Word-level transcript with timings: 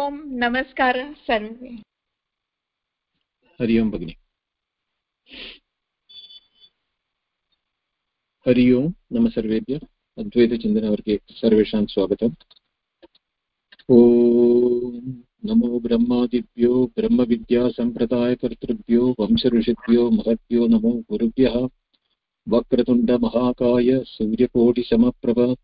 ओम्, 0.00 0.26
नमस्कारः 0.26 1.12
सर्वे। 1.12 1.82
हरि 3.60 3.78
ओम् 3.78 3.90
भगिनि। 3.90 4.14
हरि 8.48 8.72
ओम्, 8.72 8.92
नम 9.12 9.28
सर्वेभ्यः। 9.28 9.80
अद्वैतचिन्तनवर्गे 10.18 11.20
सर्वेषां 11.30 11.86
स्वागतम्। 11.86 12.34
ॐ 13.90 15.22
नमो 15.44 15.80
ब्रह्मादिभ्यो, 15.80 16.92
ब्रह्मविद्यासम्प्रदायकर्तृभ्यो, 16.96 19.16
वंशऋषिभ्यो, 19.20 20.10
महद्भ्यो 20.10 20.66
नमो 20.66 20.92
गुरुभ्यः। 20.92 21.68
वक्रतुण्डमहाकाय 22.48 24.02
सूर्यकोटिसमप्रभ। 24.06 25.56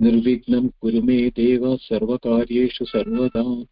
निर्विघ्नं 0.00 0.68
कुरु 0.68 1.02
मे 1.02 1.30
देव, 1.30 1.76
सर्वकार्येषु 1.76 2.84
सर्वदा। 2.84 3.64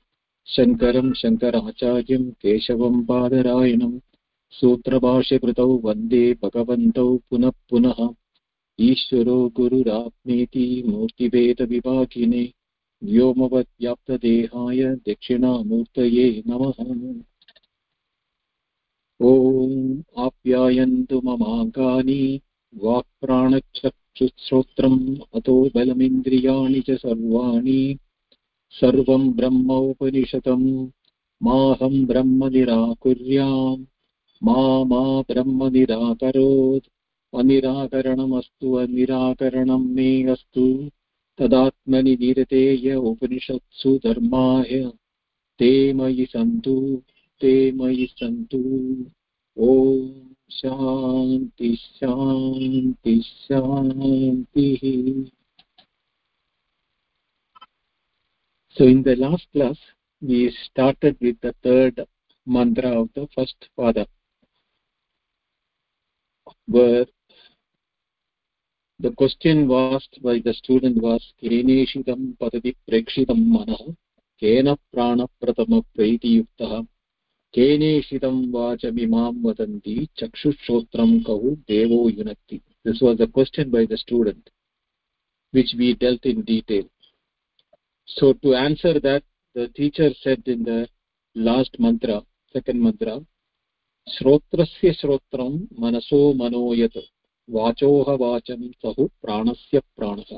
शङ्करं 0.46 1.12
शङ्कराचार्यं 1.12 2.30
केशवं 2.30 3.04
बादरायणं 3.04 3.98
सूत्रभाष्यकृतौ 4.50 5.67
वंदे 5.67 6.36
भगवन्तौ 6.43 7.17
पुनः 7.17 7.50
पुनः। 7.71 8.08
ईश्वरो 8.81 9.53
गुरुरात्मेति 9.57 10.82
मूर्तिभेदविभागिने 10.86 12.53
व्योमवद्व्याप्तदेहाय 13.04 14.96
दक्षिणामूर्तये 15.08 16.43
नमः। 16.46 17.14
ॐ 19.22 20.03
आप्यायन्तु 20.18 21.20
ममाङ्गानि 21.25 22.40
वाक्प्राणचक्षुश्रोत्रम् 22.75 25.17
अतो 25.34 25.70
बलमिन्द्रियाणि 25.75 26.81
च 26.81 26.90
सर्वाणि। 26.90 27.98
सर्वं 28.71 29.33
ब्रह्मोपनिषदम् 29.33 30.89
माहं 31.43 32.06
ब्रह्म 32.06 32.47
निराकुर्याम्। 32.47 33.84
मा 34.45 34.85
मा 34.85 35.21
ब्रह्म 35.21 35.73
निराकरोत्, 35.73 36.89
अनिराकरणमस्तु, 37.39 38.75
अनिराकरणं 38.75 39.95
मे 39.95 40.23
अस्तु। 40.23 40.91
तदात्मनि 41.39 42.17
निरतेय 42.21 42.95
उपनिषत्सु 42.95 44.01
धर्माय। 44.05 44.91
ते 45.59 45.93
मयि 45.93 46.27
सन्तु, 46.27 47.03
ते 47.41 47.73
मयि 47.73 48.09
सन्तु। 48.11 48.97
ॐ 49.61 50.09
शान्ति 50.51 51.77
शान्ति, 51.77 53.23
शान्तिः। 53.27 55.31
So 58.77 58.85
in 58.85 59.03
the 59.03 59.17
last 59.17 59.47
class, 59.53 59.77
we 60.21 60.55
started 60.67 61.17
with 61.21 61.41
the 61.41 61.55
third 61.63 62.07
mantra 62.47 63.01
of 63.01 63.09
the 63.15 63.27
first 63.35 63.57
pada, 63.77 64.07
where 66.67 67.07
the 69.01 69.11
question 69.12 69.71
asked 69.73 70.23
by 70.23 70.41
the 70.45 70.55
student 70.55 71.03
was, 71.03 71.33
Keneshitam 71.43 72.37
padati 72.39 72.77
prekshitam 72.89 73.45
manah, 73.45 73.97
kena 74.41 74.77
prana 74.95 75.27
pratama 75.43 75.83
praitiyuktah, 75.99 76.87
keneshitam 77.57 78.53
vachamimam 78.53 79.43
vadanti, 79.43 80.09
chakshushrotram 80.17 81.25
kahu 81.25 81.59
devo 81.69 82.09
yunakti. 82.09 82.62
This 82.84 83.01
was 83.01 83.19
the 83.19 83.27
question 83.27 83.71
by 83.71 83.84
the 83.84 83.97
student, 83.97 84.49
which 85.51 85.75
we 85.77 85.95
dealt 85.95 86.25
in 86.25 86.43
detail. 86.43 86.84
So 88.08 88.34
to 88.34 88.56
answer 88.56 89.00
that, 89.00 89.23
the 89.56 89.68
teacher 89.70 90.09
said 90.22 90.44
in 90.45 90.64
the 90.64 90.88
last 91.36 91.80
mantra, 91.80 92.23
second 92.56 92.81
mantra, 92.81 93.22
श्रोत्रस्य 94.08 94.92
श्रोत्रं 94.94 95.54
मनसो 95.80 96.18
मनोयत् 96.34 96.98
वाचोह 97.50 98.12
वाचं 98.16 98.68
सहुः 98.74 99.08
प्राणस्य 99.22 99.80
प्राणः 99.97 100.38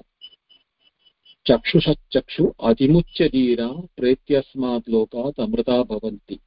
चक्षुषच्चक्षु 1.45 2.45
अतिमुच्यधीरा 2.59 3.67
प्रेत्यस्मात् 3.97 4.89
लोकात् 4.89 5.39
अमृता 5.39 5.81
भवन्ति 5.83 6.39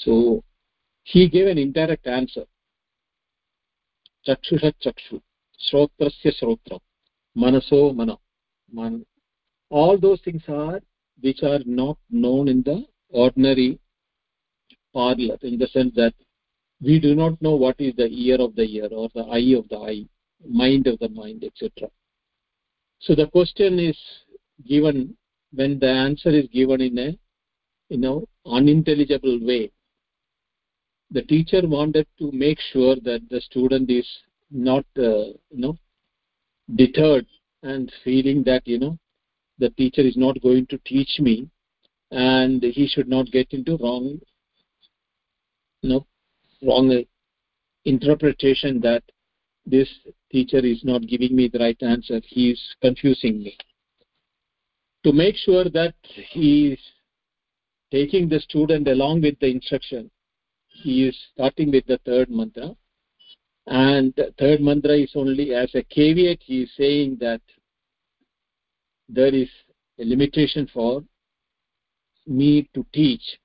so 0.00 0.44
he 1.06 1.28
gave 1.28 1.46
an 1.46 1.58
indirect 1.58 2.06
answer 2.08 2.44
चक्षुषच्चक्षु 4.26 5.18
श्रोत्रस्य 5.60 6.30
श्रोत्रं 6.30 6.78
मनसो 7.36 7.80
मन 7.92 8.10
मन 8.72 9.02
all 9.69 9.97
those 9.97 10.21
things 10.21 10.43
are 10.47 10.79
which 11.21 11.43
are 11.43 11.59
not 11.65 11.97
known 12.09 12.47
in 12.47 12.61
the 12.63 12.85
ordinary 13.09 13.79
parlor 14.93 15.37
in 15.41 15.57
the 15.57 15.67
sense 15.67 15.93
that 15.95 16.13
we 16.81 16.99
do 16.99 17.15
not 17.15 17.41
know 17.41 17.55
what 17.55 17.75
is 17.79 17.95
the 17.95 18.07
ear 18.07 18.39
of 18.39 18.55
the 18.55 18.63
ear 18.63 18.87
or 18.91 19.09
the 19.15 19.23
eye 19.37 19.57
of 19.57 19.67
the 19.69 19.77
eye 19.77 20.05
mind 20.47 20.87
of 20.87 20.99
the 20.99 21.09
mind 21.09 21.43
etc 21.43 21.89
so 22.99 23.15
the 23.15 23.27
question 23.27 23.79
is 23.79 23.97
given 24.65 25.15
when 25.53 25.79
the 25.79 25.89
answer 25.89 26.29
is 26.29 26.47
given 26.47 26.81
in 26.81 26.97
a 26.99 27.17
you 27.89 27.97
know 27.97 28.25
unintelligible 28.45 29.39
way 29.41 29.71
the 31.11 31.21
teacher 31.23 31.61
wanted 31.63 32.07
to 32.19 32.31
make 32.31 32.59
sure 32.71 32.95
that 32.95 33.21
the 33.29 33.41
student 33.41 33.89
is 33.89 34.07
not 34.51 34.85
uh, 34.97 35.25
you 35.51 35.61
know 35.63 35.77
deterred 36.75 37.25
and 37.63 37.91
feeling 38.03 38.43
that 38.43 38.67
you 38.67 38.77
know 38.77 38.97
the 39.59 39.69
teacher 39.71 40.01
is 40.01 40.17
not 40.17 40.41
going 40.41 40.65
to 40.67 40.77
teach 40.85 41.19
me 41.19 41.49
and 42.11 42.63
he 42.63 42.87
should 42.87 43.07
not 43.07 43.25
get 43.27 43.51
into 43.51 43.77
wrong 43.77 44.19
know 45.83 46.05
wrong 46.63 47.03
interpretation 47.85 48.79
that 48.81 49.03
this 49.65 49.89
teacher 50.31 50.59
is 50.59 50.83
not 50.83 51.05
giving 51.07 51.35
me 51.35 51.49
the 51.49 51.59
right 51.59 51.81
answer. 51.81 52.21
He 52.25 52.51
is 52.51 52.75
confusing 52.81 53.43
me. 53.43 53.57
To 55.03 55.11
make 55.11 55.35
sure 55.35 55.65
that 55.65 55.93
he 56.03 56.69
is 56.73 56.79
taking 57.91 58.29
the 58.29 58.39
student 58.39 58.87
along 58.87 59.21
with 59.21 59.37
the 59.39 59.47
instruction 59.47 60.09
he 60.83 61.07
is 61.07 61.17
starting 61.33 61.71
with 61.71 61.85
the 61.87 61.99
third 62.05 62.29
mantra. 62.29 62.75
And 63.65 64.13
third 64.39 64.61
mantra 64.61 64.93
is 64.93 65.11
only 65.15 65.53
as 65.53 65.73
a 65.75 65.83
caveat 65.83 66.39
he 66.41 66.63
is 66.63 66.71
saying 66.77 67.17
that 67.19 67.41
there 69.09 69.33
is 69.33 69.49
a 69.99 70.05
limitation 70.05 70.67
for 70.73 71.03
me 72.25 72.69
to 72.73 72.85
teach 72.93 73.39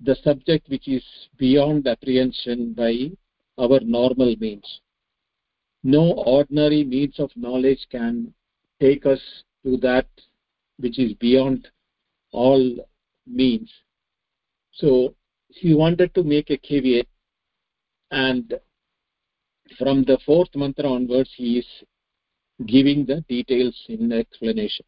the 0.00 0.16
subject 0.22 0.68
which 0.68 0.88
is 0.88 1.04
beyond 1.38 1.86
apprehension 1.86 2.72
by 2.74 3.10
our 3.58 3.80
normal 3.80 4.34
means. 4.36 4.80
No 5.82 6.12
ordinary 6.12 6.84
means 6.84 7.18
of 7.20 7.30
knowledge 7.36 7.86
can 7.90 8.34
take 8.80 9.06
us 9.06 9.20
to 9.64 9.76
that 9.78 10.08
which 10.78 10.98
is 10.98 11.12
beyond 11.14 11.68
all 12.32 12.88
means. 13.26 13.72
So 14.72 15.14
he 15.48 15.74
wanted 15.74 16.14
to 16.14 16.24
make 16.24 16.50
a 16.50 16.58
caveat 16.58 17.06
and 18.10 18.54
from 19.78 20.04
the 20.04 20.18
fourth 20.26 20.54
mantra 20.54 20.90
onwards 20.90 21.30
he 21.36 21.58
is 21.58 21.66
giving 22.66 23.04
the 23.04 23.22
details 23.28 23.76
in 23.88 24.12
explanation. 24.12 24.86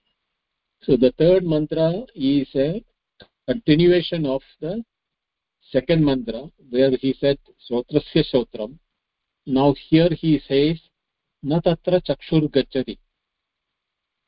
So 0.82 0.96
the 0.96 1.12
third 1.18 1.44
mantra 1.44 2.04
is 2.14 2.48
a 2.54 2.84
continuation 3.48 4.26
of 4.26 4.42
the 4.60 4.84
second 5.72 6.04
mantra 6.04 6.44
where 6.70 6.90
he 6.90 7.14
said 7.20 7.38
Sotrasya 7.70 8.24
Sotram. 8.32 8.78
Now 9.46 9.74
here 9.88 10.08
he 10.10 10.40
says 10.46 10.80
tatra 11.44 12.00
chakshur 12.02 12.48
gachati. 12.50 12.98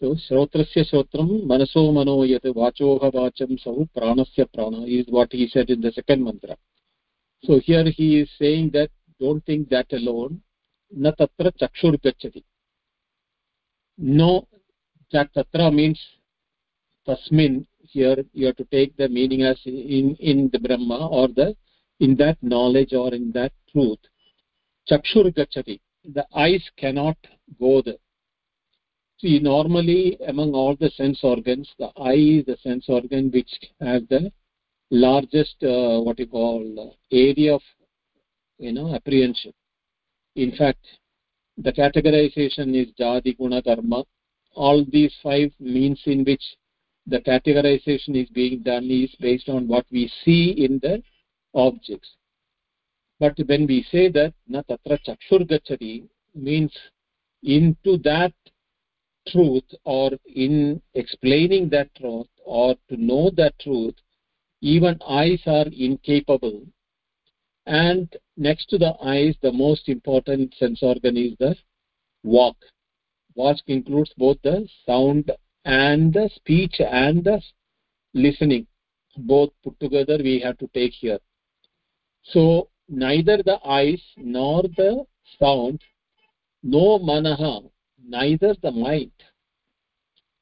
So 0.01 0.17
Srotrasya 0.29 0.93
Sotram 0.93 1.47
Manaso 1.47 1.93
Mano 1.93 2.23
Yat 2.23 2.43
Vachoha 2.43 3.13
Vacham 3.13 3.59
Sahu 3.65 3.89
Pranasya 3.97 4.47
Prana 4.53 4.85
is 4.85 5.07
what 5.09 5.33
he 5.33 5.49
said 5.49 5.71
in 5.71 5.81
the 5.81 5.93
second 5.93 6.25
mantra. 6.25 6.57
So 7.45 7.61
here 7.61 7.85
he 7.85 8.21
is 8.21 8.31
saying 8.39 8.71
that 8.75 8.91
don't 9.21 9.45
think 9.45 9.69
that 9.71 9.93
alone. 9.93 10.41
Na 10.91 11.13
tatra 11.13 11.53
chakshur 11.61 11.99
gachati. 12.05 12.43
No, 13.99 14.47
tatra 15.13 15.75
means 15.75 16.01
tasmin 17.07 17.67
here. 17.81 18.25
You 18.33 18.47
have 18.47 18.57
to 18.57 18.65
take 18.65 18.97
the 18.97 19.09
meaning 19.09 19.43
as 19.43 19.61
in 19.67 20.17
in 20.21 20.49
the 20.53 20.61
brahma 20.61 21.09
or 21.09 21.29
the 21.29 21.57
in 21.99 22.15
that 22.17 22.39
knowledge 22.41 22.93
or 22.93 23.13
in 23.13 23.33
that 23.33 23.53
truth. 23.73 23.99
Chakshur 24.89 25.35
gachati 25.35 25.81
the 26.05 26.25
eyes 26.35 26.63
cannot 26.77 27.17
go 27.61 27.83
there. 27.83 28.03
See 29.19 29.41
normally 29.41 30.17
among 30.29 30.53
all 30.53 30.77
the 30.77 30.91
sense 30.91 31.21
organs 31.23 31.69
the 31.79 31.91
eye 31.97 32.39
is 32.39 32.47
the 32.47 32.57
sense 32.63 32.89
organ 32.89 33.31
which 33.33 33.51
has 33.81 34.03
the 34.09 34.31
largest 34.91 35.57
uh, 35.63 36.01
what 36.01 36.19
you 36.19 36.27
call 36.27 36.63
uh, 36.79 37.15
area 37.15 37.55
of 37.55 37.63
you 38.59 38.73
know 38.73 38.95
apprehension. 38.95 39.53
In 40.37 40.53
fact 40.57 40.87
the 41.59 41.73
categorization 41.73 42.75
is 42.75 42.89
jadi 42.99 43.37
guna 43.37 43.63
karma 43.63 44.05
all 44.55 44.85
these 44.91 45.15
five 45.23 45.53
means 45.61 46.01
in 46.07 46.25
which 46.25 46.43
the 47.07 47.21
categorization 47.21 48.17
is 48.23 48.29
being 48.31 48.61
done 48.63 48.85
is 48.91 49.15
based 49.21 49.49
on 49.49 49.67
what 49.67 49.87
we 49.91 50.11
see 50.25 50.51
in 50.65 50.79
the 50.81 51.03
objects. 51.55 52.11
But 53.21 53.39
when 53.47 53.67
we 53.67 53.87
say 53.91 54.09
that 54.11 54.35
na 54.47 54.63
tatra 54.63 54.99
chakshur 55.07 55.49
gachati 55.49 56.07
means 56.35 56.73
into 57.43 57.99
that 57.99 58.33
truth 59.29 59.65
or 59.85 60.11
in 60.35 60.81
explaining 60.95 61.69
that 61.71 61.95
truth 61.95 62.29
or 62.45 62.75
to 62.89 62.97
know 62.97 63.31
that 63.37 63.59
truth 63.59 63.95
even 64.61 64.99
eyes 65.07 65.41
are 65.47 65.67
incapable 65.73 66.63
and 67.69 68.17
next 68.39 68.71
to 68.71 68.79
the 68.79 68.95
eyes 69.05 69.35
the 69.43 69.53
most 69.53 69.91
important 69.91 70.55
sense 70.55 70.83
organ 70.83 71.19
is 71.19 71.35
the 71.39 71.55
walk. 72.25 72.57
Walk 73.35 73.59
includes 73.67 74.13
both 74.17 74.39
the 74.43 74.67
sound 74.87 75.31
and 75.67 76.13
the 76.15 76.31
speech 76.35 76.77
and 76.81 77.23
the 77.23 77.43
listening. 78.15 78.67
Both 79.19 79.51
put 79.63 79.79
together 79.81 80.17
we 80.19 80.41
have 80.41 80.57
to 80.59 80.69
take 80.69 80.93
here. 80.95 81.19
So 82.23 82.71
neither 82.89 83.43
the 83.43 83.59
eyes 83.67 84.03
nor 84.17 84.63
the 84.63 85.05
sound 85.39 85.83
no 86.63 86.99
manaha 86.99 87.71
neither 88.03 88.55
the 88.63 88.71
mind. 88.71 89.13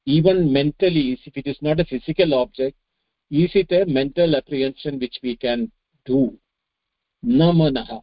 Even 0.05 0.53
mentally 0.53 1.19
if 1.27 1.37
it 1.37 1.49
is 1.49 1.59
not 1.61 1.81
a 1.81 1.85
physical 1.85 2.35
object 2.35 2.77
is 3.33 3.51
it 3.55 3.73
a 3.73 3.85
mental 3.85 4.37
apprehension 4.37 5.01
which 5.01 5.19
we 5.25 5.37
can 5.37 5.73
do 6.05 6.39
namanaha 7.25 8.03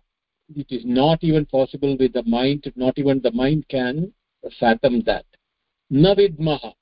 it 0.55 0.67
is 0.69 0.83
not 0.85 1.23
even 1.23 1.45
possible 1.45 1.95
with 1.97 2.13
the 2.13 2.23
mind 2.23 2.71
not 2.75 2.97
even 2.97 3.21
the 3.21 3.31
mind 3.31 3.65
can 3.69 4.13
fathom 4.59 5.01
that. 5.05 5.25
Navidmaha 5.91 6.73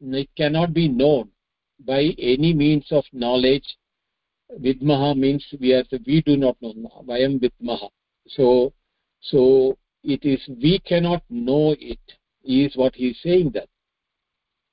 it 0.00 0.28
cannot 0.36 0.72
be 0.74 0.88
known 0.88 1.28
by 1.84 2.14
any 2.18 2.52
means 2.52 2.86
of 2.90 3.04
knowledge. 3.12 3.76
Vidmaha 4.60 5.16
means 5.16 5.44
we 5.60 5.72
are 5.72 5.84
we 6.06 6.22
do 6.22 6.36
not 6.36 6.56
know. 6.60 7.04
Vayam 7.06 7.40
vidmaha 7.40 7.88
so 8.28 8.72
so 9.20 9.76
it 10.02 10.24
is 10.24 10.40
we 10.60 10.78
cannot 10.80 11.22
know 11.30 11.74
it 11.78 12.00
is 12.44 12.76
what 12.76 12.94
he 12.94 13.08
is 13.08 13.22
saying 13.22 13.50
that. 13.54 13.68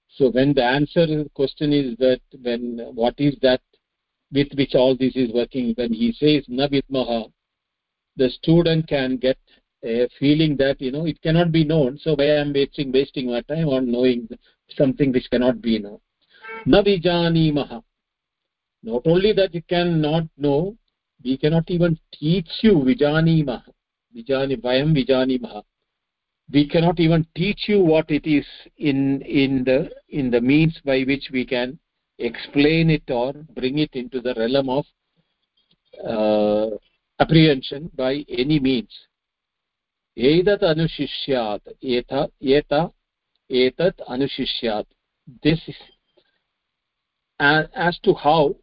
So 0.10 0.32
when 0.32 0.54
the 0.54 0.64
answer 0.64 1.06
question 1.34 1.72
is 1.72 1.98
that 1.98 2.22
when 2.42 2.80
what 2.94 3.16
is 3.18 3.36
that 3.42 3.62
with 4.32 4.48
which 4.56 4.76
all 4.76 4.96
this 4.96 5.16
is 5.16 5.34
working 5.34 5.74
when 5.78 5.94
he 5.94 6.12
says 6.14 6.46
na 6.48 6.68
vidmaha 6.68 7.32
the 8.16 8.30
student 8.30 8.88
can 8.88 9.18
get 9.18 9.38
a 9.84 10.08
feeling 10.20 10.56
that 10.58 10.80
you 10.82 10.92
know 10.92 11.06
it 11.06 11.22
cannot 11.22 11.52
be 11.52 11.64
known. 11.64 11.98
So 11.98 12.16
why 12.16 12.26
i 12.26 12.42
am 12.42 12.52
wasting 12.54 12.92
wasting 12.92 13.28
my 13.28 13.42
time 13.42 13.70
on 13.70 13.92
knowing 13.92 14.28
something 14.76 15.12
which 15.12 15.30
cannot 15.32 15.62
be 15.62 15.80
known? 15.80 16.00
Na 16.66 16.82
vijanimaha 16.82 17.82
not 18.84 19.02
only 19.06 19.34
that 19.34 19.54
you 19.54 19.62
cannot 19.70 20.26
know 20.38 20.76
we 21.24 21.38
cannot 21.38 21.70
even 21.70 21.98
teach 22.14 22.50
you 22.62 22.74
vijanimaha 22.90 23.72
vijani 24.16 24.56
vayam 24.56 24.94
vijanimaha 24.94 25.64
we 26.54 26.68
cannot 26.68 27.00
even 27.00 27.26
teach 27.36 27.68
you 27.68 27.80
what 27.80 28.10
it 28.10 28.26
is 28.26 28.46
in 28.78 29.22
in 29.22 29.64
the 29.64 29.90
in 30.10 30.32
the 30.32 30.42
means 30.42 30.80
by 30.86 31.04
which 31.04 31.30
we 31.32 31.46
can 31.46 31.78
explain 32.20 32.90
it 32.90 33.10
or 33.10 33.34
bring 33.56 33.80
it 33.80 33.92
into 33.94 34.22
the 34.22 34.34
realm 34.36 34.70
of 34.70 34.86
uh, 36.06 36.76
apprehension 37.20 37.90
by 37.96 38.24
any 38.30 38.60
means. 38.60 38.94
Etat 40.18 40.62
anushishyat 40.62 41.62
eta 41.82 42.30
etat 43.52 43.94
anushishyat 44.08 44.86
this 45.44 45.60
is 45.68 45.76
as, 47.40 47.66
as 47.76 48.00
to 48.00 48.14
how 48.14 48.56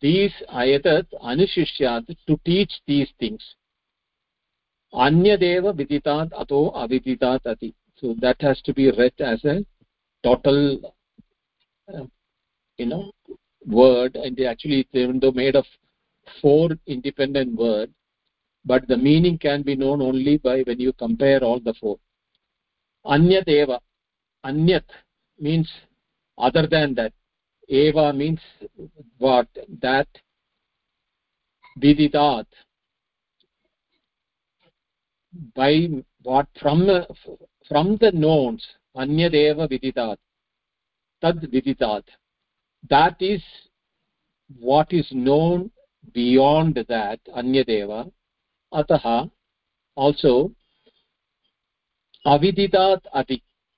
these 0.00 0.32
ayatat 0.52 1.06
anushishyat 1.22 2.06
to 2.26 2.40
teach 2.44 2.72
these 2.86 3.08
things. 3.18 3.42
Anyadeva 4.92 5.72
viditat 5.74 6.30
ato 6.32 6.70
aviditat 6.72 7.46
ati. 7.46 7.74
So 7.96 8.14
that 8.20 8.40
has 8.40 8.60
to 8.62 8.74
be 8.74 8.90
read 8.90 9.12
as 9.20 9.44
a 9.44 9.64
total 10.22 10.92
uh, 11.92 12.04
you 12.78 12.86
know 12.86 13.10
word 13.66 14.16
and 14.16 14.36
they 14.36 14.46
actually 14.46 14.86
even 14.92 15.18
though 15.18 15.32
made 15.32 15.56
of 15.56 15.66
four 16.40 16.70
independent 16.86 17.56
words 17.56 17.92
but 18.66 18.86
the 18.88 18.96
meaning 18.96 19.38
can 19.38 19.62
be 19.62 19.76
known 19.76 20.02
only 20.02 20.38
by 20.38 20.62
when 20.62 20.80
you 20.80 20.92
compare 20.92 21.42
all 21.42 21.60
the 21.60 21.72
four. 21.74 21.98
Anyat 23.06 23.46
eva. 23.46 23.80
Anyat 24.44 24.82
means 25.38 25.70
other 26.36 26.66
than 26.66 26.94
that. 26.94 27.12
Eva 27.68 28.12
means 28.12 28.40
what? 29.18 29.46
That 29.80 30.08
viditat 31.80 32.46
by 35.54 35.88
what? 36.24 36.48
From 36.60 36.88
from 37.68 37.96
the 38.00 38.10
knowns. 38.10 38.66
Anyat 38.96 39.34
eva 39.34 39.68
viditat 39.68 40.16
tad 41.20 41.40
viditat 41.52 42.02
that 42.90 43.16
is 43.20 43.42
what 44.58 44.92
is 44.92 45.06
known 45.12 45.70
beyond 46.12 46.74
that 46.88 47.20
anyadeva 47.36 48.10
ataha 48.72 49.30
also 49.96 50.50
aviditat 52.26 53.00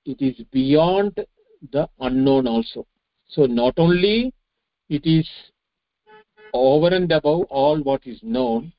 it 0.05 0.21
is 0.21 0.35
beyond 0.51 1.25
the 1.71 1.87
unknown 1.99 2.47
also. 2.47 2.85
So 3.27 3.45
not 3.45 3.73
only 3.77 4.33
it 4.89 5.05
is 5.05 5.27
over 6.53 6.87
and 6.87 7.11
above 7.11 7.43
all 7.49 7.79
what 7.81 8.05
is 8.07 8.19
known 8.23 8.73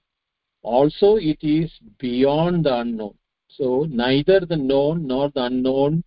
also 0.62 1.17
it 1.17 1.38
is 1.43 1.71
beyond 1.99 2.65
the 2.65 2.79
unknown. 2.79 3.15
So 3.49 3.87
neither 3.88 4.41
the 4.41 4.56
known 4.56 5.06
nor 5.06 5.31
the 5.31 5.44
unknown 5.44 6.03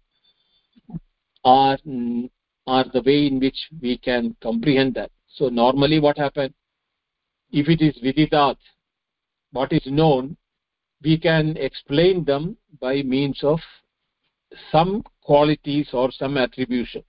are 1.46 1.78
are 2.68 2.86
the 2.94 3.02
way 3.02 3.28
in 3.28 3.40
which 3.40 3.58
we 3.82 3.98
can 3.98 4.36
comprehend 4.42 4.96
that. 4.96 5.12
So 5.28 5.50
normally 5.50 6.00
what 6.00 6.18
happens 6.18 6.54
if 7.52 7.70
it 7.70 7.82
is 7.82 7.96
viditat 8.04 8.58
what 9.52 9.72
is 9.72 9.86
known 9.86 10.36
we 11.04 11.18
can 11.18 11.56
explain 11.58 12.24
them 12.24 12.58
by 12.80 13.04
means 13.04 13.40
of 13.44 13.60
some 14.72 15.04
qualities 15.22 15.90
or 15.94 16.12
some 16.12 16.38
attribution. 16.38 17.04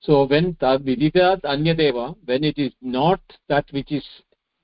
So 0.00 0.26
when 0.26 0.54
viditat 0.54 1.42
anyadeva 1.42 2.16
when 2.24 2.44
it 2.44 2.58
is 2.58 2.72
not 2.80 3.20
that 3.48 3.66
which 3.70 3.92
is 3.92 4.04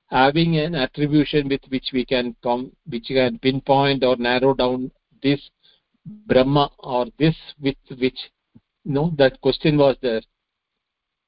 having 0.07 0.57
an 0.57 0.75
attribution 0.75 1.49
with 1.49 1.61
which 1.69 1.89
we 1.93 2.05
can 2.05 2.35
come 2.43 2.71
which 2.87 3.07
can 3.07 3.39
pinpoint 3.39 4.03
or 4.03 4.15
narrow 4.17 4.53
down 4.53 4.91
this 5.21 5.41
brahma 6.27 6.69
or 6.79 7.07
this 7.17 7.35
with 7.61 7.77
which 7.97 8.19
no 8.85 9.13
that 9.17 9.41
question 9.41 9.77
was 9.77 9.97
there. 10.01 10.21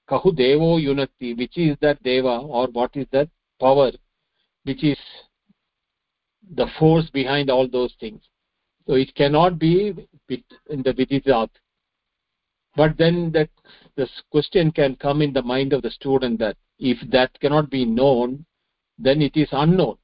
Kahu 0.10 0.32
devo 0.32 0.82
yunati 0.82 1.38
which 1.38 1.58
is 1.58 1.76
that 1.82 2.02
deva 2.04 2.38
or 2.38 2.68
what 2.68 2.96
is 2.96 3.08
that 3.12 3.30
power 3.60 3.92
which 4.64 4.84
is 4.84 4.98
the 6.56 6.68
force 6.80 7.10
behind 7.10 7.50
all 7.50 7.68
those 7.68 7.94
things. 8.00 8.22
So 8.88 8.94
it 8.94 9.14
cannot 9.16 9.60
be 9.60 9.94
in 10.30 10.84
the 10.84 10.94
viditat 10.94 11.50
but 12.76 12.96
then 12.98 13.32
that 13.34 13.50
this 13.96 14.10
question 14.32 14.72
can 14.72 14.96
come 14.96 15.22
in 15.22 15.34
the 15.34 15.42
mind 15.42 15.74
of 15.74 15.82
the 15.82 15.90
student 15.90 16.40
that 16.40 16.56
if 16.78 16.98
that 17.10 17.38
cannot 17.40 17.70
be 17.70 17.86
known 17.86 18.46
then 19.00 19.22
it 19.22 19.36
is 19.36 19.50
unknown. 19.52 19.98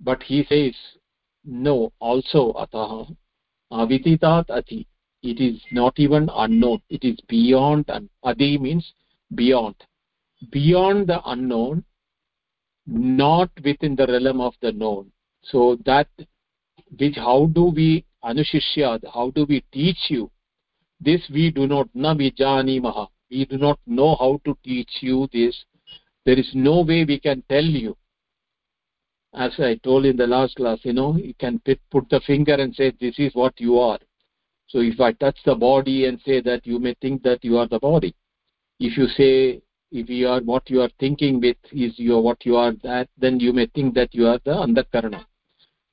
But 0.00 0.22
he 0.24 0.44
says 0.48 0.74
no 1.44 1.92
also 2.00 2.52
atah 2.54 3.16
aviditat 3.72 4.50
ati 4.50 4.86
it 5.22 5.40
is 5.40 5.60
not 5.70 5.98
even 5.98 6.28
unknown. 6.34 6.82
It 6.90 7.04
is 7.04 7.18
beyond 7.28 7.84
and 7.88 8.08
adi 8.24 8.58
means 8.58 8.92
beyond. 9.34 9.76
Beyond 10.50 11.06
the 11.06 11.20
unknown 11.24 11.84
not 12.86 13.50
within 13.64 13.94
the 13.94 14.06
realm 14.06 14.40
of 14.40 14.54
the 14.60 14.72
known. 14.72 15.12
So 15.44 15.78
that 15.86 16.08
which 16.98 17.16
how 17.16 17.46
do 17.54 17.66
we 17.66 18.04
anushishya 18.24 19.00
how 19.14 19.30
do 19.30 19.46
we 19.48 19.64
teach 19.72 20.10
you? 20.10 20.30
This 21.00 21.20
we 21.32 21.50
do 21.50 21.66
not 21.68 21.88
na 21.94 22.14
vijanimaha. 22.14 23.06
We 23.30 23.44
do 23.46 23.58
not 23.58 23.78
know 23.86 24.16
how 24.16 24.40
to 24.44 24.56
teach 24.64 24.90
you 25.00 25.28
this. 25.32 25.56
There 26.24 26.38
is 26.38 26.50
no 26.54 26.80
way 26.80 27.04
we 27.04 27.20
can 27.20 27.42
tell 27.48 27.64
you. 27.64 27.96
As 29.34 29.52
i 29.60 29.76
told 29.76 30.04
in 30.04 30.16
the 30.16 30.26
last 30.26 30.56
class 30.56 30.78
you 30.82 30.92
know 30.92 31.16
you 31.16 31.34
can 31.38 31.60
put 31.60 32.08
the 32.10 32.20
finger 32.26 32.54
and 32.54 32.74
say 32.74 32.92
this 33.00 33.18
is 33.18 33.34
what 33.34 33.58
you 33.58 33.78
are 33.78 33.98
so 34.66 34.78
if 34.78 35.00
i 35.00 35.12
touch 35.12 35.38
the 35.44 35.54
body 35.54 36.06
and 36.06 36.20
say 36.24 36.40
that 36.40 36.66
you 36.66 36.78
may 36.78 36.94
think 37.00 37.22
that 37.22 37.44
you 37.44 37.58
are 37.58 37.68
the 37.68 37.78
body 37.78 38.14
if 38.78 38.96
you 38.96 39.06
say 39.08 39.62
if 39.92 40.08
you 40.08 40.26
are 40.26 40.40
what 40.40 40.68
you 40.70 40.80
are 40.80 40.90
thinking 40.98 41.40
with 41.40 41.56
is 41.70 41.92
you 41.98 42.16
are 42.16 42.20
what 42.20 42.44
you 42.46 42.56
are 42.56 42.72
that 42.82 43.08
then 43.18 43.38
you 43.38 43.52
may 43.52 43.66
think 43.66 43.94
that 43.94 44.14
you 44.14 44.26
are 44.26 44.40
the 44.44 44.50
andakarana. 44.50 45.24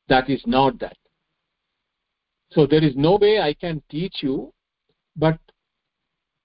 That 0.08 0.30
is 0.30 0.42
not 0.48 0.80
that. 0.80 0.98
So 2.52 2.66
there 2.66 2.84
is 2.84 2.96
no 2.96 3.18
way 3.18 3.40
i 3.40 3.54
can 3.54 3.84
teach 3.90 4.24
you 4.24 4.54
but 5.16 5.38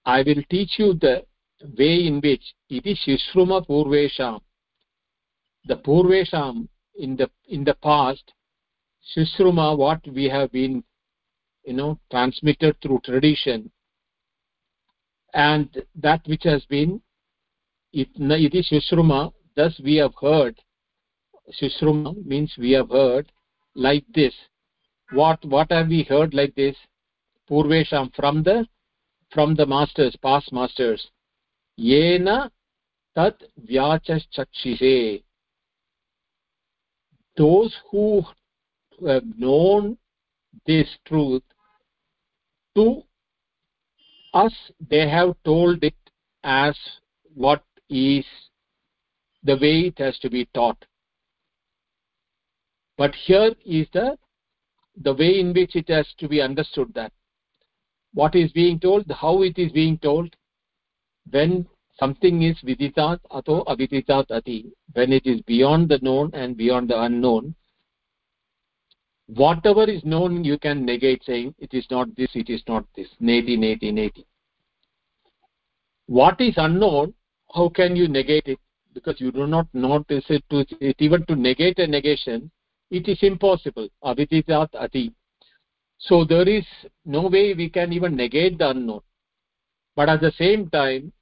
i 0.05 0.19
will 0.23 0.43
teach 0.51 0.79
you 0.79 0.95
the 0.95 1.25
way 1.79 2.07
in 2.07 2.21
which 2.21 2.45
iti 2.69 2.95
shishruma 3.07 3.67
purvesham. 3.67 4.41
The 5.67 5.77
purvesham 5.77 6.69
in 6.99 7.17
the 7.17 7.31
in 7.49 7.63
the 7.65 7.75
past 7.75 8.33
shishruma 9.17 9.79
what 9.79 10.01
we 10.09 10.25
have 10.25 10.51
been 10.51 10.83
you 11.65 11.73
know 11.73 11.99
transmitted 12.11 12.77
through 12.81 13.01
tradition. 13.05 13.71
And 15.33 15.69
that 15.97 16.21
which 16.27 16.45
has 16.45 16.65
been 16.67 17.01
iti 17.93 18.63
shishruma 18.63 19.33
thus 19.57 19.81
we 19.83 19.97
have 19.97 20.15
heard. 20.21 20.59
Shishruma 21.61 22.25
means 22.25 22.55
we 22.59 22.73
have 22.73 22.91
heard 22.91 23.31
like 23.75 24.05
this. 24.15 24.35
What 25.13 25.45
what 25.45 25.71
have 25.71 25.89
we 25.89 26.05
heard 26.05 26.35
like 26.35 26.55
this? 26.55 26.77
Purvesham 27.51 28.15
from 28.15 28.43
the 28.43 28.67
from 29.33 29.55
the 29.55 29.67
masters 29.67 30.17
past 30.23 30.53
masters. 30.53 31.11
Yena 31.79 32.51
tat 33.15 33.37
vyachachakshise 33.69 35.23
those 37.37 37.75
who 37.91 38.25
have 39.07 39.25
known 39.37 39.97
this 40.67 40.89
truth 41.07 41.43
to 42.75 43.03
us 44.33 44.53
they 44.91 45.09
have 45.09 45.35
told 45.45 45.83
it 45.83 45.95
as 46.43 46.77
what 47.35 47.63
is 47.89 48.25
the 49.43 49.57
way 49.57 49.87
it 49.89 49.99
has 49.99 50.19
to 50.19 50.31
be 50.31 50.49
taught. 50.55 50.85
But 52.97 53.15
here 53.15 53.53
is 53.65 53.87
the 53.93 54.17
the 55.03 55.13
way 55.13 55.41
in 55.41 55.53
which 55.53 55.75
it 55.75 55.89
has 55.89 56.07
to 56.19 56.29
be 56.29 56.41
understood 56.41 56.93
that 56.95 57.13
what 58.13 58.37
is 58.37 58.53
being 58.53 58.79
told 58.79 59.11
how 59.11 59.43
it 59.43 59.59
is 59.59 59.73
being 59.73 59.99
told 59.99 60.35
when 61.31 61.67
something 61.99 62.43
is 62.43 62.57
viditat 62.63 63.19
ato 63.31 63.65
aviditat 63.65 64.31
ati 64.31 64.73
when 64.93 65.13
it 65.13 65.27
is 65.27 65.41
beyond 65.43 65.89
the 65.89 65.99
known 65.99 66.31
and 66.33 66.57
beyond 66.57 66.89
the 66.89 67.01
unknown 67.01 67.55
whatever 69.27 69.85
is 69.85 70.05
known 70.05 70.45
you 70.45 70.59
can 70.59 70.85
negate 70.85 71.23
saying 71.25 71.55
it 71.59 71.73
is 71.73 71.87
not 71.91 72.15
this 72.17 72.31
it 72.35 72.51
is 72.51 72.63
not 72.69 72.85
this. 72.97 73.09
Neti 73.21 73.57
neti 73.59 73.93
neti. 73.93 74.25
What 76.07 76.41
is 76.41 76.55
unknown 76.57 77.15
how 77.55 77.69
can 77.69 77.97
you 77.97 78.09
negate 78.09 78.47
it? 78.47 78.59
Because 78.93 79.21
you 79.21 79.33
do 79.33 79.47
not 79.47 79.67
notice 79.73 80.25
it 80.29 80.45
to 80.51 80.65
it 80.81 80.97
even 80.99 81.25
to 81.27 81.37
negate 81.37 81.79
a 81.79 81.87
negation 81.87 82.51
it 82.91 83.09
is 83.09 83.19
impossible. 83.23 83.89
Aviditat 84.05 84.69
ati. 84.75 85.13
So 85.99 86.25
there 86.25 86.49
is 86.49 86.65
no 87.07 87.29
way 87.29 87.55
we 87.55 87.71
can 87.71 87.93
even 87.93 88.15
negate 88.15 88.59
the 88.59 88.71
unknown. 88.71 89.01
But 89.97 90.09
at 90.09 90.21
the 90.21 90.33
same 90.33 90.69
time 90.69 91.13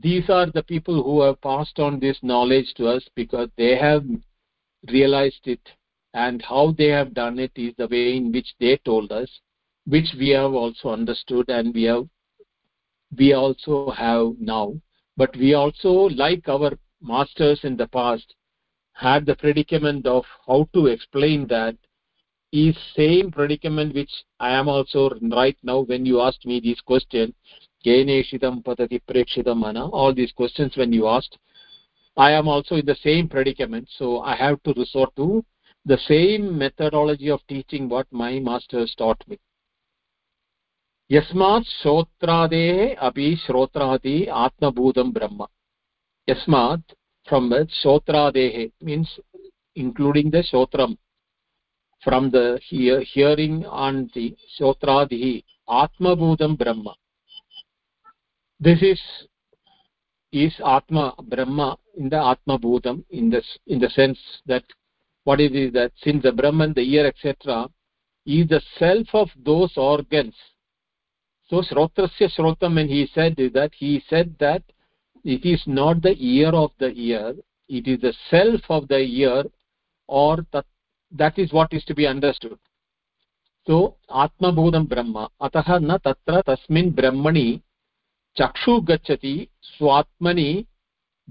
these 0.00 0.28
are 0.30 0.46
the 0.46 0.62
people 0.62 1.02
who 1.02 1.22
have 1.22 1.40
passed 1.40 1.78
on 1.78 1.98
this 1.98 2.18
knowledge 2.22 2.72
to 2.76 2.88
us 2.88 3.06
because 3.14 3.48
they 3.56 3.76
have 3.76 4.04
realized 4.88 5.40
it 5.44 5.60
and 6.26 6.42
how 6.42 6.74
they 6.78 6.88
have 6.98 7.14
done 7.14 7.38
it 7.38 7.52
is 7.54 7.74
the 7.78 7.88
way 7.88 8.16
in 8.16 8.32
which 8.32 8.50
they 8.60 8.76
told 8.84 9.12
us 9.12 9.30
which 9.86 10.10
we 10.18 10.28
have 10.30 10.52
also 10.52 10.90
understood 10.90 11.48
and 11.48 11.74
we 11.74 11.84
have 11.84 12.06
we 13.16 13.32
also 13.32 13.90
have 13.90 14.32
now. 14.38 14.74
But 15.16 15.34
we 15.36 15.54
also 15.54 15.92
like 16.24 16.48
our 16.48 16.72
masters 17.00 17.60
in 17.62 17.76
the 17.76 17.88
past 17.88 18.34
had 18.92 19.24
the 19.24 19.36
predicament 19.36 20.06
of 20.06 20.24
how 20.46 20.68
to 20.74 20.86
explain 20.86 21.46
that 21.48 21.76
is 22.52 22.76
same 22.96 23.30
predicament 23.30 23.94
which 23.94 24.10
i 24.40 24.50
am 24.50 24.68
also 24.68 25.10
right 25.30 25.56
now 25.62 25.80
when 25.80 26.06
you 26.06 26.20
asked 26.22 26.46
me 26.46 26.58
these 26.60 26.80
questions 26.80 27.34
keneshitam 27.84 28.62
patati 28.68 28.98
prekshitam 29.10 29.58
mana 29.64 29.84
all 29.98 30.14
these 30.14 30.32
questions 30.32 30.74
when 30.76 30.90
you 30.90 31.06
asked 31.06 31.36
i 32.16 32.30
am 32.32 32.48
also 32.48 32.76
in 32.76 32.86
the 32.86 32.96
same 33.02 33.28
predicament. 33.28 33.86
So 33.98 34.20
i 34.20 34.34
have 34.34 34.62
to 34.64 34.72
resort 34.82 35.14
to 35.16 35.44
the 35.87 35.97
same 36.07 36.57
methodology 36.57 37.29
of 37.29 37.41
teaching 37.47 37.89
what 37.89 38.07
my 38.11 38.39
masters 38.39 38.93
taught 38.97 39.27
me 39.27 39.39
यस्मात् 41.11 41.65
श्रोत्रादेः 41.69 42.95
अपि 43.07 43.35
श्रोत्रादि 43.45 44.15
आत्मभूतं 44.43 45.11
ब्रह्म 45.13 45.47
यस्मात् 46.27 46.95
from 47.27 47.49
the 47.49 47.67
shotradehe 47.81 48.71
means 48.81 49.19
including 49.75 50.29
the 50.29 50.43
shotram 50.43 50.97
from 52.03 52.29
the 52.31 52.59
hear, 52.63 53.01
hearing 53.01 53.65
on 53.65 54.09
the 54.13 54.35
shotradihi 54.59 55.43
atma 55.69 56.15
bhudam 56.15 56.57
brahma 56.57 56.93
this 58.59 58.81
is 58.81 58.99
is 60.31 60.53
atma 60.65 61.13
brahma 61.23 61.77
in 61.97 62.09
the 62.09 62.17
atma 62.17 62.59
bhudam 62.59 63.03
in 63.11 63.29
this 63.29 63.45
in 63.67 63.79
the 63.79 63.89
sense 63.89 64.19
that 64.45 64.63
what 65.28 65.40
it 65.46 65.54
is 65.62 65.72
that 65.78 65.92
since 66.04 66.22
the 66.26 66.32
brahman 66.40 66.72
the 66.78 66.86
ear 66.94 67.06
etc 67.12 67.68
is 68.36 68.48
the 68.54 68.60
self 68.78 69.08
of 69.22 69.28
those 69.50 69.72
organs 69.76 70.36
so 71.50 71.62
shrotrasya 71.68 72.28
shrotam 72.34 72.74
when 72.78 72.88
he 72.94 73.02
said 73.14 73.36
that 73.58 73.72
he 73.82 73.92
said 74.10 74.34
that 74.44 74.62
it 75.34 75.44
is 75.52 75.62
not 75.66 76.02
the 76.06 76.14
ear 76.36 76.52
of 76.64 76.70
the 76.82 76.90
ear 77.10 77.34
it 77.68 77.86
is 77.92 78.00
the 78.06 78.14
self 78.30 78.60
of 78.76 78.88
the 78.88 79.00
ear 79.22 79.44
or 80.06 80.34
that, 80.52 80.66
that 81.20 81.38
is 81.38 81.52
what 81.52 81.72
is 81.72 81.84
to 81.84 81.94
be 81.94 82.06
understood 82.06 82.58
so 83.66 83.96
atma 84.24 84.50
bhudam 84.58 84.88
brahma 84.92 85.24
atah 85.46 85.80
na 85.88 85.98
tatra 86.06 86.42
tasmin 86.50 86.86
brahmani 86.98 87.48
chakshu 88.38 88.74
gacchati 88.90 89.34
swatmani 89.72 90.50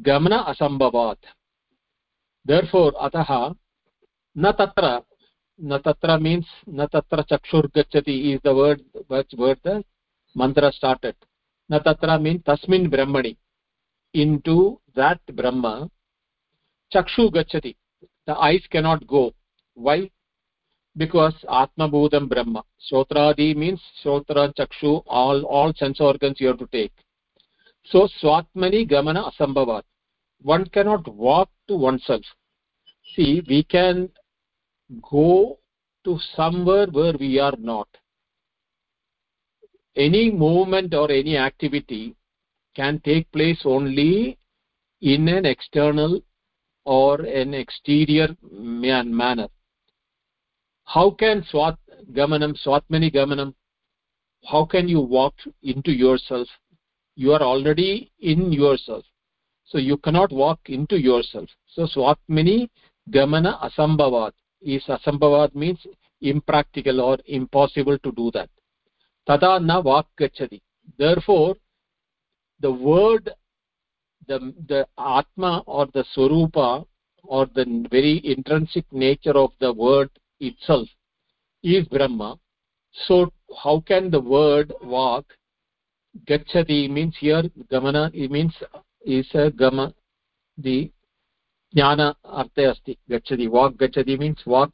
gamana 0.07 0.39
asambhavat 0.51 1.17
therefore 2.45 2.91
atah 3.07 3.55
na 4.43 4.51
tatra 4.59 4.93
na 5.69 5.77
tatra 5.85 6.15
means 6.27 6.47
na 6.79 6.85
tatra 6.93 7.23
chakshur 7.31 7.63
gacchati 7.75 8.15
is 8.33 8.39
the 8.47 8.53
word 8.59 8.81
which 9.07 9.33
word 9.41 9.59
the 9.63 9.75
mantra 10.35 10.71
started. 10.79 11.15
na 11.69 11.79
tatra 11.87 12.15
means 12.25 12.43
tasmin 12.49 12.85
brahmani 12.93 13.33
into 14.23 14.57
that 14.99 15.19
brahma 15.39 15.73
chakshu 16.93 17.25
gachati 17.37 17.73
the 18.27 18.35
eyes 18.37 18.61
cannot 18.69 19.07
go. 19.07 19.33
Why? 19.73 20.11
Because 20.95 21.33
atma 21.49 21.89
bhudam 21.89 22.27
brahma. 22.29 22.63
Shotradi 22.91 23.55
means 23.55 23.79
shotra 24.03 24.53
chakshu 24.53 25.01
all 25.07 25.43
all 25.45 25.73
sense 25.73 25.99
organs 26.01 26.39
you 26.39 26.47
have 26.47 26.59
to 26.59 26.67
take. 26.67 26.91
So 27.85 28.07
swatmani 28.21 28.89
gamana 28.89 29.31
asambhavat. 29.31 29.83
One 30.41 30.65
cannot 30.67 31.07
walk 31.07 31.49
to 31.67 31.75
oneself. 31.75 32.23
See 33.15 33.41
we 33.47 33.63
can 33.63 34.09
go 35.01 35.57
to 36.05 36.17
somewhere 36.35 36.87
where 36.87 37.13
we 37.19 37.39
are 37.39 37.55
not. 37.57 37.87
Any 39.95 40.31
movement 40.31 40.93
or 40.93 41.11
any 41.11 41.37
activity 41.37 42.15
can 42.75 42.99
take 43.03 43.31
place 43.31 43.61
only 43.65 44.37
in 45.01 45.27
an 45.27 45.45
external 45.45 46.21
or 46.85 47.21
an 47.21 47.53
exterior 47.53 48.35
man 48.51 49.15
manner. 49.15 49.47
How 50.85 51.11
can 51.11 51.43
swat 51.49 51.77
gamanam 52.13 52.55
swatmani 52.63 53.13
gamanam 53.13 53.53
how 54.45 54.63
can 54.65 54.87
you 54.87 55.01
walk 55.01 55.33
into 55.63 55.91
yourself? 55.91 56.47
You 57.15 57.33
are 57.33 57.41
already 57.41 58.11
in 58.19 58.53
yourself. 58.53 59.03
So 59.65 59.77
you 59.77 59.97
cannot 59.97 60.31
walk 60.31 60.59
into 60.67 60.97
yourself. 60.97 61.49
So 61.67 61.87
swatmani 61.87 62.69
gamana 63.09 63.59
asambhavat 63.61 64.31
is 64.61 64.83
asambhavat 64.87 65.53
means 65.55 65.79
impractical 66.21 67.01
or 67.01 67.17
impossible 67.25 67.97
to 67.99 68.11
do 68.11 68.31
that. 68.31 68.49
Tada 69.27 69.61
na 69.61 69.81
vak 69.81 70.05
gachati 70.19 70.61
therefore 70.97 71.55
the 72.59 72.71
word 72.71 73.29
the 74.27 74.53
the 74.67 74.87
atma 74.97 75.63
or 75.65 75.87
the 75.93 76.03
swarupa 76.15 76.85
or 77.23 77.45
the 77.55 77.85
very 77.91 78.21
intrinsic 78.25 78.85
nature 78.91 79.37
of 79.37 79.51
the 79.59 79.71
word 79.71 80.09
itself 80.39 80.87
is 81.63 81.85
brahma. 81.87 82.37
So 83.05 83.31
how 83.63 83.81
can 83.81 84.09
the 84.09 84.19
word 84.19 84.73
walk 84.81 85.25
gachati 86.25 86.89
means 86.89 87.15
here 87.19 87.43
gamana 87.71 88.09
it 88.13 88.31
means 88.31 88.53
is 89.05 89.27
a 89.33 89.51
gama 89.51 89.93
the 90.57 90.91
jnana 91.77 92.15
artha 92.23 92.71
asti 92.71 92.97
gachati 93.09 93.47
walk 93.55 93.73
gachati 93.81 94.17
means 94.19 94.39
walk 94.45 94.73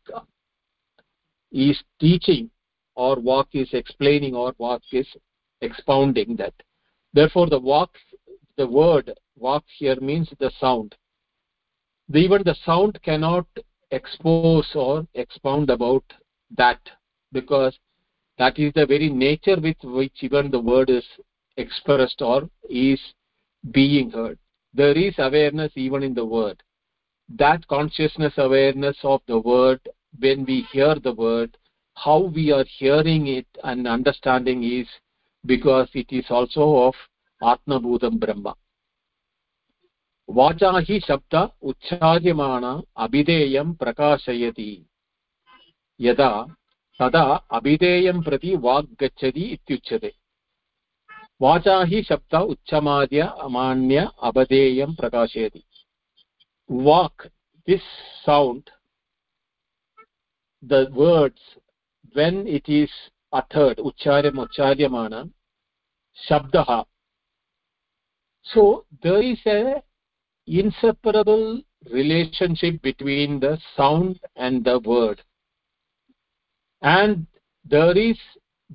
is 1.51 1.81
teaching 1.99 2.49
or 2.95 3.19
walk 3.19 3.47
is 3.53 3.69
explaining 3.73 4.35
or 4.35 4.53
walk 4.57 4.81
is 4.91 5.07
expounding 5.61 6.35
that. 6.37 6.53
Therefore 7.13 7.49
the 7.49 7.59
walk 7.59 7.91
the 8.57 8.67
word 8.67 9.11
walk 9.35 9.63
here 9.77 9.99
means 9.99 10.29
the 10.39 10.51
sound. 10.59 10.95
Even 12.13 12.41
the 12.43 12.55
sound 12.65 12.99
cannot 13.03 13.47
expose 13.91 14.69
or 14.75 15.07
expound 15.13 15.69
about 15.69 16.03
that 16.57 16.79
because 17.31 17.77
that 18.37 18.57
is 18.59 18.71
the 18.73 18.85
very 18.85 19.09
nature 19.09 19.59
with 19.59 19.77
which 19.83 20.13
even 20.21 20.51
the 20.51 20.59
word 20.59 20.89
is 20.89 21.05
expressed 21.57 22.21
or 22.21 22.49
is 22.69 22.99
being 23.71 24.09
heard. 24.11 24.37
There 24.73 24.97
is 24.97 25.15
awareness 25.17 25.71
even 25.75 26.03
in 26.03 26.13
the 26.13 26.25
word 26.25 26.61
that 27.39 27.67
consciousness 27.67 28.33
awareness 28.37 28.97
of 29.03 29.21
the 29.27 29.39
word 29.39 29.79
when 30.19 30.45
we 30.45 30.61
hear 30.71 30.95
the 30.95 31.13
word 31.13 31.57
how 31.97 32.19
we 32.35 32.51
are 32.51 32.65
hearing 32.69 33.27
it 33.27 33.47
and 33.63 33.87
understanding 33.87 34.63
is 34.63 34.87
because 35.45 35.89
it 35.93 36.07
is 36.11 36.25
also 36.29 36.87
of 36.87 36.95
atmabhutam 37.41 38.19
brahma 38.19 38.55
वाचा 40.29 40.69
हि 40.79 40.99
शब्द 40.99 41.35
उच्चार्यमाण 41.61 42.63
अभिधेयं 42.97 43.73
प्रकाशयति 43.73 44.69
यदा 45.99 46.29
तदा 46.99 47.23
अभिधेयं 47.51 48.21
प्रति 48.21 48.55
वाक् 48.55 48.85
गच्छति 49.01 49.43
इत्युच्यते 49.47 50.11
वाचा 51.41 51.81
हि 51.83 52.01
शब्द 52.03 52.35
उच्चमाद्य 52.35 53.29
अमान्य 53.41 54.07
अवधेयं 54.21 54.93
प्रकाशयति 54.95 55.63
वाक् 56.71 57.29
this 57.67 57.81
sound 58.25 58.69
the 60.61 60.89
words 60.93 61.39
when 62.13 62.45
it 62.47 62.67
is 62.67 62.89
uttered 63.31 63.77
ucharyam 63.77 64.35
ucharyamana 64.45 65.29
shabdah 66.27 66.85
so 68.43 68.85
there 69.01 69.21
is 69.21 69.39
a 69.45 69.81
inseparable 70.47 71.61
relationship 71.91 72.81
between 72.81 73.39
the 73.39 73.57
sound 73.75 74.19
and 74.35 74.63
the 74.63 74.79
word. 74.79 75.21
And 76.81 77.25
there 77.65 77.97
is 77.97 78.17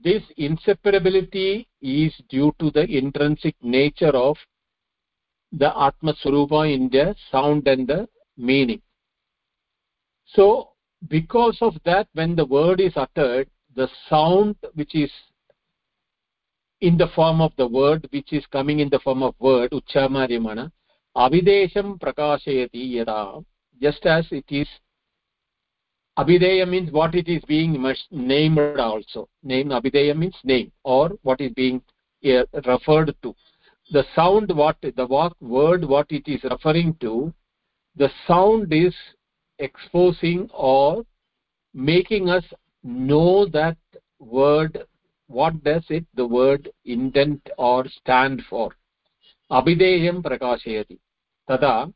this 0.03 0.23
inseparability 0.39 1.67
is 1.83 2.13
due 2.29 2.55
to 2.59 2.71
the 2.71 2.85
intrinsic 2.85 3.57
nature 3.63 4.17
of 4.17 4.37
the 5.53 5.71
atma 5.79 6.15
swarupa 6.23 6.73
in 6.73 6.89
the 6.89 7.15
sound 7.31 7.67
and 7.67 7.87
the 7.87 8.09
meaning. 8.37 8.81
So 10.27 10.71
because 11.09 11.59
of 11.61 11.75
that 11.85 12.09
when 12.15 12.35
the 12.37 12.45
word 12.45 12.81
is 12.81 12.93
uttered 12.97 13.49
the 13.75 13.89
sound 14.09 14.57
which 14.75 14.95
is 14.95 15.11
in 16.81 16.97
the 16.97 17.09
form 17.15 17.41
of 17.41 17.53
the 17.57 17.67
word 17.67 18.07
which 18.11 18.33
is 18.33 18.45
coming 18.47 18.81
in 18.81 18.89
the 18.89 18.99
form 19.01 19.23
of 19.23 19.35
word 19.39 19.71
uccamaryamana 19.71 20.71
avidesham 21.17 21.99
prakashayati 21.99 22.95
yada 22.97 23.41
just 23.81 24.05
as 24.07 24.27
it 24.33 24.45
is 24.49 24.69
abideya 26.19 26.69
means 26.69 26.91
what 26.91 27.15
it 27.15 27.29
is 27.29 27.43
being 27.45 27.81
named 28.11 28.59
also. 28.59 29.29
Name 29.43 29.69
abideya 29.69 30.17
means 30.17 30.37
name 30.43 30.73
or 30.83 31.11
what 31.23 31.41
is 31.41 31.53
being 31.53 31.81
uh, 32.25 32.45
referred 32.67 33.15
to 33.23 33.35
the 33.91 34.05
sound 34.15 34.51
what 34.55 34.77
the 34.83 35.33
word 35.41 35.85
what 35.85 36.07
it 36.11 36.27
is 36.27 36.43
referring 36.45 36.95
to 37.01 37.33
the 37.97 38.11
sound 38.27 38.73
is 38.73 38.95
exposing 39.59 40.49
or 40.53 41.05
making 41.75 42.29
us 42.29 42.45
know 42.83 43.47
that 43.47 43.77
word 44.19 44.85
what 45.27 45.63
does 45.65 45.85
it 45.89 46.05
the 46.15 46.27
word 46.27 46.71
indent 46.85 47.47
or 47.59 47.87
stand 47.89 48.43
for. 48.49 48.71
Abhideyam 49.51 50.23
prakashayati. 50.23 50.99
Tada 51.49 51.93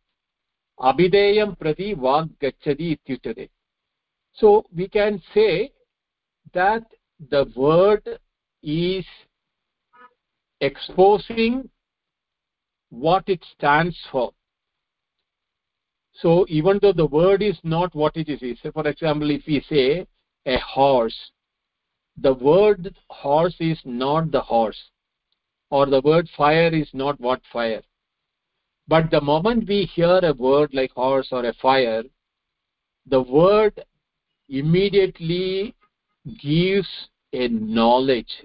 abhideyam 0.81 1.57
prati 1.59 1.95
vak 1.95 2.29
gachati 2.41 2.99
ityuchate 2.99 3.49
so 4.35 4.65
we 4.75 4.89
can 4.89 5.21
say 5.35 5.71
that 6.55 6.83
the 7.31 7.51
word 7.55 8.19
is 8.63 9.05
exposing 10.61 11.69
what 12.93 13.27
it 13.27 13.43
stands 13.57 13.97
for. 14.11 14.33
So 16.13 16.45
even 16.49 16.79
though 16.83 16.93
the 16.93 17.07
word 17.07 17.43
is 17.43 17.59
not 17.65 17.95
what 17.95 18.17
it 18.17 18.29
is 18.29 18.59
for 18.75 18.87
example 18.87 19.31
if 19.31 19.43
we 19.47 19.65
say 19.69 20.07
a 20.45 20.59
horse 20.59 21.17
the 22.19 22.35
word 22.35 22.95
horse 23.09 23.57
is 23.61 23.79
not 23.87 24.31
the 24.31 24.43
horse 24.43 24.79
or 25.71 25.87
the 25.87 26.03
word 26.03 26.29
fire 26.37 26.69
is 26.69 26.89
not 26.93 27.19
what 27.19 27.41
fire. 27.51 27.81
But 28.87 29.11
the 29.11 29.23
moment 29.23 29.67
we 29.67 29.85
hear 29.85 30.21
a 30.23 30.35
word 30.35 30.75
like 30.75 30.91
horse 30.91 31.29
or 31.33 31.47
a 31.47 31.55
fire 31.55 32.03
the 33.07 33.23
word 33.23 33.83
immediately 34.51 35.75
gives 36.39 36.89
a 37.33 37.49
knowledge. 37.49 38.45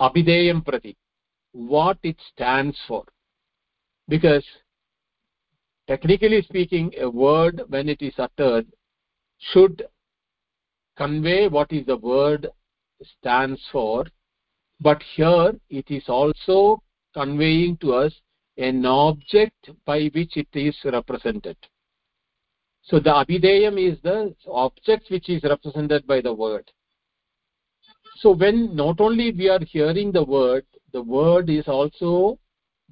Abhideyam 0.00 0.64
prati 0.64 0.96
what 1.54 1.96
it 2.02 2.16
stands 2.32 2.76
for. 2.86 3.04
Because 4.08 4.44
technically 5.88 6.42
speaking 6.42 6.92
a 7.00 7.08
word 7.08 7.62
when 7.68 7.88
it 7.88 8.02
is 8.02 8.14
uttered 8.18 8.66
should 9.38 9.86
convey 10.96 11.48
what 11.48 11.72
is 11.72 11.86
the 11.86 11.96
word 11.96 12.48
stands 13.18 13.60
for 13.72 14.04
but 14.80 15.02
here 15.14 15.52
it 15.70 15.90
is 15.90 16.04
also 16.08 16.82
conveying 17.14 17.76
to 17.78 17.94
us 17.94 18.12
an 18.58 18.84
object 18.84 19.70
by 19.84 20.10
which 20.14 20.36
it 20.36 20.48
is 20.52 20.76
represented. 20.84 21.56
So 22.82 23.00
the 23.00 23.10
abhideyam 23.10 23.78
is 23.78 23.98
the 24.02 24.34
object 24.46 25.10
which 25.10 25.28
is 25.28 25.42
represented 25.42 26.06
by 26.06 26.20
the 26.20 26.34
word. 26.34 26.70
So 28.16 28.32
when 28.32 28.76
not 28.76 29.00
only 29.00 29.32
we 29.32 29.48
are 29.48 29.64
hearing 29.64 30.12
the 30.12 30.24
word 30.24 30.66
the 30.94 31.02
word 31.02 31.50
is 31.50 31.66
also 31.66 32.38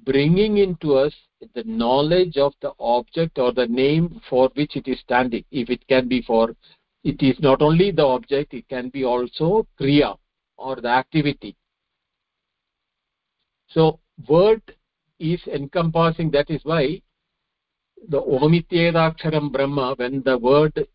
bringing 0.03 0.57
into 0.57 0.95
us 0.95 1.13
the 1.55 1.63
knowledge 1.63 2.37
of 2.37 2.53
the 2.61 2.71
object 2.79 3.39
or 3.39 3.53
the 3.53 3.65
name 3.67 4.21
for 4.29 4.49
which 4.55 4.75
it 4.75 4.87
is 4.87 4.99
standing. 4.99 5.43
If 5.51 5.69
it 5.69 5.87
can 5.87 6.07
be 6.09 6.21
for 6.21 6.53
it 7.03 7.21
is 7.21 7.39
not 7.39 7.61
only 7.61 7.91
the 7.91 8.05
object 8.05 8.53
it 8.53 8.67
can 8.67 8.89
be 8.89 9.05
also 9.05 9.65
kriya 9.79 10.17
or 10.57 10.75
the 10.75 10.89
activity. 10.89 11.55
So 13.69 13.99
word 14.27 14.61
is 15.19 15.41
encompassing 15.47 16.29
that 16.31 16.49
is 16.49 16.61
why 16.63 17.01
the 18.09 18.21
omityedaksharam 18.21 19.51
brahma 19.51 19.95
when 19.95 20.21
the 20.23 20.37
word 20.37 20.87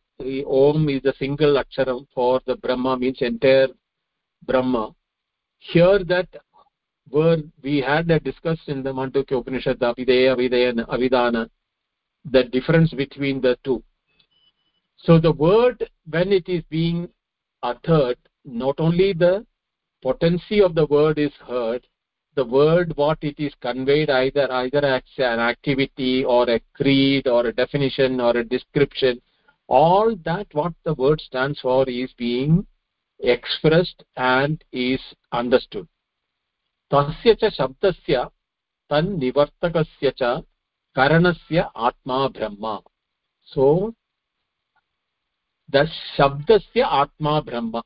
om 0.47 0.88
is 0.90 1.05
a 1.07 1.14
single 1.18 1.62
aksharam 1.62 2.07
for 2.14 2.40
the 2.47 2.57
brahma 2.57 2.99
means 2.99 3.18
entire 3.23 3.68
brahma 4.47 4.94
here 5.59 6.05
that 6.05 6.29
we 7.11 7.81
had 7.81 8.07
that 8.09 8.25
discussed 8.25 8.68
in 8.68 8.83
the 8.83 8.92
mandukya 8.92 9.38
upanishad 9.38 9.79
avideya 9.79 10.37
avidaya 10.37 10.87
avidana 10.88 11.49
the 12.31 12.44
difference 12.44 12.92
between 12.92 13.40
the 13.40 13.57
two. 13.64 13.83
So 14.99 15.18
the 15.18 15.33
word 15.33 15.88
when 16.11 16.33
it 16.33 16.49
is 16.49 16.62
being 16.68 17.09
uttered 17.62 18.18
not 18.44 18.77
only 18.79 19.12
the 19.12 19.47
potency 20.03 20.61
of 20.61 20.75
the 20.75 20.87
word 20.87 21.18
is 21.18 21.33
heard 21.47 21.87
the 22.35 22.44
word 22.44 22.92
what 22.97 23.18
it 23.23 23.38
is 23.38 23.53
conveyed 23.61 24.11
either 24.11 24.51
either 24.53 24.85
as 24.85 25.03
an 25.18 25.40
activity 25.40 26.25
or 26.25 26.49
a 26.49 26.61
creed 26.75 27.27
or 27.27 27.47
a 27.47 27.53
definition 27.53 28.21
or 28.21 28.37
a 28.37 28.44
description 28.44 29.21
all 29.66 30.14
that 30.25 30.47
what 30.53 30.73
the 30.85 30.94
word 30.94 31.21
stands 31.21 31.61
for 31.61 31.88
is 31.88 32.12
being 32.16 32.64
expressed 33.21 34.05
and 34.16 34.62
is 34.73 35.01
understood 35.33 35.88
तस्य 36.94 37.35
च 37.35 37.44
शब्दस्य, 37.44 38.24
तन्निवर्तकस्य 38.90 40.12
च 40.18 40.22
करणस्य 40.96 41.64
आत्मा 41.77 42.29
ब्रह्म। 42.29 42.81
So 43.44 43.92
the 45.70 45.85
शब्दस्य 46.16 46.81
आत्मा 46.81 47.40
ब्रह्म। 47.40 47.83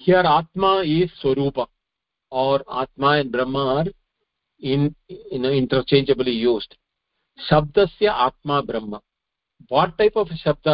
here 0.00 0.26
आत्मा 0.26 0.80
is 0.82 1.14
स्वरूप, 1.14 1.66
और 2.32 2.64
आत्मा 2.70 3.16
and 3.16 3.30
Brahma 3.32 3.56
are 3.56 3.88
in 4.60 4.94
interchangeably 5.32 6.32
used 6.32 6.74
शब्दस्य 7.38 8.06
आत्मा 8.06 8.60
ब्रह्म। 8.60 9.00
व्हाट 9.72 9.96
टाइप 9.98 10.16
ऑफ़ 10.16 10.34
शब्द? 10.34 10.68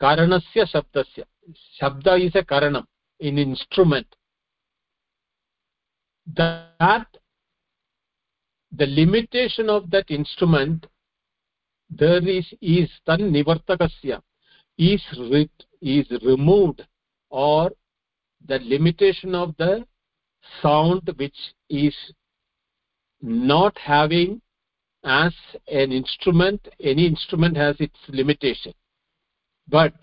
कारणस्य 0.00 0.66
शब्दस्य। 0.66 1.24
शब्द 1.80 2.08
इज़ 2.08 2.38
अ 2.38 2.42
कारणम 2.42 2.84
in 3.20 3.38
instrument 3.38 4.14
that 6.36 7.06
the 8.72 8.86
limitation 8.86 9.70
of 9.70 9.90
that 9.90 10.10
instrument 10.10 10.86
there 11.90 12.26
is 12.28 12.46
is 12.60 12.90
tan 13.06 13.32
nivartakasya 13.32 14.20
is 14.76 15.02
is 15.80 16.06
removed 16.22 16.82
or 17.30 17.70
the 18.46 18.58
limitation 18.60 19.34
of 19.34 19.54
the 19.56 19.84
sound 20.62 21.10
which 21.16 21.36
is 21.70 21.96
not 23.20 23.76
having 23.78 24.40
as 25.04 25.32
an 25.68 25.92
instrument 25.92 26.68
any 26.80 27.06
instrument 27.06 27.56
has 27.56 27.76
its 27.80 27.96
limitation. 28.08 28.72
But 29.68 29.94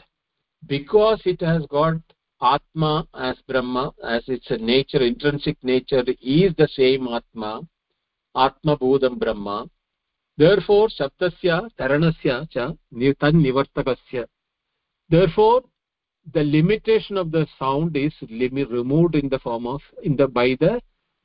because 0.68 1.22
it 1.26 1.42
has 1.42 1.66
got 1.68 1.98
atma 2.42 3.08
as 3.14 3.38
brahma 3.48 3.94
as 4.04 4.24
its 4.28 4.48
nature 4.60 5.02
intrinsic 5.02 5.58
nature 5.64 6.04
is 6.22 6.54
the 6.58 6.68
same 6.76 7.08
atma 7.08 7.62
atma 8.36 8.78
bodham 8.78 9.18
brahma. 9.18 9.70
Therefore 10.38 10.90
shabdasya 10.90 11.70
taranasya 11.80 12.50
cha 12.52 12.74
tan 13.20 13.36
nivartakasya. 13.44 14.26
Therefore 15.10 15.64
the 16.34 16.44
limitation 16.44 17.18
of 17.18 17.32
the 17.32 17.48
sound 17.58 17.96
is 17.96 18.14
removed 18.30 19.16
in 19.16 19.30
the 19.30 19.40
form 19.40 19.68
of 19.68 19.82
in 20.04 20.16
the 20.16 20.28
by 20.28 20.58
the 20.60 20.82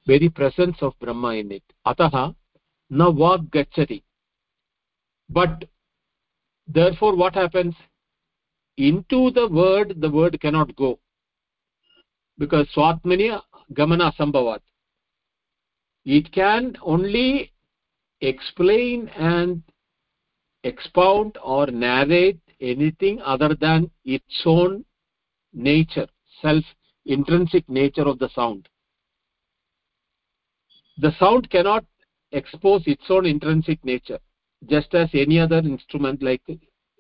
very 0.07 0.29
presence 0.29 0.77
of 0.81 0.95
brahma 1.01 1.35
in 1.35 1.51
it. 1.53 1.63
Ataha 1.87 2.35
na 2.89 3.11
vak 3.11 4.03
but 5.29 5.65
therefore 6.67 7.17
what 7.17 7.35
happens 7.35 7.75
into 8.89 9.31
the 9.31 9.47
word 9.49 10.01
the 10.01 10.11
word 10.11 10.41
cannot 10.41 10.75
go. 10.77 10.99
Because 12.39 12.67
swatmani 12.75 13.41
gamana 13.75 14.13
sambhavat. 14.17 14.61
It 16.05 16.33
can 16.33 16.77
only 16.83 17.53
explain 18.21 19.09
and 19.09 19.63
expound 20.65 21.37
or 21.43 21.67
narrate 21.67 22.41
anything 22.61 23.21
other 23.21 23.55
than 23.55 23.91
its 24.05 24.43
own 24.45 24.85
nature 25.53 26.09
self 26.41 26.65
intrinsic 27.07 27.69
nature 27.69 28.07
of 28.09 28.19
the 28.19 28.29
sound. 28.31 28.69
The 30.99 31.13
sound 31.19 31.51
cannot 31.51 31.85
expose 32.33 32.83
its 32.87 33.05
own 33.09 33.27
intrinsic 33.27 33.85
nature 33.85 34.19
just 34.69 34.95
as 34.95 35.09
any 35.15 35.39
other 35.39 35.59
instrument 35.59 36.23
like 36.23 36.43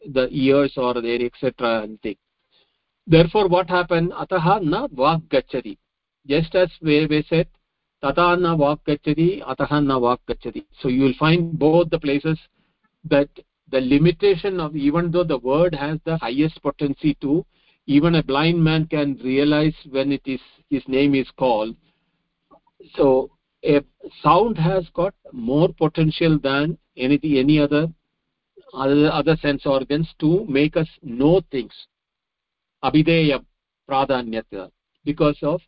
the 0.06 0.28
ears 0.30 0.72
or 0.76 0.94
the 0.94 1.24
etc 1.24 1.88
therefore 3.06 3.48
what 3.48 3.68
happened? 3.68 4.12
Ataha 4.12 4.62
na 4.62 4.86
vak 4.88 5.22
just 6.26 6.54
as 6.54 6.68
we, 6.82 7.06
we 7.06 7.24
said 7.28 7.48
tata 8.02 8.36
na 8.36 8.56
vak 8.56 8.78
gachati 8.86 9.42
ataha 9.42 9.84
na 9.84 9.98
vak 9.98 10.20
so 10.80 10.88
you 10.88 11.02
will 11.02 11.14
find 11.18 11.58
both 11.58 11.90
the 11.90 11.98
places 11.98 12.38
that 13.04 13.28
the 13.70 13.80
limitation 13.80 14.60
of 14.60 14.76
even 14.76 15.10
though 15.10 15.24
the 15.24 15.38
word 15.38 15.74
has 15.74 15.98
the 16.04 16.16
highest 16.18 16.62
potency 16.62 17.14
to 17.20 17.44
even 17.86 18.16
a 18.16 18.22
blind 18.22 18.62
man 18.62 18.86
can 18.86 19.18
realize 19.24 19.74
when 19.90 20.12
it 20.12 20.22
is 20.24 20.40
his 20.68 20.82
name 20.86 21.14
is 21.14 21.28
called. 21.36 21.74
So 22.94 23.30
a 23.64 23.80
sound 24.22 24.56
has 24.58 24.84
got 24.94 25.14
more 25.32 25.68
potential 25.72 26.38
than 26.38 26.78
anything 26.96 27.36
any 27.38 27.58
other 27.58 27.88
other, 28.74 29.10
other 29.10 29.36
sense 29.36 29.66
organs 29.66 30.08
to 30.20 30.44
make 30.48 30.76
us 30.76 30.88
know 31.02 31.40
things. 31.50 31.72
Abhideya 32.84 33.44
pradhanyata. 33.88 34.70
Because 35.04 35.38
of 35.42 35.60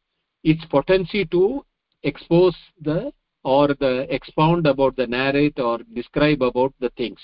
its 0.44 0.64
potency 0.66 1.24
to 1.26 1.64
expose 2.02 2.56
the 2.80 3.12
or 3.44 3.68
the 3.68 4.06
expound 4.14 4.66
about 4.66 4.94
the 4.96 5.06
narrate 5.06 5.58
or 5.58 5.78
describe 5.94 6.42
about 6.42 6.72
the 6.80 6.90
things. 6.90 7.18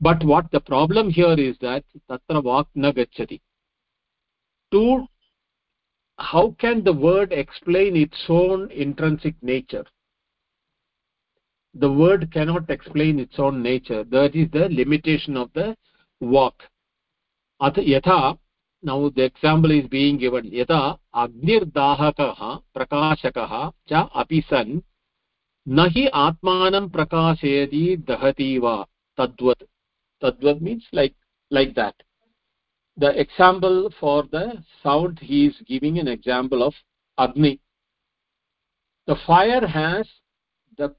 But 0.00 0.22
what 0.24 0.50
the 0.50 0.60
problem 0.60 1.10
here 1.10 1.38
is 1.38 1.56
that 1.60 1.84
tatra 2.08 2.42
vak 2.42 2.66
na 2.74 2.92
gachati 2.92 3.40
to 4.74 5.06
how 6.18 6.54
can 6.58 6.82
the 6.84 6.92
word 6.92 7.32
explain 7.32 7.96
its 7.96 8.24
own 8.28 8.70
intrinsic 8.70 9.34
nature 9.42 9.84
the 11.74 11.90
word 11.90 12.30
cannot 12.32 12.70
explain 12.70 13.18
its 13.18 13.38
own 13.38 13.62
nature. 13.62 14.04
That 14.04 14.34
is 14.34 14.50
the 14.50 14.68
limitation 14.68 15.36
of 15.36 15.50
the 15.54 15.76
vak 16.22 16.52
at 17.60 17.74
yatha 17.74 18.38
now 18.84 19.08
the 19.16 19.24
example 19.24 19.70
is 19.70 19.86
being 19.88 20.18
given. 20.18 20.50
Yatha 20.50 20.98
agnirdahakah 21.14 22.62
prakashakah 22.76 23.72
cha 23.88 24.10
api 24.14 24.44
san 24.48 24.82
nahi 25.66 26.10
atmanam 26.12 26.90
prakashayati 26.90 28.04
dahati 28.04 28.60
va 28.60 28.86
tadvat. 29.18 29.62
Tadvat 30.22 30.60
means 30.60 30.84
like 30.92 31.14
like 31.50 31.74
that. 31.74 31.94
The 32.98 33.18
example 33.18 33.90
for 33.98 34.24
the 34.30 34.62
sound 34.82 35.18
he 35.18 35.46
is 35.46 35.56
giving 35.66 35.98
an 35.98 36.06
example 36.06 36.62
of 36.62 36.74
agni. 37.18 37.60
The 39.06 39.16
fire 39.26 39.66
has 39.66 40.06
the 40.76 40.94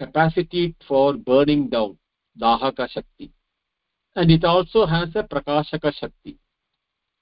capacity 0.00 0.74
for 0.88 1.14
burning 1.14 1.68
down 1.68 1.96
dahaka 2.40 2.88
shakti. 2.90 3.30
And 4.16 4.30
it 4.30 4.44
also 4.44 4.86
has 4.86 5.10
a 5.14 5.22
prakashaka 5.22 5.92
shakti 5.94 6.38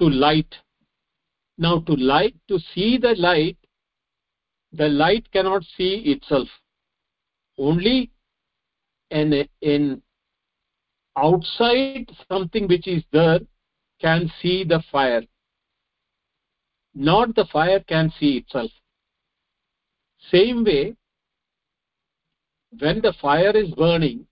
to 0.01 0.09
light. 0.09 0.55
Now 1.59 1.81
to 1.81 1.95
light 1.95 2.37
to 2.49 2.59
see 2.73 2.99
the 2.99 3.15
light 3.17 3.57
the 4.73 4.89
light 4.89 5.31
cannot 5.33 5.65
see 5.77 5.95
itself. 6.15 6.49
Only 7.59 8.11
in 9.11 9.49
in 9.61 10.03
outside 11.17 12.11
something 12.31 12.69
which 12.69 12.87
is 12.87 13.03
there 13.13 13.41
can 14.01 14.31
see 14.41 14.63
the 14.63 14.83
fire. 14.93 15.23
Not 16.95 17.35
the 17.35 17.47
fire 17.47 17.81
can 17.81 18.13
see 18.21 18.37
itself. 18.39 18.71
Same 20.31 20.65
way 20.65 20.95
when 22.79 23.01
the 23.01 23.13
fire 23.21 23.57
is 23.57 23.71
burning 23.71 24.27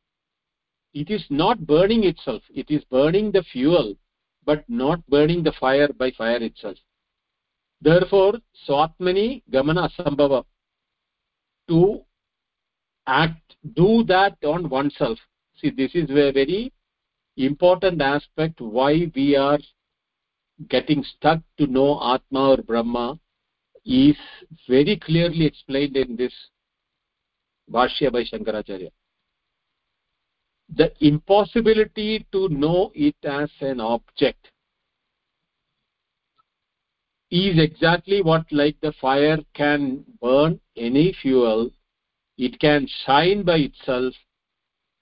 it 0.97 1.11
is 1.11 1.25
not 1.29 1.67
burning 1.67 2.05
itself. 2.05 2.43
It 2.55 2.71
is 2.71 2.83
burning 2.85 3.31
the 3.31 3.43
fuel 3.53 3.95
but 4.47 4.65
not 4.67 5.07
burning 5.09 5.43
the 5.43 5.53
fire 5.61 5.89
by 5.93 6.11
fire 6.13 6.43
itself. 6.43 6.79
Therefore 7.83 8.35
swatmani 8.67 9.43
gamana 9.53 9.91
asambhava 9.91 10.45
to 11.69 12.01
act 13.07 13.57
do 13.75 14.05
that 14.05 14.39
on 14.43 14.71
oneself. 14.71 15.19
See 15.61 15.69
this 15.69 15.95
is 15.95 16.09
a 16.09 16.33
very 16.33 16.73
important 17.37 18.01
aspect 18.01 18.59
why 18.63 19.11
we 19.15 19.37
are 19.37 19.59
getting 20.71 21.05
stuck 21.05 21.41
to 21.59 21.67
know 21.67 21.91
atma 22.15 22.53
or 22.53 22.63
brahma 22.63 23.19
is 23.85 24.17
very 24.67 24.97
clearly 24.97 25.45
explained 25.45 25.97
in 25.99 26.17
this 26.17 26.33
bhashya 27.71 28.13
by 28.13 28.25
shankaracharya. 28.25 28.91
The 30.75 30.93
impossibility 31.01 32.27
to 32.33 32.49
know 32.49 32.91
it 32.95 33.17
as 33.25 33.51
an 33.61 33.81
object 33.81 34.51
is 37.31 37.59
exactly 37.59 38.23
what 38.23 38.45
like 38.51 38.77
the 38.81 38.93
fire 39.01 39.39
can 39.55 40.05
burn 40.21 40.61
any 40.77 41.13
fuel 41.23 41.71
it 42.39 42.59
can 42.61 42.87
shine 43.05 43.43
by 43.43 43.57
itself. 43.57 44.15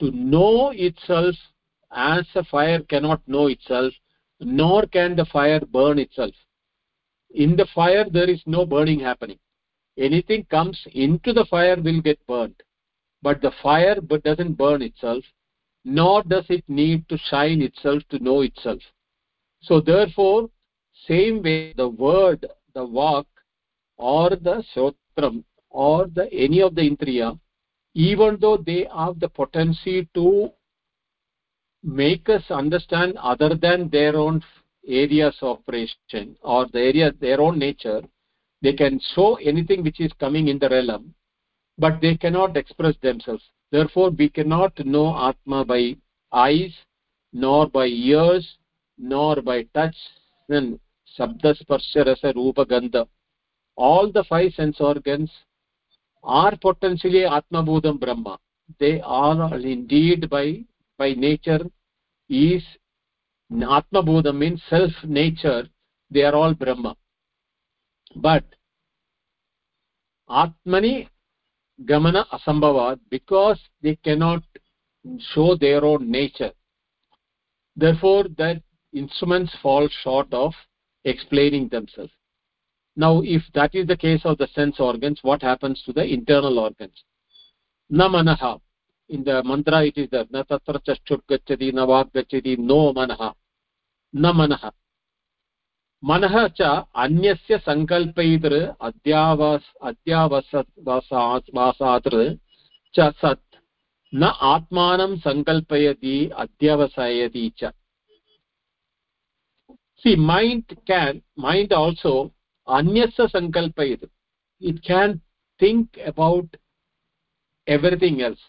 To 0.00 0.10
know 0.10 0.70
itself 0.70 1.34
as 1.92 2.26
a 2.34 2.44
fire 2.44 2.80
cannot 2.80 3.26
know 3.26 3.46
itself 3.46 3.92
nor 4.40 4.86
can 4.86 5.16
the 5.16 5.24
fire 5.26 5.60
burn 5.60 5.98
itself. 5.98 6.34
In 7.30 7.56
the 7.56 7.66
fire 7.74 8.04
there 8.10 8.28
is 8.28 8.42
no 8.46 8.66
burning 8.66 9.00
happening 9.00 9.38
anything 9.96 10.44
comes 10.44 10.80
into 10.92 11.32
the 11.32 11.44
fire 11.46 11.76
will 11.80 12.00
get 12.00 12.18
burned 12.26 12.60
but 13.22 13.40
the 13.40 13.52
fire 13.62 14.00
but 14.00 14.22
doesn't 14.22 14.54
burn 14.54 14.82
itself 14.82 15.24
nor 15.84 16.22
does 16.22 16.46
it 16.48 16.64
need 16.68 17.08
to 17.08 17.18
shine 17.18 17.60
itself 17.60 18.02
to 18.08 18.18
know 18.18 18.40
itself. 18.40 18.80
So 19.62 19.80
therefore 19.80 20.48
same 21.06 21.42
way 21.42 21.74
the 21.74 21.88
word 21.88 22.46
the 22.74 22.86
vak 22.86 23.26
or 23.96 24.30
the 24.30 24.64
shotram 24.74 25.44
or 25.70 26.06
the 26.06 26.32
any 26.32 26.60
of 26.62 26.74
the 26.74 26.82
indriya 26.82 27.38
even 27.94 28.38
though 28.40 28.56
they 28.56 28.86
have 28.96 29.20
the 29.20 29.28
potency 29.28 30.08
to 30.14 30.50
make 31.82 32.28
us 32.28 32.42
understand 32.50 33.16
other 33.18 33.54
than 33.54 33.88
their 33.90 34.16
own 34.16 34.42
areas 34.86 35.36
of 35.42 35.58
operation 35.58 36.36
or 36.42 36.66
the 36.72 36.78
area 36.78 37.12
their 37.20 37.40
own 37.40 37.58
nature 37.58 38.02
they 38.64 38.72
can 38.72 38.98
show 39.14 39.34
anything 39.50 39.82
which 39.84 40.00
is 40.00 40.12
coming 40.24 40.48
in 40.48 40.58
the 40.58 40.68
realm 40.74 41.14
but 41.76 42.00
they 42.00 42.16
cannot 42.16 42.56
express 42.56 42.94
themselves. 43.02 43.42
Therefore 43.70 44.10
we 44.10 44.28
cannot 44.30 44.72
know 44.86 45.08
atma 45.28 45.64
by 45.64 45.96
eyes 46.32 46.72
nor 47.32 47.68
by 47.68 47.86
ears 47.86 48.56
nor 48.96 49.42
by 49.42 49.64
touch 49.74 49.96
then 50.48 50.80
shabda 51.18 51.54
sparsha 51.60 52.06
rasa 52.06 52.32
rupa 52.34 52.64
gandha. 52.64 53.06
All 53.76 54.10
the 54.10 54.24
five 54.24 54.52
sense 54.54 54.80
organs 54.80 55.30
are 56.22 56.56
potentially 56.56 57.24
atma 57.26 57.62
bodham 57.62 58.00
brahma. 58.00 58.38
They 58.80 59.00
are 59.02 59.58
indeed 59.58 60.30
by 60.30 60.64
by 60.96 61.12
nature 61.12 61.64
is 62.30 62.62
atma 63.52 64.02
bodha 64.02 64.34
means 64.34 64.62
self 64.70 64.92
nature 65.04 65.64
they 66.10 66.22
are 66.22 66.34
all 66.34 66.54
brahma 66.54 66.96
but 68.16 68.44
atmani 70.28 71.08
gamana 71.84 72.24
asambhava 72.32 72.98
because 73.10 73.60
they 73.82 73.96
cannot 73.96 74.42
show 75.32 75.54
their 75.56 75.84
own 75.84 76.10
nature 76.10 76.52
therefore 77.76 78.24
that 78.38 78.62
instruments 78.92 79.54
fall 79.62 79.88
short 80.02 80.32
of 80.32 80.52
explaining 81.04 81.68
themselves. 81.68 82.12
Now 82.96 83.22
if 83.24 83.42
that 83.54 83.74
is 83.74 83.86
the 83.86 83.96
case 83.96 84.22
of 84.24 84.38
the 84.38 84.46
sense 84.48 84.76
organs 84.78 85.18
what 85.22 85.42
happens 85.42 85.82
to 85.84 85.92
the 85.92 86.04
internal 86.04 86.58
organs? 86.58 87.02
Na 87.90 88.08
manaha 88.08 88.60
in 89.08 89.24
the 89.24 89.42
mantra 89.42 89.84
it 89.84 89.98
is 89.98 90.08
there 90.10 90.26
na 90.30 90.44
tatra 90.44 90.80
chashur 90.86 91.20
gacchati 91.28 91.74
na 91.74 91.86
vak 91.86 92.12
gacchati 92.12 92.56
no 92.58 92.92
manaha. 92.92 93.34
Na 94.12 94.32
मनः 96.08 96.34
च 96.58 96.66
अन्यस्य 97.02 97.56
सङ्कल्पैतृ 97.58 98.56
अध्यावास 98.88 99.68
अध्यावसवासावासातृ 99.90 100.98
च 102.94 103.06
सत्। 103.20 103.58
न 104.12 104.22
आत्मानं 104.48 105.12
सङ्कल्पयति 105.18 106.16
अध्यवसयति 106.44 107.44
च। 107.58 107.70
सि 110.04 110.10
mind 110.30 110.74
केन् 110.90 111.22
mind 111.42 111.72
also 111.72 112.14
अन्यस्य 112.68 113.26
सङ्कल्पयतु 113.28 114.06
it 114.62 114.84
can 114.90 115.18
think 115.60 115.98
about 116.12 116.52
everything 117.66 118.22
else 118.22 118.46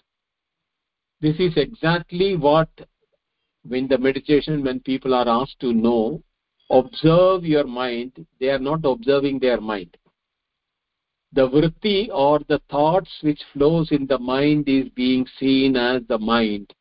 this 1.22 1.42
is 1.42 1.58
exactly 1.58 2.30
what 2.44 2.78
we in 3.66 3.88
the 3.88 3.94
meditation 4.02 4.64
when 4.64 4.86
people 4.86 5.14
are 5.14 5.30
आस् 5.30 5.60
to 5.60 5.68
know 5.82 6.00
observe 6.70 7.46
your 7.46 7.66
mind. 7.66 8.26
They 8.40 8.50
are 8.50 8.60
not 8.60 8.82
observing 8.84 9.40
their 9.40 9.62
mind. 9.62 9.98
The 11.34 11.50
vritti 11.50 12.10
or 12.14 12.40
the 12.48 12.62
thoughts 12.70 13.12
which 13.22 13.42
flows 13.54 13.92
in 13.92 14.08
the 14.08 14.20
mind 14.20 14.70
is 14.70 14.88
being 14.90 15.28
seen 15.40 15.76
as 15.76 16.02
the 16.08 16.18
mind. 16.18 16.74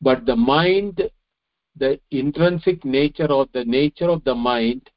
But 0.00 0.26
the 0.26 0.36
mind 0.36 1.02
the 1.76 1.98
intrinsic 2.10 2.84
nature 2.84 3.30
or 3.30 3.46
the 3.52 3.64
nature 3.64 4.08
of 4.08 4.22
the 4.24 4.34
mind 4.34 4.90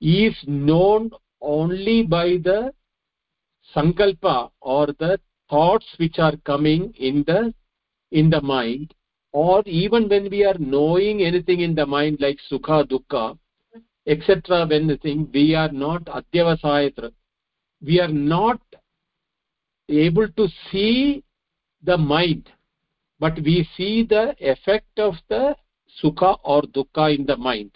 is 0.00 0.34
known 0.46 1.10
only 1.40 2.02
by 2.04 2.38
the 2.42 2.72
sankalpa 3.74 4.50
or 4.60 4.86
the 4.98 5.20
thoughts 5.50 5.86
which 5.98 6.18
are 6.18 6.36
coming 6.44 6.92
in 6.98 7.24
the 7.26 7.52
in 8.12 8.30
the 8.30 8.40
mind 8.40 8.94
or 9.38 9.62
even 9.66 10.08
when 10.08 10.28
we 10.30 10.44
are 10.44 10.58
knowing 10.58 11.22
anything 11.22 11.60
in 11.60 11.74
the 11.74 11.86
mind 11.86 12.16
like 12.24 12.38
sukha 12.50 12.78
dukkha 12.92 13.24
etc 14.12 14.66
when 14.70 14.88
the 14.88 14.96
thing 15.04 15.28
we 15.32 15.54
are 15.54 15.70
not 15.70 16.04
adyavasayatra. 16.18 17.10
We 17.88 18.00
are 18.00 18.14
not 18.36 18.60
able 19.88 20.28
to 20.40 20.48
see 20.68 21.22
the 21.84 21.96
mind 21.96 22.50
but 23.20 23.36
we 23.48 23.56
see 23.76 24.04
the 24.14 24.34
effect 24.40 24.98
of 24.98 25.14
the 25.28 25.54
sukha 26.02 26.36
or 26.42 26.62
dukkha 26.62 27.16
in 27.16 27.24
the 27.24 27.36
mind. 27.36 27.70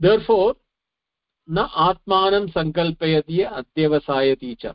Therefore 0.00 0.54
na 1.46 1.68
atmanam 1.88 2.50
sankalpayati 2.54 3.40
adyavasayati 3.60 4.58
cha. 4.58 4.74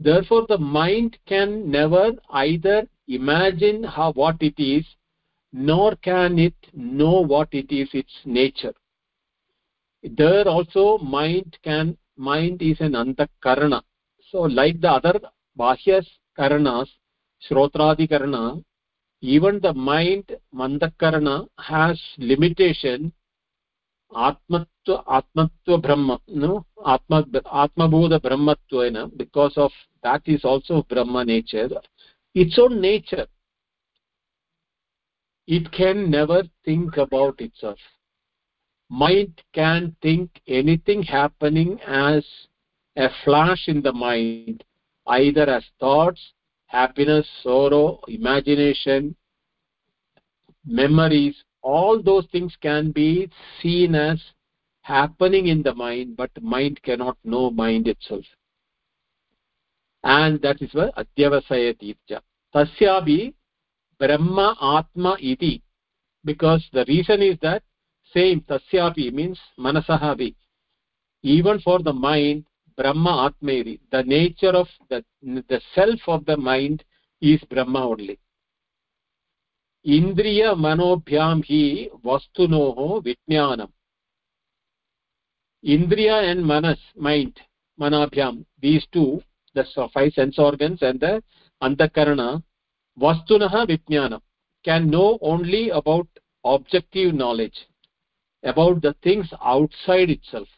Therefore 0.00 0.46
the 0.48 0.58
mind 0.58 1.18
can 1.26 1.70
never 1.70 2.06
either 2.30 2.88
imagine 3.18 3.82
how 3.82 4.12
what 4.12 4.36
it 4.40 4.58
is 4.58 4.84
nor 5.52 5.96
can 5.96 6.38
it 6.38 6.54
know 6.74 7.16
what 7.32 7.48
it 7.60 7.70
is 7.80 7.88
its 7.92 8.14
nature 8.24 8.74
there 10.02 10.46
also 10.48 10.84
mind 10.98 11.56
can 11.64 11.96
mind 12.16 12.62
is 12.62 12.80
an 12.80 12.94
antakarana 13.02 13.80
so 14.30 14.42
like 14.58 14.80
the 14.80 14.90
other 14.98 15.16
bahya 15.60 15.98
karanas 16.38 16.88
shrotradikarana 17.46 18.42
even 19.20 19.60
the 19.66 19.72
mind 19.74 20.26
mandakarana 20.60 21.36
has 21.70 21.98
limitation 22.30 23.12
atmatva 24.26 24.96
atmatva 25.18 25.76
brahma 25.84 26.16
no 26.42 26.52
atma 26.94 27.18
atmabodha 27.64 28.18
brahmatvena 28.26 29.02
because 29.22 29.56
of 29.56 29.72
that 30.04 30.22
is 30.34 30.44
also 30.44 30.82
brahma 30.90 31.24
nature 31.24 31.68
its 32.34 32.58
own 32.58 32.80
nature. 32.80 33.26
It 35.46 35.70
can 35.72 36.10
never 36.10 36.42
think 36.64 36.96
about 36.96 37.40
itself. 37.40 37.78
Mind 38.88 39.40
can 39.52 39.96
think 40.02 40.30
anything 40.46 41.02
happening 41.02 41.80
as 41.86 42.24
a 42.96 43.08
flash 43.24 43.68
in 43.68 43.82
the 43.82 43.92
mind 43.92 44.64
either 45.06 45.48
as 45.48 45.64
thoughts 45.78 46.20
happiness 46.66 47.26
sorrow 47.42 48.00
imagination 48.06 49.14
memories. 50.64 51.36
All 51.62 52.02
those 52.02 52.26
things 52.30 52.56
can 52.60 52.90
be 52.92 53.28
seen 53.60 53.94
as 53.94 54.20
happening 54.82 55.48
in 55.48 55.62
the 55.62 55.74
mind 55.74 56.16
but 56.16 56.30
mind 56.42 56.80
cannot 56.82 57.16
know 57.24 57.50
mind 57.50 57.86
itself 57.86 58.24
and 60.02 60.40
that 60.42 60.60
is 60.62 60.70
why 60.72 60.90
adyavasayati 60.96 61.96
tasya 62.08 62.20
tasyabi 62.54 63.34
brahma 63.98 64.56
atma 64.60 65.16
iti. 65.20 65.62
Because 66.24 66.66
the 66.72 66.84
reason 66.88 67.22
is 67.22 67.38
that 67.42 67.62
same 68.14 68.40
tasyapi 68.42 69.12
means 69.12 69.38
manasahabi 69.58 70.34
even 71.22 71.60
for 71.60 71.82
the 71.82 71.92
mind 71.92 72.44
brahma 72.76 73.26
atma 73.26 73.52
iti. 73.52 73.80
The 73.90 74.02
nature 74.02 74.56
of 74.56 74.68
the 74.88 75.04
the 75.22 75.60
self 75.74 76.00
of 76.06 76.24
the 76.24 76.36
mind 76.36 76.84
is 77.20 77.40
brahma 77.50 77.88
only. 77.88 78.18
Indriya 79.86 80.54
manobhyam 80.54 81.42
hi 81.44 81.88
vastunoho 82.04 83.02
vijnanam. 83.04 83.70
Indriya 85.64 86.30
and 86.30 86.44
manas 86.44 86.78
mind 86.96 87.38
manabhyam 87.78 88.44
these 88.60 88.86
two 88.92 89.22
the 89.54 89.64
five 89.94 90.12
sense 90.12 90.38
organs 90.38 90.82
and 90.82 91.00
the 91.00 91.22
antakarana 91.62 92.42
vastunah 92.98 93.66
vijnanam 93.70 94.20
can 94.64 94.90
know 94.90 95.18
only 95.20 95.70
about 95.70 96.06
objective 96.44 97.14
knowledge 97.14 97.66
about 98.42 98.80
the 98.82 98.94
things 99.02 99.28
outside 99.42 100.10
itself 100.10 100.48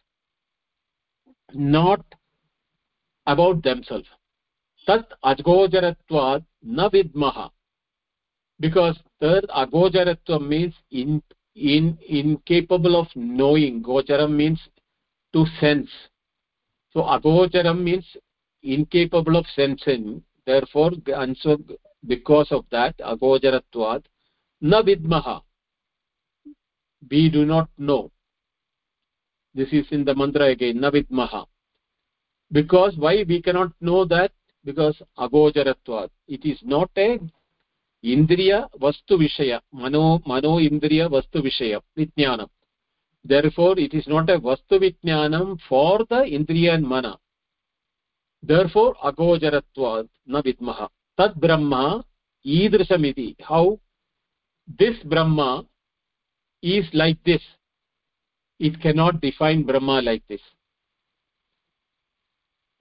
not 1.54 2.04
about 3.26 3.62
themselves. 3.62 4.08
Tat 4.86 5.06
agojaratvad 5.24 6.44
na 6.62 6.88
vidmaha 6.88 7.50
because 8.58 8.98
third 9.20 9.46
agojaratva 9.48 10.40
means 10.40 10.74
in 10.90 11.22
in 11.54 11.98
incapable 12.08 12.96
of 12.96 13.06
knowing. 13.14 13.82
Gocharam 13.82 14.34
means 14.34 14.60
to 15.32 15.44
sense. 15.60 15.90
So 16.92 17.02
agocharam 17.02 17.82
means 17.82 18.04
incapable 18.62 19.36
of 19.36 19.46
sensing 19.54 20.22
therefore 20.46 20.92
and 21.06 21.36
so 21.38 21.58
because 22.06 22.48
of 22.50 22.64
that 22.70 22.96
agojaratvad 22.98 24.02
na 24.60 24.82
vidmaha. 24.82 25.42
We 27.10 27.28
do 27.30 27.44
not 27.44 27.68
know. 27.78 28.10
This 29.54 29.68
is 29.72 29.86
in 29.90 30.04
the 30.04 30.14
mantra 30.14 30.46
again 30.46 30.80
na 30.80 30.90
vidmaha. 30.90 31.46
Because 32.50 32.96
why 32.96 33.24
we 33.28 33.42
cannot 33.42 33.72
know 33.80 34.04
that? 34.04 34.32
Because 34.64 35.00
agojaratvad 35.18 36.10
it 36.28 36.44
is 36.44 36.58
not 36.62 36.90
a 36.96 37.18
indriya 38.04 38.68
vastu 38.80 39.18
vishaya 39.18 39.60
mano 39.72 40.20
mano 40.26 40.58
indriya 40.58 41.08
vastu 41.08 41.42
vishaya 41.42 41.80
vijnanam. 41.96 42.48
Therefore 43.24 43.78
it 43.78 43.94
is 43.94 44.06
not 44.06 44.30
a 44.30 44.38
vastu 44.38 44.78
vijnanam 44.80 45.58
for 45.68 45.98
the 46.08 46.22
indriya 46.24 46.74
and 46.74 46.86
mana 46.86 47.18
therefore 48.43 48.93
agojaratva 49.03 49.91
na 50.25 50.41
vidmah 50.41 50.89
tad 51.17 51.35
brahma 51.43 51.83
idrishamiti 52.45 53.29
how 53.49 53.79
this 54.79 54.97
brahma 55.03 55.49
is 56.63 56.85
like 56.93 57.19
this 57.23 57.43
it 58.59 58.79
cannot 58.81 59.21
define 59.21 59.63
brahma 59.63 60.01
like 60.01 60.23
this 60.27 60.43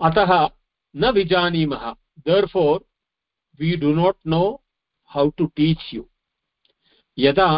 atah 0.00 0.50
na 0.94 1.12
vijanimah 1.12 1.94
therefore 2.24 2.80
we 3.58 3.76
do 3.76 3.94
not 3.94 4.16
know 4.24 4.60
how 5.10 5.30
to 5.38 5.50
teach 5.56 5.84
you 5.90 6.04
यदा 7.18 7.48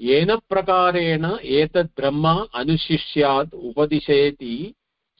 येन 0.00 0.34
प्रकारेण 0.48 1.24
एतत् 1.58 1.94
ब्रह्म 1.96 2.32
अनुशिष्यात् 2.60 3.54
उपदिशेति 3.68 4.54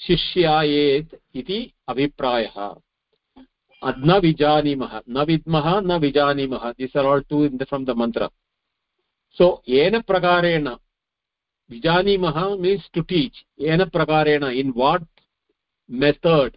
शिष्यायेत् 0.07 1.15
इति 1.35 1.73
अभिप्रायः। 1.87 2.75
न 3.83 4.19
विजानीमः, 4.21 5.01
न 5.09 5.17
विद्मः, 5.17 5.79
न 5.79 5.91
विजानीमः। 5.91 6.71
This 6.71 6.97
are 6.97 7.05
all 7.05 7.21
to 7.21 7.45
in 7.45 7.57
the 7.57 7.63
from 7.63 7.85
the 7.85 7.89
mantra 7.89 8.29
so 9.37 9.63
येन 9.69 10.01
प्रकारेण 10.01 10.69
विजानीमः 11.69 12.55
मीन्स् 12.55 12.91
टु 12.93 13.01
टीच् 13.01 13.37
येन 13.59 13.85
प्रकारेण 13.85 14.43
in 14.43 14.73
what 14.77 15.21
method 15.91 16.55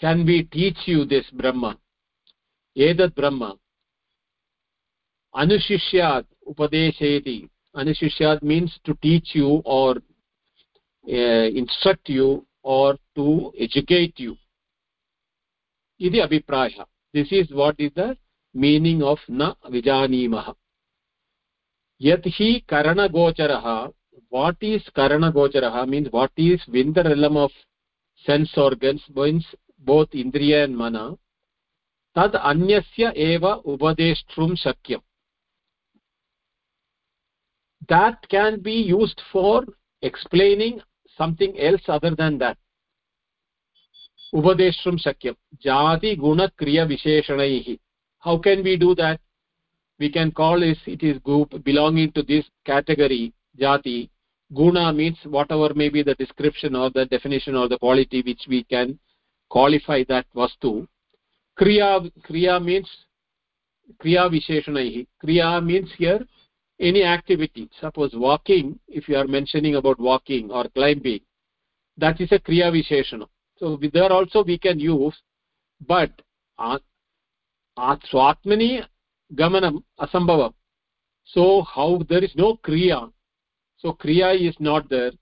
can 0.00 0.24
be 0.24 0.42
teach 0.42 0.88
you 0.88 1.04
this 1.04 1.34
Brahma 1.34 1.74
एतत् 2.76 3.16
ब्रह्म 3.16 3.56
अनुशिष्यात्, 5.34 6.26
उपदेशयति। 6.46 7.48
anushishyat 7.76 8.42
means 8.42 8.70
to 8.88 8.92
teach 9.04 9.36
you 9.36 9.62
or 9.66 10.09
uh, 11.10 11.48
instruct 11.60 12.08
you 12.08 12.46
or 12.62 12.96
to 13.16 13.52
educate 13.58 14.18
you. 14.18 14.36
Iti 15.98 16.18
abhiprayah 16.20 16.86
this 17.12 17.32
is 17.32 17.50
what 17.50 17.74
is 17.78 17.90
the 17.94 18.16
meaning 18.54 19.02
of 19.02 19.18
na 19.28 19.54
vijanimah 19.68 20.54
yat 21.98 22.24
hi 22.36 22.62
karanagocharaha 22.68 23.92
what 24.28 24.56
is 24.60 24.82
karanagocharaha 24.96 25.88
means 25.88 26.08
what 26.10 26.30
is 26.36 26.60
within 26.68 26.92
the 26.92 27.02
realm 27.02 27.36
of 27.36 27.50
sense 28.26 28.52
organs 28.56 29.02
means 29.14 29.44
both 29.78 30.10
indriya 30.10 30.64
and 30.64 30.76
mana. 30.76 31.16
Tad 32.14 32.32
anyasya 32.34 33.14
eva 33.14 33.60
ubadeshtrum 33.64 34.56
shakyam 34.62 35.00
that 37.88 38.16
can 38.28 38.60
be 38.60 38.72
used 38.72 39.20
for 39.32 39.64
explaining 40.02 40.80
something 41.20 41.58
else 41.68 41.82
other 41.88 42.14
than 42.22 42.38
that. 42.38 42.56
Upadeshram 44.34 44.96
shakyam 45.04 45.36
jati 45.64 46.18
guna 46.18 46.50
kriya 46.60 46.84
visheshanaihi. 46.92 47.78
How 48.20 48.38
can 48.38 48.62
we 48.62 48.76
do 48.76 48.94
that? 48.94 49.20
We 49.98 50.10
can 50.10 50.30
call 50.32 50.60
this 50.60 50.78
it 50.86 51.02
is 51.02 51.18
group 51.18 51.52
belonging 51.64 52.12
to 52.12 52.22
this 52.22 52.46
category 52.64 53.32
jati. 53.60 54.08
Guna 54.54 54.92
means 54.92 55.18
whatever 55.24 55.74
may 55.74 55.90
be 55.90 56.02
the 56.02 56.14
description 56.14 56.74
or 56.74 56.90
the 56.90 57.04
definition 57.06 57.54
or 57.54 57.68
the 57.68 57.78
quality 57.78 58.22
which 58.22 58.44
we 58.48 58.64
can 58.64 58.98
qualify 59.48 60.02
that 60.08 60.26
vastu. 60.34 60.86
Kriya 61.60 62.10
kriya 62.28 62.64
means 62.64 62.88
kriya 64.02 64.24
visheshanaihi. 64.34 65.06
Kriya 65.22 65.64
means 65.64 65.90
here 65.98 66.20
any 66.80 67.04
activity 67.04 67.68
suppose 67.80 68.12
walking 68.14 68.78
if 68.88 69.08
you 69.08 69.16
are 69.16 69.26
mentioning 69.26 69.76
about 69.76 70.00
walking 70.00 70.50
or 70.50 70.68
climbing 70.70 71.20
that 72.00 72.20
is 72.20 72.32
a 72.32 72.38
kriya 72.38 72.72
visheshana. 72.72 73.26
So 73.58 73.78
there 73.92 74.10
also 74.10 74.42
we 74.42 74.58
can 74.58 74.80
use 74.80 75.16
but 75.86 76.10
swatmani 77.78 78.84
gamanam 79.34 79.82
asambhavam. 79.98 80.54
So 81.24 81.62
how 81.62 82.00
there 82.08 82.24
is 82.24 82.32
no 82.34 82.56
kriya. 82.56 83.12
So 83.78 83.92
kriya 83.92 84.48
is 84.48 84.56
not 84.58 84.88
there. 84.88 85.12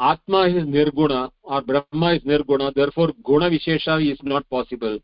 Atma 0.00 0.46
is 0.46 0.64
nirguna 0.64 1.30
or 1.42 1.62
brahma 1.62 2.14
is 2.14 2.22
nirguna. 2.22 2.72
Therefore 2.74 3.12
guna 3.24 3.50
vishesha 3.50 4.12
is 4.12 4.18
not 4.22 4.48
possible 4.48 4.98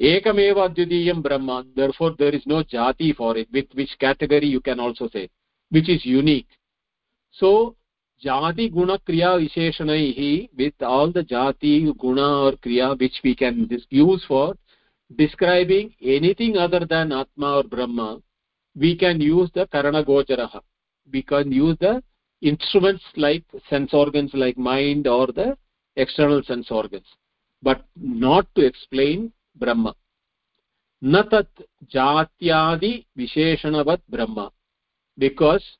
ekameva 0.00 0.68
advitiyam 0.68 1.22
brahma 1.22 1.64
therefore 1.74 2.14
there 2.18 2.34
is 2.34 2.42
no 2.46 2.62
jati 2.62 3.14
for 3.14 3.36
it 3.36 3.48
with 3.52 3.66
which 3.74 3.90
category 3.98 4.46
you 4.46 4.60
can 4.60 4.80
also 4.80 5.08
say 5.08 5.28
which 5.70 5.88
is 5.88 6.04
unique. 6.04 6.48
So 7.32 7.76
jati 8.24 8.72
guna 8.72 8.98
kriya 8.98 9.38
visheshanaihi 9.40 10.50
with 10.56 10.74
all 10.82 11.10
the 11.12 11.24
jati 11.24 11.96
guna 11.98 12.44
or 12.44 12.52
kriya 12.52 12.98
which 12.98 13.20
we 13.24 13.34
can 13.34 13.68
use 13.90 14.24
for 14.26 14.54
describing 15.16 15.94
anything 16.02 16.56
other 16.56 16.84
than 16.84 17.12
atma 17.12 17.58
or 17.58 17.62
brahma 17.62 18.20
we 18.74 18.96
can 18.96 19.20
use 19.20 19.50
the 19.54 19.66
karana 19.68 20.04
gocharaha 20.04 20.60
we 21.12 21.22
can 21.22 21.52
use 21.52 21.76
the 21.80 22.02
instruments 22.42 23.04
like 23.16 23.44
sense 23.70 23.94
organs 23.94 24.30
like 24.34 24.58
mind 24.58 25.06
or 25.06 25.26
the 25.28 25.56
external 25.96 26.42
sense 26.42 26.70
organs. 26.70 27.06
But 27.62 27.84
not 27.96 28.46
to 28.54 28.64
explain 28.64 29.32
ब्रह्म। 29.58 29.94
न 31.04 31.22
तत् 31.22 31.62
जात्यादि 31.92 33.06
विशेषणवत् 33.16 34.10
ब्रह्म। 34.10 34.50
Because 35.18 35.78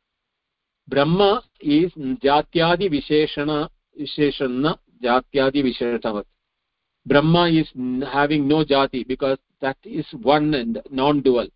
Brahma 0.88 1.40
is 1.62 1.92
जात्यादि 1.98 2.88
विशेषण 2.88 3.50
विशेषण 3.98 4.74
जात्यादि 5.02 5.62
विशेषणवत्। 5.62 6.28
Brahma 7.08 7.46
is 7.46 7.76
having 8.14 8.48
no 8.48 8.64
jati 8.64 9.04
because 9.08 9.64
that 9.64 9.86
is 9.86 10.14
one 10.14 10.54
and 10.54 10.78
non 10.92 11.22
dual 11.22 11.48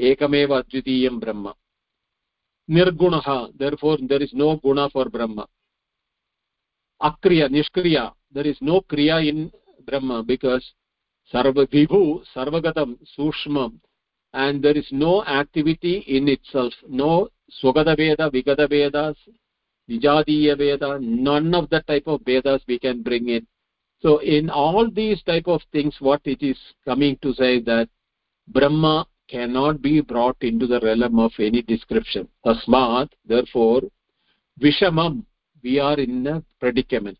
एकमेव 0.00 0.54
अद्वितीयं 0.54 1.18
ब्रह्म। 1.18 1.54
निर्गुणः 2.70 3.48
therefore 3.74 4.00
there 4.00 4.22
is 4.22 4.34
no 4.34 4.56
guna 4.56 4.86
for 4.86 5.08
Brahma. 5.08 5.46
अक्रिय, 7.00 7.48
निष्क्रिय, 7.48 8.10
there 8.36 8.54
is 8.54 8.62
no 8.62 8.80
kriya 8.80 9.18
in 9.18 9.48
Brahma 9.86 10.22
because 10.22 10.62
sarva 11.32 11.66
sarvagatam 12.34 12.96
sushmam. 13.18 13.74
And 14.32 14.62
there 14.62 14.76
is 14.76 14.86
no 14.90 15.24
activity 15.24 16.04
in 16.06 16.28
itself. 16.28 16.72
No 16.88 17.28
swagata 17.62 17.96
veda 17.96 18.30
vigata 18.30 18.68
vedas 18.68 19.16
vijadiya 19.88 20.56
veda 20.56 20.98
none 21.00 21.54
of 21.54 21.68
that 21.70 21.86
type 21.86 22.06
of 22.06 22.20
vedas 22.22 22.60
we 22.66 22.78
can 22.78 23.02
bring 23.02 23.28
in. 23.28 23.46
So 24.00 24.18
in 24.18 24.50
all 24.50 24.90
these 24.90 25.22
type 25.22 25.48
of 25.48 25.60
things 25.72 25.96
what 25.98 26.20
it 26.24 26.42
is 26.42 26.58
coming 26.84 27.18
to 27.22 27.32
say 27.34 27.60
that 27.62 27.88
brahma 28.48 29.06
cannot 29.28 29.82
be 29.82 30.00
brought 30.00 30.36
into 30.42 30.66
the 30.66 30.80
realm 30.80 31.18
of 31.18 31.32
any 31.38 31.62
description. 31.62 32.28
Tasmat 32.44 33.08
therefore 33.26 33.82
vishamam 34.60 35.24
we 35.62 35.80
are 35.80 35.98
in 35.98 36.26
a 36.26 36.42
predicament. 36.60 37.18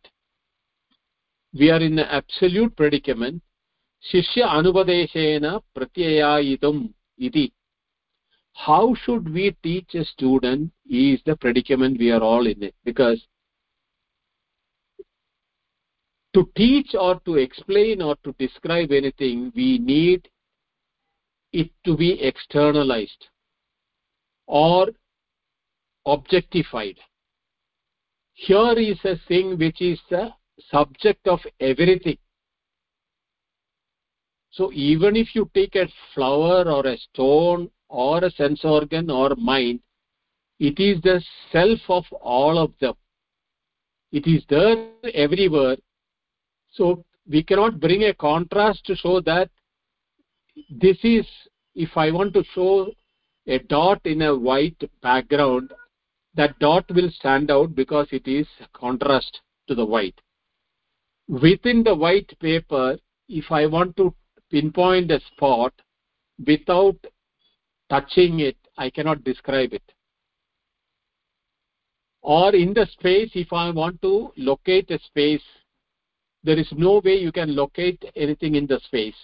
We 1.52 1.70
are 1.70 1.80
in 1.80 1.98
an 1.98 2.06
absolute 2.10 2.76
predicament 2.76 3.42
शिष्य 4.11 4.41
अनुपदेशेन 4.41 5.49
प्रत्ययायितुम् 5.75 6.87
इति 7.25 7.51
how 8.55 8.93
should 9.03 9.33
we 9.33 9.51
teach 9.63 9.95
a 9.95 10.05
student 10.05 10.71
is 10.87 11.19
the 11.25 11.35
predicament 11.35 11.97
we 11.97 12.11
are 12.11 12.21
all 12.21 12.45
in 12.45 12.61
it 12.61 12.75
because 12.85 13.19
to 16.35 16.47
teach 16.55 16.93
or 16.93 17.19
to 17.25 17.35
explain 17.35 18.01
or 18.01 18.15
to 18.23 18.33
describe 18.37 18.91
anything 18.91 19.51
we 19.55 19.79
need 19.79 20.29
it 21.51 21.71
to 21.83 21.97
be 21.97 22.21
externalized 22.21 23.27
or 24.47 24.89
objectified 26.05 26.97
here 28.33 28.73
is 28.73 28.99
a 29.05 29.15
thing 29.27 29.57
which 29.57 29.81
is 29.81 29.99
the 30.09 30.29
subject 30.69 31.27
of 31.27 31.39
everything 31.59 32.17
so 34.50 34.70
even 34.72 35.16
if 35.16 35.34
you 35.34 35.50
take 35.54 35.74
a 35.76 35.88
flower 36.14 36.62
or 36.68 36.86
a 36.86 36.96
stone 36.96 37.70
or 37.88 38.24
a 38.24 38.30
sense 38.30 38.64
organ 38.64 39.10
or 39.10 39.34
mind 39.36 39.80
it 40.58 40.80
is 40.80 41.00
the 41.02 41.22
self 41.52 41.78
of 41.88 42.04
all 42.20 42.58
of 42.58 42.72
them. 42.80 42.94
It 44.10 44.26
is 44.26 44.42
there 44.48 44.90
everywhere. 45.14 45.76
So 46.72 47.04
we 47.30 47.42
cannot 47.42 47.78
bring 47.80 48.04
a 48.04 48.14
contrast 48.14 48.84
to 48.86 48.96
show 48.96 49.20
that 49.20 49.50
this 50.70 50.96
is 51.04 51.24
if 51.76 51.96
i 51.96 52.10
want 52.10 52.34
to 52.34 52.42
show 52.52 52.90
a 53.46 53.58
dot 53.60 54.00
in 54.04 54.22
a 54.22 54.36
white 54.36 54.82
background 55.02 55.72
that 56.34 56.58
dot 56.58 56.84
will 56.92 57.10
stand 57.12 57.50
out 57.50 57.76
because 57.76 58.08
it 58.10 58.26
is 58.26 58.46
contrast 58.72 59.40
to 59.68 59.74
the 59.76 59.84
white. 59.84 60.20
Within 61.28 61.84
the 61.84 61.94
white 61.94 62.32
paper 62.40 62.98
if 63.28 63.52
i 63.52 63.66
want 63.66 63.96
to 63.98 64.12
pinpoint 64.50 65.10
a 65.10 65.20
spot 65.20 65.72
without 66.46 66.96
touching 67.90 68.40
it 68.40 68.56
i 68.76 68.88
cannot 68.90 69.24
describe 69.24 69.72
it. 69.72 69.82
Or 72.22 72.54
in 72.54 72.74
the 72.74 72.86
space 72.92 73.30
if 73.34 73.52
i 73.52 73.70
want 73.70 74.00
to 74.02 74.32
locate 74.36 74.90
a 74.90 74.98
space 75.00 75.42
there 76.44 76.58
is 76.58 76.68
no 76.72 77.00
way 77.04 77.16
you 77.16 77.32
can 77.32 77.54
locate 77.54 78.02
anything 78.16 78.54
in 78.54 78.66
the 78.66 78.80
space. 78.84 79.16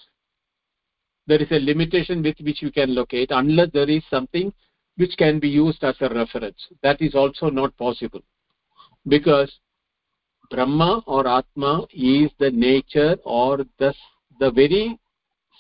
There 1.27 1.41
is 1.41 1.51
a 1.53 1.59
limitation 1.59 2.23
with 2.23 2.37
which 2.41 2.61
you 2.61 2.71
can 2.71 2.95
locate 2.95 3.31
unless 3.31 3.71
there 3.73 3.89
is 3.89 4.03
something 4.11 4.53
which 4.97 5.17
can 5.17 5.39
be 5.41 5.49
used 5.49 5.83
as 5.83 5.97
a 6.01 6.09
reference. 6.09 6.67
That 6.83 7.01
is 7.01 7.15
also 7.15 7.49
not 7.51 7.77
possible. 7.77 8.20
Because 9.09 9.51
brahma 10.51 11.03
or 11.07 11.27
atma 11.27 11.87
is 11.93 12.31
the 12.39 12.51
nature 12.51 13.16
or 13.25 13.59
the 13.79 13.95
the 14.41 14.51
very 14.51 14.99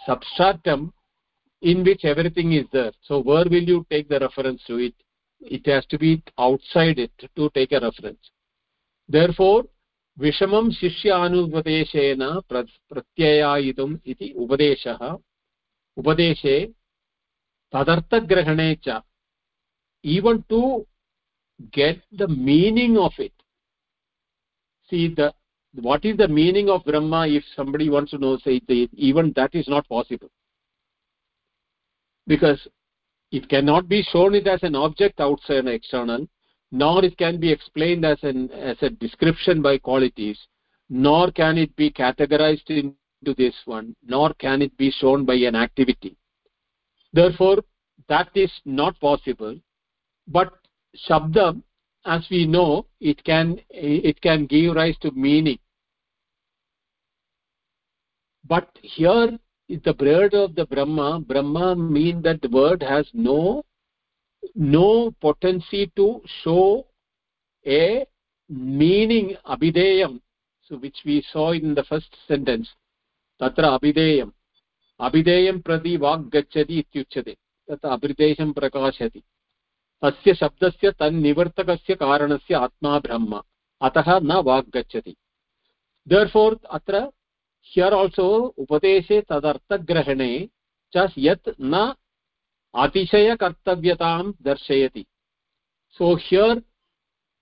substratum 0.05 0.93
in 1.61 1.83
which 1.83 2.05
everything 2.05 2.53
is 2.53 2.65
there 2.71 2.91
so 3.01 3.19
where 3.19 3.45
will 3.45 3.63
you 3.63 3.85
take 3.89 4.07
the 4.09 4.19
reference 4.19 4.61
to 4.65 4.77
it 4.77 4.93
it 5.41 5.65
has 5.65 5.85
to 5.87 5.97
be 5.97 6.21
outside 6.37 6.99
it 6.99 7.11
to 7.35 7.49
take 7.51 7.71
a 7.71 7.79
reference 7.79 8.31
therefore 9.09 9.63
विषमं 10.17 10.69
शिष्यानुपदेशेन 10.71 12.23
प्रत्ययायितुम् 12.49 13.97
इति 14.05 14.33
उपदेशः 14.37 15.03
उपदेशे 15.97 16.55
तदर्थग्रहणे 17.73 18.75
च 18.87 19.01
even 20.03 20.43
to 20.49 20.85
get 21.73 22.01
the 22.11 22.27
meaning 22.27 22.97
of 22.97 23.11
it 23.19 23.33
see 24.91 25.07
the 25.09 25.33
what 25.80 26.04
is 26.04 26.16
the 26.16 26.28
meaning 26.28 26.68
of 26.68 26.84
brahma 26.84 27.26
if 27.26 27.42
somebody 27.56 27.90
wants 27.90 28.12
to 28.12 28.18
know 28.18 28.38
say 28.38 28.60
even 28.68 29.32
that 29.36 29.54
is 29.54 29.68
not 29.68 29.88
possible? 29.88 30.30
Because 32.26 32.66
it 33.32 33.48
cannot 33.48 33.88
be 33.88 34.02
shown 34.02 34.34
it 34.34 34.46
as 34.46 34.62
an 34.62 34.76
object 34.76 35.20
outside 35.20 35.58
and 35.58 35.68
external 35.68 36.26
nor 36.70 37.04
it 37.04 37.16
can 37.18 37.38
be 37.38 37.50
explained 37.50 38.04
as 38.04 38.18
an 38.22 38.50
as 38.50 38.76
a 38.82 38.90
description 38.90 39.62
by 39.62 39.76
qualities 39.78 40.38
nor 40.88 41.30
can 41.30 41.58
it 41.58 41.74
be 41.76 41.90
categorized 41.90 42.68
into 42.68 43.34
this 43.36 43.54
one 43.64 43.94
nor 44.06 44.32
can 44.34 44.62
it 44.62 44.76
be 44.76 44.90
shown 44.90 45.24
by 45.24 45.34
an 45.34 45.56
activity. 45.56 46.16
Therefore 47.12 47.58
that 48.08 48.28
is 48.34 48.52
not 48.64 48.98
possible. 49.00 49.56
But 50.28 50.52
shabdam 51.08 51.62
as 52.06 52.26
we 52.30 52.46
know 52.46 52.86
it 53.00 53.22
can 53.24 53.60
it 53.70 54.20
can 54.20 54.46
give 54.46 54.76
rise 54.76 54.96
to 54.98 55.10
meaning 55.12 55.58
but 58.47 58.67
here 58.81 59.37
the 59.69 59.95
word 59.99 60.33
of 60.33 60.55
the 60.55 60.65
brahma 60.65 61.19
brahma 61.19 61.75
mean 61.75 62.21
that 62.21 62.41
the 62.41 62.49
word 62.49 62.81
has 62.81 63.05
no 63.13 63.63
no 64.55 65.11
potency 65.21 65.91
to 65.95 66.21
show 66.43 66.85
a 67.65 68.05
meaning 68.49 69.35
abhideyam 69.45 70.19
so 70.61 70.77
which 70.77 70.97
we 71.05 71.23
saw 71.31 71.51
in 71.51 71.75
the 71.75 71.83
first 71.83 72.15
sentence 72.27 72.69
tatra 73.41 73.77
abhideyam 73.77 74.33
abhideyam 74.99 75.63
prati 75.63 75.97
vak 75.97 76.29
gacchati 76.29 76.83
ityuchyate 76.83 77.37
तत् 77.69 77.85
अभिदेशं 77.85 78.51
प्रकाशति 78.53 79.21
तस्य 80.03 80.33
शब्दस्य 80.33 80.91
तन्निवर्तकस्य 80.91 81.95
कारणस्य 81.95 82.55
आत्मा 82.55 82.99
ब्रह्म 82.99 83.41
अतः 83.81 84.19
न 84.19 84.37
वाक् 84.39 84.69
गच्छति 84.69 85.15
therefore 86.07 86.55
अत्र 86.69 87.01
here 87.66 87.94
also 87.94 88.28
उपदेशे 88.58 89.20
तदर्थग्रहणे 89.30 90.32
च 90.92 91.06
यत् 91.18 91.48
न 91.60 91.92
अतिशयकर्तव्यतां 92.74 94.22
दर्शयति. 94.42 95.04
So 96.00 96.16
here, 96.16 96.62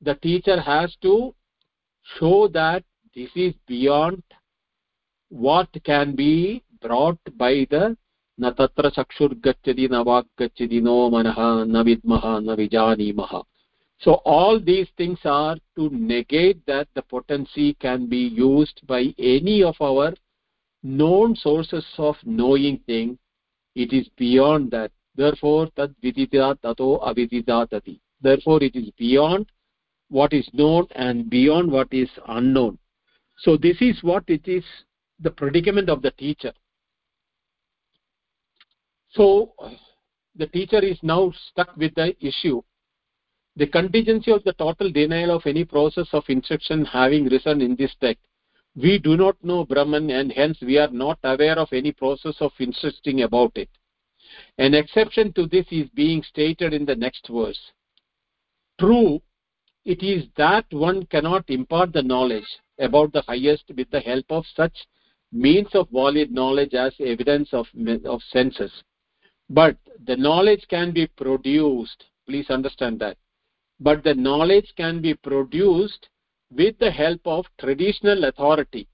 the 0.02 0.14
teacher 0.16 0.60
has 0.60 0.94
to 1.02 1.34
show 2.06 2.48
that 2.48 2.84
this 3.16 3.30
is 3.36 3.54
beyond 3.66 4.22
what 5.32 5.68
can 5.84 6.14
be 6.14 6.62
brought 6.82 7.18
by 7.36 7.66
the 7.70 7.96
न 8.38 8.50
तत्र 8.50 8.90
चक्षुर्गच्छति 8.90 9.88
न 9.92 9.96
वाक् 10.02 10.26
गच्छति 10.40 10.80
नो 10.80 10.94
मनः 11.10 11.36
न 11.64 11.82
विद्मः 11.82 12.22
न 12.40 12.54
विजानीमः 12.54 13.32
so 14.02 14.14
all 14.24 14.58
these 14.58 14.88
things 14.96 15.20
are 15.24 15.56
to 15.76 15.88
negate 15.90 16.64
that 16.66 16.88
the 16.94 17.02
potency 17.02 17.74
can 17.74 18.08
be 18.08 18.18
used 18.18 18.84
by 18.88 19.14
any 19.16 19.62
of 19.62 19.76
our 19.80 20.12
known 20.82 21.36
sources 21.36 21.86
of 21.98 22.16
knowing 22.24 22.78
thing. 22.86 23.16
It 23.76 23.92
is 23.92 24.08
beyond 24.16 24.72
that. 24.72 24.90
Therefore 25.14 25.68
tad 25.76 25.94
vidita 26.02 26.60
tato 26.60 26.98
avididatati 26.98 28.00
therefore 28.20 28.62
it 28.62 28.74
is 28.74 28.90
beyond 28.98 29.46
what 30.08 30.32
is 30.32 30.48
known 30.52 30.86
and 30.96 31.30
beyond 31.30 31.70
what 31.70 31.88
is 31.92 32.08
unknown. 32.28 32.78
So 33.38 33.56
this 33.56 33.76
is 33.80 34.02
what 34.02 34.24
it 34.26 34.48
is 34.48 34.64
the 35.20 35.30
predicament 35.30 35.88
of 35.88 36.02
the 36.02 36.10
teacher. 36.12 36.52
So 39.10 39.52
the 40.34 40.46
teacher 40.48 40.80
is 40.80 40.98
now 41.02 41.32
stuck 41.50 41.76
with 41.76 41.94
the 41.94 42.16
issue 42.24 42.62
the 43.56 43.66
contingency 43.66 44.30
of 44.30 44.42
the 44.44 44.52
total 44.54 44.90
denial 44.90 45.36
of 45.36 45.42
any 45.46 45.64
process 45.64 46.08
of 46.12 46.24
instruction 46.28 46.84
having 46.84 47.26
risen 47.26 47.60
in 47.60 47.76
this 47.76 47.94
text 48.00 48.24
we 48.74 48.98
do 48.98 49.16
not 49.16 49.36
know 49.44 49.64
brahman 49.64 50.10
and 50.10 50.32
hence 50.32 50.58
we 50.62 50.78
are 50.78 50.90
not 50.90 51.18
aware 51.24 51.58
of 51.58 51.68
any 51.72 51.92
process 51.92 52.34
of 52.40 52.52
insisting 52.58 53.22
about 53.22 53.52
it. 53.56 53.68
An 54.56 54.72
exception 54.74 55.32
to 55.34 55.46
this 55.46 55.66
is 55.70 55.88
being 55.90 56.22
stated 56.22 56.72
in 56.72 56.86
the 56.86 56.96
next 56.96 57.28
verse. 57.28 57.60
True 58.80 59.20
it 59.84 60.02
is 60.02 60.24
that 60.36 60.64
one 60.70 61.04
cannot 61.06 61.44
impart 61.50 61.92
the 61.92 62.02
knowledge 62.02 62.46
about 62.78 63.12
the 63.12 63.22
highest 63.22 63.64
with 63.76 63.90
the 63.90 64.00
help 64.00 64.24
of 64.30 64.44
such 64.54 64.86
means 65.32 65.68
of 65.74 65.88
valid 65.90 66.30
knowledge 66.30 66.72
as 66.72 66.94
evidence 67.00 67.52
of, 67.52 67.66
of 68.04 68.22
senses. 68.30 68.72
But 69.50 69.76
the 70.06 70.16
knowledge 70.16 70.64
can 70.68 70.92
be 70.92 71.08
produced 71.08 72.04
please 72.26 72.48
understand 72.48 73.00
that 73.00 73.16
but 73.82 74.04
the 74.04 74.14
knowledge 74.14 74.72
can 74.76 75.02
be 75.02 75.14
produced 75.14 76.08
with 76.54 76.78
the 76.78 76.90
help 76.90 77.20
of 77.24 77.46
traditional 77.58 78.24
authority. 78.24 78.86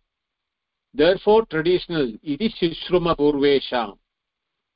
Therefore 0.94 1.44
traditional 1.46 2.12
iti 2.22 2.48
purvesham 2.88 3.98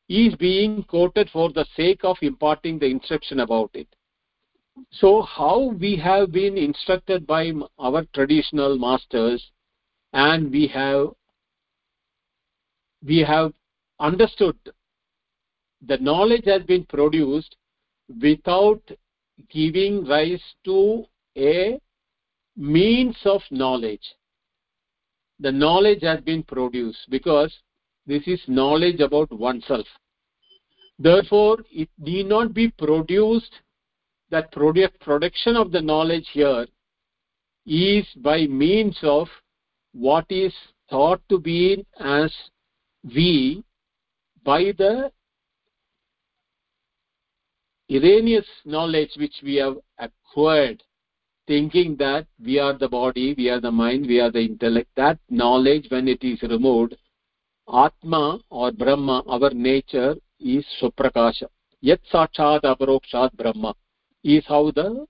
is 0.08 0.34
being 0.34 0.82
quoted 0.82 1.30
for 1.30 1.50
the 1.52 1.64
sake 1.74 2.04
of 2.04 2.16
imparting 2.20 2.78
the 2.78 2.86
instruction 2.86 3.40
about 3.40 3.70
it. 3.74 3.88
So 4.90 5.22
how 5.22 5.74
we 5.80 5.96
have 5.96 6.32
been 6.32 6.58
instructed 6.58 7.26
by 7.26 7.52
our 7.78 8.04
traditional 8.14 8.78
masters 8.78 9.50
and 10.12 10.50
we 10.50 10.66
have 10.68 11.08
we 13.04 13.18
have 13.18 13.52
understood 13.98 14.56
the 15.86 15.96
knowledge 15.98 16.44
has 16.44 16.62
been 16.62 16.84
produced 16.84 17.56
without 18.20 18.80
giving 19.50 20.04
rise 20.06 20.42
to 20.64 21.04
a 21.36 21.80
means 22.56 23.16
of 23.24 23.40
knowledge. 23.50 24.14
The 25.40 25.52
knowledge 25.52 26.02
has 26.02 26.20
been 26.20 26.42
produced 26.42 27.10
because 27.10 27.52
this 28.06 28.22
is 28.26 28.40
knowledge 28.46 29.00
about 29.00 29.30
oneself. 29.32 29.86
Therefore 30.98 31.58
it 31.70 31.88
need 31.98 32.26
not 32.26 32.54
be 32.54 32.70
produced. 32.70 33.52
That 34.30 34.50
product 34.52 34.98
production 35.00 35.56
of 35.56 35.72
the 35.72 35.80
knowledge 35.80 36.26
here 36.32 36.66
is 37.66 38.06
by 38.16 38.46
means 38.46 38.98
of 39.02 39.28
what 39.92 40.24
is 40.30 40.54
thought 40.88 41.20
to 41.28 41.38
be 41.38 41.84
as 42.00 42.32
we 43.04 43.62
by 44.44 44.72
the 44.78 45.12
erroneous 47.90 48.46
knowledge 48.64 49.10
which 49.16 49.34
we 49.42 49.56
have 49.56 49.76
acquired 49.98 50.82
thinking 51.46 51.96
that 51.96 52.26
we 52.44 52.58
are 52.58 52.76
the 52.78 52.88
body 52.88 53.34
we 53.36 53.48
are 53.48 53.60
the 53.60 53.70
mind 53.70 54.06
we 54.06 54.20
are 54.20 54.30
the 54.30 54.40
intellect 54.40 54.88
that 54.96 55.18
knowledge 55.28 55.86
when 55.88 56.06
it 56.08 56.22
is 56.22 56.40
removed 56.42 56.94
atma 57.84 58.38
or 58.50 58.70
brahma 58.70 59.22
our 59.26 59.50
nature 59.50 60.14
is 60.40 60.64
suprakasha 60.80 61.48
yat 61.80 62.00
sakshat 62.12 62.62
aparokshat 62.62 63.32
brahma 63.36 63.74
is 64.22 64.44
how 64.46 64.70
the 64.70 65.06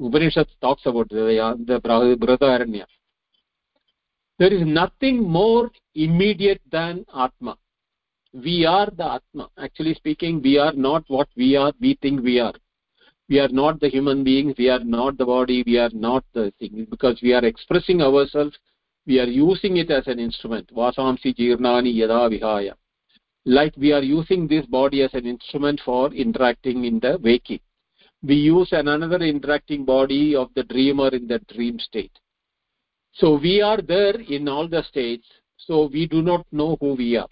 upanishad 0.00 0.48
talks 0.60 0.84
about 0.86 1.08
the, 1.08 1.56
the 1.66 1.80
brihadaranya 1.80 2.86
there 4.38 4.52
is 4.52 4.66
nothing 4.66 5.22
more 5.22 5.70
immediate 5.94 6.62
than 6.70 7.04
atma 7.14 7.56
we 8.32 8.64
are 8.64 8.88
the 8.96 9.12
atma. 9.14 9.48
Actually 9.58 9.94
speaking 9.94 10.40
we 10.42 10.58
are 10.58 10.72
not 10.72 11.04
what 11.08 11.28
we 11.36 11.56
are 11.56 11.72
we 11.80 11.98
think 12.00 12.22
we 12.22 12.40
are. 12.40 12.54
We 13.28 13.38
are 13.38 13.48
not 13.48 13.80
the 13.80 13.88
human 13.88 14.24
beings 14.24 14.54
we 14.58 14.68
are 14.70 14.82
not 14.82 15.18
the 15.18 15.26
body 15.26 15.62
we 15.66 15.78
are 15.78 15.90
not 15.92 16.24
the 16.32 16.52
thing. 16.58 16.86
Because 16.90 17.20
we 17.22 17.34
are 17.34 17.44
expressing 17.44 18.00
ourselves 18.00 18.56
we 19.06 19.18
are 19.20 19.26
using 19.26 19.76
it 19.76 19.90
as 19.90 20.06
an 20.06 20.18
instrument. 20.18 20.70
Vasamsi 20.74 21.36
jirnani 21.36 21.94
yada 21.94 22.30
vihaya. 22.30 22.74
Like 23.44 23.74
we 23.76 23.92
are 23.92 24.02
using 24.02 24.46
this 24.46 24.64
body 24.66 25.02
as 25.02 25.12
an 25.14 25.26
instrument 25.26 25.80
for 25.84 26.12
interacting 26.14 26.84
in 26.84 27.00
the 27.00 27.18
waking. 27.22 27.60
We 28.22 28.36
use 28.36 28.68
another 28.70 29.18
interacting 29.18 29.84
body 29.84 30.36
of 30.36 30.50
the 30.54 30.62
dreamer 30.62 31.08
in 31.08 31.26
the 31.26 31.40
dream 31.52 31.78
state. 31.80 32.16
So 33.14 33.36
we 33.36 33.60
are 33.60 33.82
there 33.82 34.14
in 34.14 34.48
all 34.48 34.68
the 34.68 34.84
states 34.84 35.26
so 35.58 35.90
we 35.92 36.06
do 36.06 36.22
not 36.22 36.46
know 36.50 36.78
who 36.80 36.94
we 36.94 37.16
are 37.16 37.28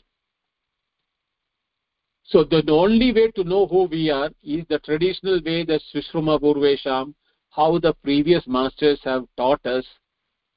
so 2.30 2.44
the, 2.44 2.62
the 2.62 2.72
only 2.72 3.12
way 3.12 3.32
to 3.32 3.42
know 3.42 3.66
who 3.66 3.84
we 3.84 4.08
are 4.08 4.30
is 4.44 4.64
the 4.68 4.78
traditional 4.78 5.40
way 5.44 5.64
the 5.64 5.80
Swishruma 5.92 6.40
Purvesham, 6.40 7.12
how 7.50 7.78
the 7.80 7.92
previous 8.04 8.46
masters 8.46 9.00
have 9.02 9.24
taught 9.36 9.64
us 9.66 9.84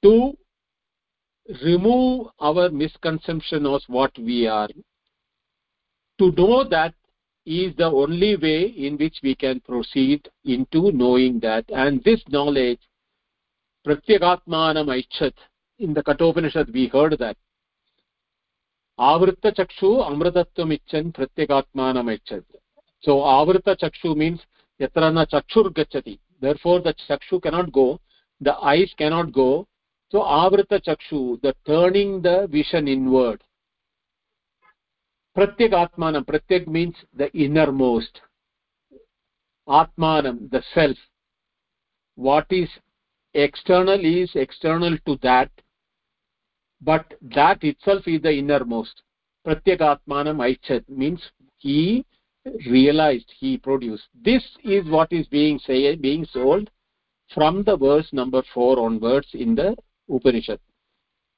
to 0.04 0.38
remove 1.64 2.28
our 2.40 2.70
misconception 2.70 3.66
of 3.66 3.82
what 3.88 4.16
we 4.20 4.46
are. 4.46 4.70
To 6.20 6.32
know 6.34 6.64
that 6.64 6.94
is 7.48 7.76
the 7.76 7.86
only 7.86 8.36
way 8.36 8.66
in 8.66 8.96
which 8.98 9.18
we 9.24 9.34
can 9.34 9.60
proceed 9.62 10.30
into 10.46 10.92
knowing 10.92 11.40
that. 11.40 11.66
And 11.70 12.04
this 12.04 12.22
knowledge, 12.30 12.80
Pratyagatmanam 13.86 14.90
Aichat, 14.90 15.34
in 15.80 15.96
the 15.96 16.04
Kathopanishad 16.04 16.72
we 16.72 16.88
heard 16.88 17.18
that 17.18 17.36
आवृत 19.04 19.48
चक्षु 19.60 19.90
इच्छन् 20.74 21.12
प्रत्यगात्मानम् 21.12 22.10
यच्छति 22.10 22.58
सो 23.04 23.20
आवृत्तचक्षु 23.38 24.14
means 24.16 24.48
यत्र 24.80 25.12
न 25.12 25.24
चक्षुर्गच्छति. 25.34 26.18
दर् 26.42 26.58
four 26.58 26.84
the 26.84 26.94
चक्षु 27.00 27.40
cannot 27.40 27.70
go 27.70 27.88
the 28.42 28.58
eyes 28.74 28.98
cannot 29.00 29.32
go 29.32 29.50
so 30.14 30.20
आवृत 30.42 30.74
चक्षु 30.90 31.20
the 31.46 31.54
turning 31.68 32.22
the 32.24 32.28
vision 32.50 32.90
inward 32.90 33.42
प्रत्यगात्मानं, 35.36 36.22
प्रत्यग् 36.24 36.70
means 36.70 37.06
the 37.18 37.30
innermost 37.84 38.18
atmanam 39.68 40.38
the 40.52 40.62
self. 40.76 40.98
What 42.18 42.46
is 42.52 42.70
external 43.36 44.00
is 44.00 44.30
external 44.36 44.98
to 45.08 45.18
that. 45.24 45.50
But 46.84 47.14
that 47.22 47.64
itself 47.64 48.08
is 48.08 48.22
the 48.22 48.32
innermost. 48.32 49.02
Pratyekatmanam 49.46 50.38
aichat 50.48 50.88
means 50.90 51.22
he 51.58 52.06
realized 52.68 53.32
he 53.40 53.58
produced. 53.58 54.04
This 54.24 54.44
is 54.64 54.88
what 54.90 55.12
is 55.12 55.28
being 55.28 55.60
say 55.60 55.96
being 55.96 56.26
sold 56.26 56.70
from 57.34 57.64
the 57.64 57.78
verse 57.78 58.08
number 58.12 58.44
4 58.54 58.80
onwards 58.80 59.28
in 59.34 59.56
the 59.56 59.76
upanishad. 60.10 60.60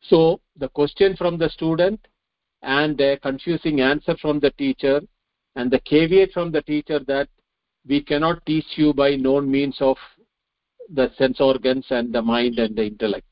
So 0.01 0.41
the 0.57 0.69
question 0.69 1.15
from 1.15 1.37
the 1.37 1.49
student 1.49 1.99
and 2.61 2.97
the 2.97 3.19
confusing 3.21 3.81
answer 3.81 4.15
from 4.21 4.39
the 4.39 4.51
teacher 4.51 5.01
and 5.55 5.69
the 5.71 5.79
caveat 5.79 6.31
from 6.31 6.51
the 6.51 6.61
teacher 6.63 6.99
that 7.07 7.29
we 7.87 8.01
cannot 8.01 8.45
teach 8.45 8.65
you 8.75 8.93
by 8.93 9.15
known 9.15 9.49
means 9.49 9.77
of 9.79 9.97
the 10.89 11.11
sense 11.17 11.39
organs 11.39 11.85
and 11.89 12.13
the 12.13 12.21
mind 12.21 12.59
and 12.59 12.75
the 12.75 12.85
intellect 12.85 13.25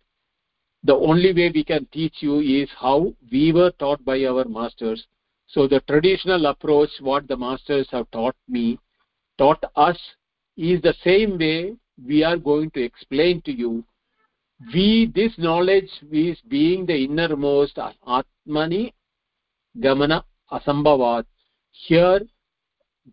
the 0.84 0.96
only 0.96 1.34
way 1.34 1.52
we 1.54 1.64
can 1.64 1.86
teach 1.92 2.16
you 2.20 2.40
is 2.40 2.70
how 2.78 3.14
we 3.32 3.54
were 3.54 3.72
taught 3.72 4.04
by 4.04 4.24
our 4.26 4.46
masters. 4.46 5.06
So 5.48 5.68
the 5.68 5.80
traditional 5.82 6.46
approach 6.48 6.90
what 7.00 7.28
the 7.28 7.38
masters 7.38 7.88
have 7.92 8.10
taught 8.12 8.36
me 8.50 8.80
taught 9.38 9.64
us 9.76 9.98
is 10.58 10.82
the 10.82 10.94
same 11.04 11.38
way 11.38 11.76
we 12.06 12.24
are 12.24 12.38
going 12.38 12.70
to 12.72 12.84
explain 12.84 13.42
to 13.44 13.52
you. 13.52 13.84
We 14.74 15.12
this 15.14 15.32
knowledge 15.38 15.90
is 16.12 16.38
being 16.48 16.86
the 16.86 17.04
innermost 17.06 17.78
atmani 17.78 18.94
gamana 19.80 20.24
asambhavat. 20.52 21.26
Here 21.72 22.22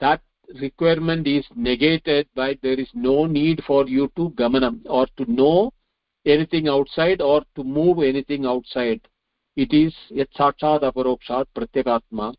that 0.01 0.21
requirement 0.61 1.27
is 1.27 1.45
negated 1.55 2.27
by 2.35 2.59
there 2.63 2.79
is 2.79 2.89
no 2.95 3.27
need 3.27 3.63
for 3.67 3.87
you 3.87 4.11
to 4.17 4.31
gamanam 4.31 4.81
or 4.87 5.07
to 5.17 5.31
know 5.31 5.73
anything 6.27 6.69
outside 6.69 7.21
or 7.21 7.43
to 7.55 7.65
move 7.65 7.99
anything 7.99 8.47
outside 8.47 9.01
it 9.57 9.73
is 9.73 9.95
yat 10.11 10.29
sakshat 10.39 10.83
aparokshat 10.83 11.47
pratyekatma 11.57 12.35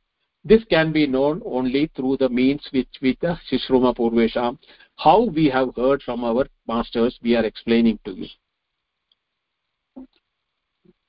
this 0.45 0.63
can 0.65 0.91
be 0.91 1.05
known 1.07 1.41
only 1.45 1.89
through 1.95 2.17
the 2.17 2.29
means 2.29 2.67
which 2.71 3.01
with 3.01 3.19
the 3.19 3.38
shishruma 3.47 3.95
purvesham 3.95 4.57
how 4.97 5.23
we 5.23 5.47
have 5.49 5.75
heard 5.75 6.01
from 6.01 6.23
our 6.23 6.45
masters 6.67 7.19
we 7.23 7.36
are 7.36 7.45
explaining 7.45 7.97
to 8.05 8.11
you 8.11 8.27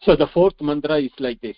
so 0.03 0.17
the 0.17 0.27
fourth 0.29 0.61
mantra 0.61 0.99
is 0.99 1.13
like 1.19 1.41
this 1.41 1.57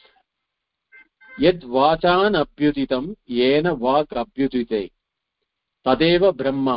यद् 1.39 1.65
वाचान् 1.67 2.37
अभ्युदितं 2.37 3.07
येन 3.31 3.67
वाक् 3.79 4.13
अभ्युदिते 4.17 4.83
तदेव 5.87 6.31
ब्रह्म 6.33 6.77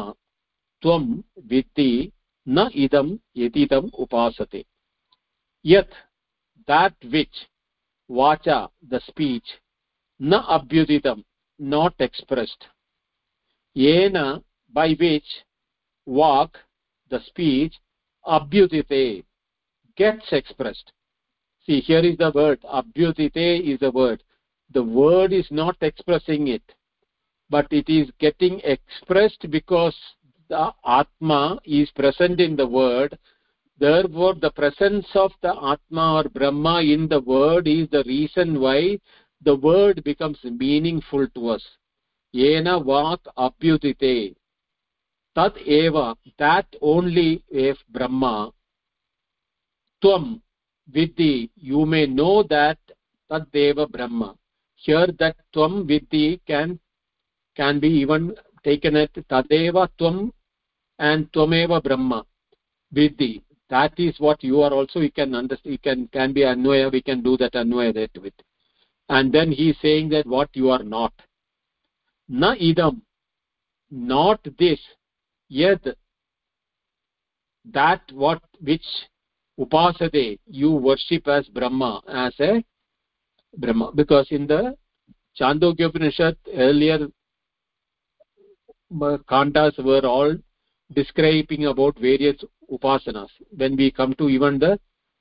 त्वं 0.83 1.03
विद्धि 1.49 1.91
न 2.48 2.68
इदं 2.74 3.16
यदिदम् 3.36 3.90
उपासते 4.04 4.64
यत् 5.64 5.94
that 6.68 6.94
which 7.10 7.46
vacha 8.08 8.68
the 8.88 9.00
speech 9.00 9.48
na 10.18 10.42
abhyuditam 10.56 11.24
not 11.58 11.94
expressed 11.98 12.66
yena 13.76 14.42
by 14.72 14.88
which 15.00 15.30
vak 16.06 16.50
the 17.10 17.20
speech 17.26 17.74
abhyudite 18.26 19.24
gets 19.96 20.32
expressed 20.32 20.92
see 21.66 21.80
here 21.80 22.04
is 22.10 22.16
the 22.18 22.30
word 22.34 22.60
abhyudite 22.62 23.72
is 23.72 23.80
the 23.80 23.90
word 23.90 24.22
the 24.70 24.82
word 24.82 25.32
is 25.32 25.46
not 25.50 25.76
expressing 25.80 26.48
it 26.48 26.62
but 27.50 27.66
it 27.70 27.88
is 27.88 28.10
getting 28.18 28.60
expressed 28.64 29.50
because 29.50 29.96
the 30.49 30.73
atma 30.85 31.59
is 31.65 31.89
present 31.91 32.39
in 32.39 32.55
the 32.55 32.67
word. 32.67 33.17
Therefore 33.79 34.35
the 34.35 34.51
presence 34.51 35.07
of 35.15 35.31
the 35.41 35.53
atma 35.55 36.15
or 36.15 36.29
brahma 36.29 36.81
in 36.81 37.07
the 37.07 37.21
word 37.21 37.67
is 37.67 37.89
the 37.89 38.03
reason 38.05 38.59
why 38.59 38.99
the 39.41 39.55
word 39.55 40.03
becomes 40.03 40.39
meaningful 40.43 41.27
to 41.35 41.49
us. 41.49 41.63
Yena 42.33 42.83
vak 42.83 43.19
apyudite 43.37 44.35
tat 45.35 45.55
eva 45.65 46.15
that 46.39 46.65
only 46.81 47.43
if 47.49 47.77
brahma. 47.89 48.51
Tvam 50.03 50.41
vidhi. 50.91 51.49
You 51.55 51.85
may 51.85 52.05
know 52.07 52.43
that 52.43 52.79
tad 53.29 53.45
deva 53.51 53.87
brahma. 53.87 54.35
Here 54.75 55.07
that 55.19 55.35
tvam 55.53 55.87
vidhi 55.87 56.39
can 56.47 56.79
can 57.55 57.79
be 57.79 57.87
even 57.87 58.35
taken 58.63 58.95
at 58.95 59.13
tadeva 59.13 59.87
tvam 59.99 60.31
and 60.99 61.31
tvameva 61.31 61.81
brahma 61.83 62.25
vidhi 62.93 63.41
that 63.69 63.93
is 63.99 64.15
what 64.19 64.43
you 64.43 64.61
are 64.61 64.71
also 64.71 64.99
you 64.99 65.11
can 65.11 65.35
understand 65.35 65.71
you 65.73 65.79
can 65.79 66.07
can 66.07 66.33
be 66.33 66.41
anvaya 66.41 66.91
we 66.91 67.01
can 67.01 67.21
do 67.21 67.35
that 67.37 67.53
anvaya 67.53 67.93
that 67.93 68.21
with. 68.21 68.33
And 69.09 69.31
then 69.31 69.51
he 69.51 69.69
is 69.69 69.77
saying 69.81 70.09
that 70.09 70.25
what 70.25 70.49
you 70.53 70.69
are 70.69 70.83
not. 70.83 71.13
Na 72.27 72.55
idam 72.55 73.01
not 73.89 74.39
this 74.59 74.79
yet 75.49 75.81
that 77.73 78.01
what 78.13 78.41
which 78.61 78.85
upasade 79.59 80.39
you 80.45 80.71
worship 80.71 81.27
as 81.27 81.47
brahma 81.47 82.01
as 82.07 82.33
a 82.39 82.63
brahma. 83.57 83.91
Because 83.93 84.27
in 84.31 84.47
the 84.47 84.75
chandogya 85.39 85.87
upanishad 85.87 86.37
earlier 86.53 87.07
uh, 89.01 89.17
kantas 89.29 89.77
were 89.83 90.05
all 90.05 90.35
describing 90.93 91.65
about 91.65 91.97
various 91.99 92.37
upasanas. 92.71 93.29
When 93.55 93.75
we 93.75 93.91
come 93.91 94.13
to 94.15 94.29
even 94.29 94.59
the 94.59 94.79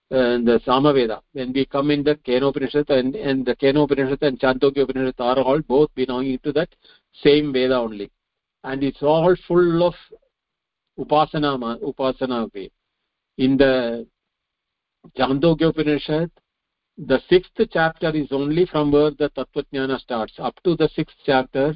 uh, 0.08 0.38
the 0.38 0.60
samaveda 0.64 1.20
when 1.32 1.52
we 1.52 1.66
come 1.66 1.90
in 1.90 2.04
the 2.04 2.14
kenopanishad 2.14 2.88
and, 2.90 3.16
and 3.16 3.44
the 3.44 3.56
kenopanishad 3.56 4.22
and 4.22 4.38
chandogya 4.38 4.84
upanishad 4.84 5.14
are 5.18 5.40
all 5.40 5.60
both 5.62 5.92
belonging 5.96 6.38
to 6.44 6.52
that 6.52 6.68
same 7.24 7.52
veda 7.52 7.74
only. 7.74 8.10
And 8.62 8.84
it's 8.84 9.02
all 9.02 9.34
full 9.48 9.84
of 9.84 9.94
upasana 10.96 11.80
upasana 11.82 12.54
way. 12.54 12.70
In 13.38 13.56
the 13.56 14.06
chandogya 15.18 15.70
upanishad 15.70 16.30
the 16.98 17.20
sixth 17.28 17.60
chapter 17.72 18.10
is 18.10 18.28
only 18.30 18.64
from 18.66 18.92
where 18.92 19.10
the 19.10 19.28
tattvajnana 19.30 19.98
starts. 19.98 20.34
Up 20.38 20.54
to 20.62 20.76
the 20.76 20.88
sixth 20.94 21.16
chapter 21.26 21.74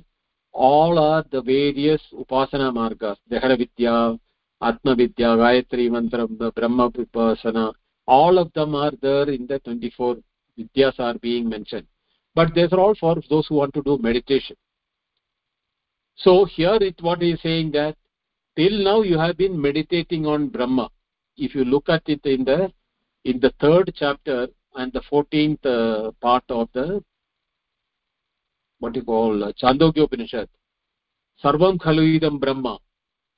all 0.52 0.98
are 0.98 1.24
the 1.30 1.42
various 1.42 2.02
upasana 2.12 2.72
margas 2.72 3.16
dehara 3.30 3.56
vidya 3.56 4.18
atma 4.60 4.94
vidya 4.94 5.28
gayatri 5.42 5.90
mantra 5.90 6.26
brahma 6.26 6.90
upasana 6.90 7.72
all 8.06 8.38
of 8.38 8.52
them 8.54 8.74
are 8.74 8.92
there 9.00 9.28
in 9.30 9.46
the 9.46 9.58
24 9.60 10.16
vidyas 10.58 10.98
are 10.98 11.18
being 11.18 11.48
mentioned. 11.48 11.86
But 12.34 12.54
these 12.54 12.72
are 12.72 12.80
all 12.80 12.94
for 12.94 13.16
those 13.28 13.46
who 13.46 13.56
want 13.56 13.74
to 13.74 13.82
do 13.82 13.98
meditation. 13.98 14.56
So 16.16 16.44
here 16.44 16.78
it 16.80 16.96
is 17.00 17.40
saying 17.42 17.72
that 17.72 17.96
till 18.56 18.82
now 18.84 19.02
you 19.02 19.18
have 19.18 19.36
been 19.36 19.60
meditating 19.60 20.26
on 20.26 20.48
brahma. 20.48 20.90
If 21.36 21.54
you 21.54 21.64
look 21.64 21.88
at 21.88 22.02
it 22.06 22.24
in 22.24 22.44
the 22.44 22.72
in 23.24 23.40
the 23.40 23.52
third 23.60 23.92
chapter 23.96 24.48
and 24.74 24.92
the 24.92 25.02
14th 25.10 25.64
uh, 25.66 26.10
part 26.20 26.44
of 26.48 26.68
the 26.72 27.02
what 28.80 28.96
you 28.96 29.04
call 29.04 29.44
uh, 29.44 29.52
chandogya 29.52 30.04
upanishad. 30.04 30.48
Sarvam 31.44 31.78
khalu 31.78 32.18
idam 32.18 32.40
brahma 32.40 32.78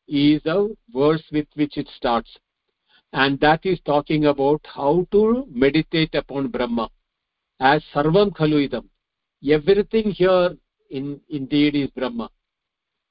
is 0.09 0.43
the 0.45 0.75
verse 0.95 1.23
with 1.31 1.47
which 1.55 1.77
it 1.77 1.89
starts. 1.97 2.31
And 3.13 3.39
that 3.41 3.61
is 3.65 3.79
talking 3.85 4.25
about 4.27 4.61
how 4.65 5.07
to 5.13 5.45
meditate 5.53 6.15
upon 6.15 6.49
brahma. 6.49 6.89
As 7.61 7.83
sarvam 7.95 8.33
khalu 8.33 8.69
idam 8.69 8.85
everything 9.51 10.11
here 10.11 10.57
in 10.91 11.21
indeed 11.29 11.75
is 11.75 11.91
brahma. 11.91 12.31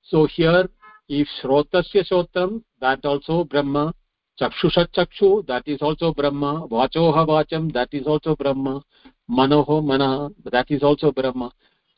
So 0.04 0.26
here 0.26 0.68
if 1.10 1.28
shrotasya 1.42 2.10
shotram 2.10 2.64
that 2.80 3.06
also 3.06 3.44
brahma. 3.44 3.94
Chakshusha 4.40 4.88
chakshu 4.96 5.46
that 5.48 5.64
is 5.68 5.82
also 5.82 6.14
brahma. 6.14 6.68
Vachoha 6.68 7.28
vacham 7.28 7.72
that 7.74 7.90
is 7.92 8.08
also 8.08 8.36
brahma. 8.36 8.82
Manoho 9.30 9.84
mana 9.84 10.30
that 10.52 10.72
is 10.72 10.82
also 10.82 11.12
brahma 11.12 11.52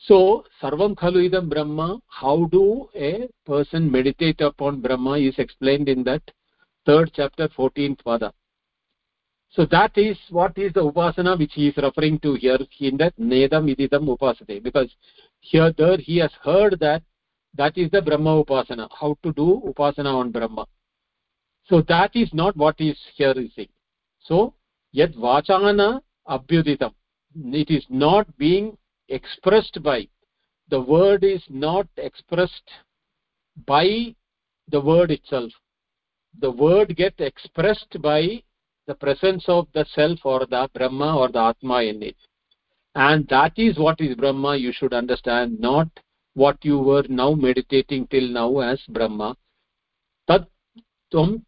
so 0.07 0.43
sarvam 0.61 0.95
khalu 0.95 1.29
idam 1.29 1.49
brahma. 1.49 1.99
How 2.07 2.45
do 2.51 2.89
a 2.95 3.29
person 3.45 3.89
meditate 3.89 4.41
upon 4.41 4.81
brahma 4.81 5.17
is 5.17 5.35
explained 5.37 5.87
in 5.87 6.03
that 6.03 6.21
third 6.85 7.11
chapter 7.15 7.47
14th 7.47 8.03
pada. 8.05 8.31
So 9.51 9.65
that 9.67 9.97
is 9.97 10.17
what 10.29 10.57
is 10.57 10.73
the 10.73 10.81
upasana 10.81 11.37
which 11.37 11.53
he 11.53 11.67
is 11.67 11.77
referring 11.77 12.19
to 12.19 12.33
here 12.33 12.57
in 12.79 12.97
that 12.97 13.15
nedam 13.17 13.73
ididam 13.73 14.17
upasate. 14.17 14.61
Because 14.61 14.93
here 15.39 15.73
there 15.77 15.97
he 15.97 16.17
has 16.17 16.31
heard 16.43 16.79
that 16.79 17.03
that 17.55 17.77
is 17.77 17.89
the 17.91 18.01
brahma 18.01 18.43
upasana 18.43 18.89
how 18.99 19.15
to 19.23 19.31
do 19.33 19.61
upasana 19.65 20.13
on 20.13 20.31
brahma. 20.31 20.65
So 21.65 21.81
that 21.87 22.13
is 22.13 22.33
not 22.33 22.57
what 22.57 22.75
is 22.79 22.97
here 23.15 23.31
is 23.37 23.51
saying. 23.55 23.69
So 24.21 24.53
yad 24.93 25.15
vachana 25.15 26.01
abhyuditam 26.27 26.93
it 27.35 27.69
is 27.69 27.85
not 27.89 28.27
being 28.37 28.77
expressed 29.09 29.81
by 29.83 30.07
the 30.69 30.81
word 30.81 31.23
is 31.23 31.43
not 31.49 31.87
expressed 31.97 32.69
by 33.67 34.15
the 34.69 34.79
word 34.79 35.11
itself. 35.11 35.51
The 36.39 36.51
word 36.51 36.95
gets 36.95 37.19
expressed 37.19 38.01
by 38.01 38.41
the 38.87 38.95
presence 38.95 39.45
of 39.47 39.67
the 39.73 39.85
self 39.93 40.19
or 40.23 40.45
the 40.45 40.69
brahma 40.73 41.17
or 41.17 41.29
the 41.29 41.39
atma 41.39 41.83
in 41.83 42.01
it. 42.01 42.15
And 42.95 43.27
that 43.27 43.53
is 43.57 43.77
what 43.77 43.99
is 44.01 44.15
brahma 44.15 44.55
you 44.55 44.71
should 44.73 44.93
understand 44.93 45.59
not 45.59 45.89
what 46.33 46.57
you 46.63 46.79
were 46.79 47.05
now 47.09 47.33
meditating 47.33 48.07
till 48.07 48.27
now 48.29 48.59
as 48.59 48.81
brahma. 48.89 49.35
Tat 50.27 50.47
tvam 51.13 51.43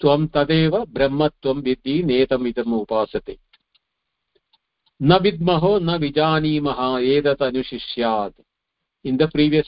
tvam 0.00 0.28
tadeva 0.28 0.86
brahmatvam 0.86 1.62
vidhi 1.66 2.04
netamidam 2.04 2.86
upasate 2.86 3.38
न 5.00 5.18
विद्महो 5.22 5.78
न 5.78 5.96
विजानीमः 5.98 6.80
एतत् 7.00 7.42
अनुशिष्यात् 7.42 8.34
in 9.04 9.16
the 9.16 9.28
previous 9.28 9.66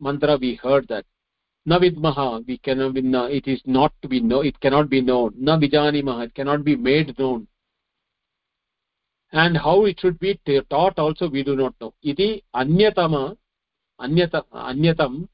mantra 0.00 0.38
we 0.40 0.54
heard 0.54 0.86
that 0.88 1.04
na 1.66 1.78
vidmaha 1.78 2.46
we 2.46 2.58
cannot 2.58 2.94
be 2.94 3.02
it 3.38 3.46
is 3.46 3.60
not 3.66 3.92
to 4.02 4.08
be 4.08 4.20
know 4.20 4.40
it 4.40 4.58
cannot 4.60 4.88
be 4.88 5.00
known 5.00 5.32
na 5.36 5.56
vijanimah 5.56 6.24
it 6.24 6.34
cannot 6.34 6.64
be 6.64 6.76
made 6.76 7.18
known 7.18 7.46
and 9.32 9.56
how 9.56 9.84
it 9.84 9.98
should 10.00 10.18
be 10.18 10.38
taught 10.70 10.98
also 10.98 11.28
we 11.28 11.42
do 11.42 11.56
not 11.56 11.74
know 11.80 11.92
iti 12.02 12.42
anyatama 12.54 13.36
anyata 14.00 14.42
anyatam 14.52 15.28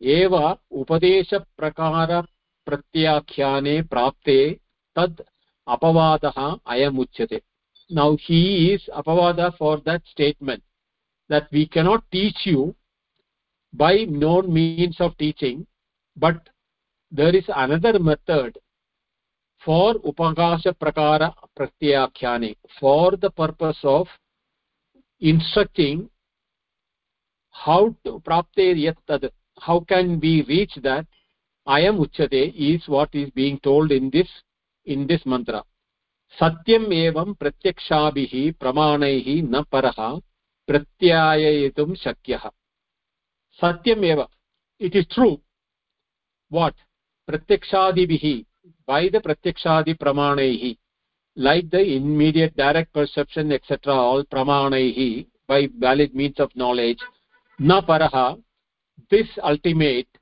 eva 0.00 0.58
upadesha 0.72 1.44
prakara 1.58 2.26
pratyakhyane 2.66 3.74
prapte 3.92 4.60
tad 4.94 5.22
apavadah 5.66 6.58
ayam 6.74 6.98
uchyate 7.04 7.38
now 7.88 8.16
he 8.16 8.72
is 8.72 8.82
apavada 8.94 9.56
for 9.56 9.80
that 9.84 10.02
statement 10.06 10.62
that 11.28 11.48
we 11.52 11.66
cannot 11.66 12.04
teach 12.10 12.44
you 12.44 12.74
by 13.72 14.04
known 14.08 14.52
means 14.52 14.96
of 15.00 15.16
teaching 15.18 15.66
but 16.16 16.48
there 17.10 17.34
is 17.34 17.44
another 17.48 17.98
method 17.98 18.58
for 19.64 19.94
upadesha 20.10 20.72
prakara 20.82 21.32
pratyakhyane 21.58 22.56
for 22.80 23.16
the 23.16 23.30
purpose 23.30 23.78
of 23.82 24.06
instructing 25.20 26.08
how 27.50 27.94
to 28.04 28.20
prapte 28.20 28.66
yat 28.84 28.96
how 29.58 29.80
can 29.80 30.20
we 30.20 30.42
reach 30.42 30.74
that? 30.82 31.06
I 31.66 31.80
am 31.80 31.96
uchyate 31.98 32.54
is 32.54 32.86
what 32.86 33.08
is 33.14 33.30
being 33.30 33.58
told 33.60 33.90
in 33.90 34.10
this 34.10 34.28
in 34.84 35.06
this 35.06 35.22
mantra 35.26 35.64
सत्यम् 36.40 36.92
एवं 36.92 37.34
प्रत्यक्षाभिः 37.34 38.52
प्रमाणैः 38.60 39.28
न 39.42 39.62
परः, 39.62 39.98
प्रत्याययितुं 40.68 41.94
शक्यः। 41.94 42.48
सत्यम् 43.60 44.04
एव। 44.04 44.28
It 44.80 44.96
is 44.96 45.06
true 45.06 45.28
what 46.52 46.76
प्रत्यक्षादिभिः 47.26 48.26
by 48.88 49.08
the 49.08 49.22
प्रत्यक्षादिप्रमाणैः 49.22 50.74
like 51.36 51.70
the 51.70 51.74
immediate 51.74 52.56
direct 52.56 52.92
perception 52.92 53.52
etcetera 53.52 53.94
all 53.94 54.30
प्रमाणैः 54.30 55.00
by 55.48 55.66
valid 55.66 56.14
means 56.14 56.40
of 56.40 56.58
knowledge 56.58 57.08
न 57.62 57.80
परः 57.80 58.16
दिस् 59.10 59.38
अल्टिमेट् 59.38 60.16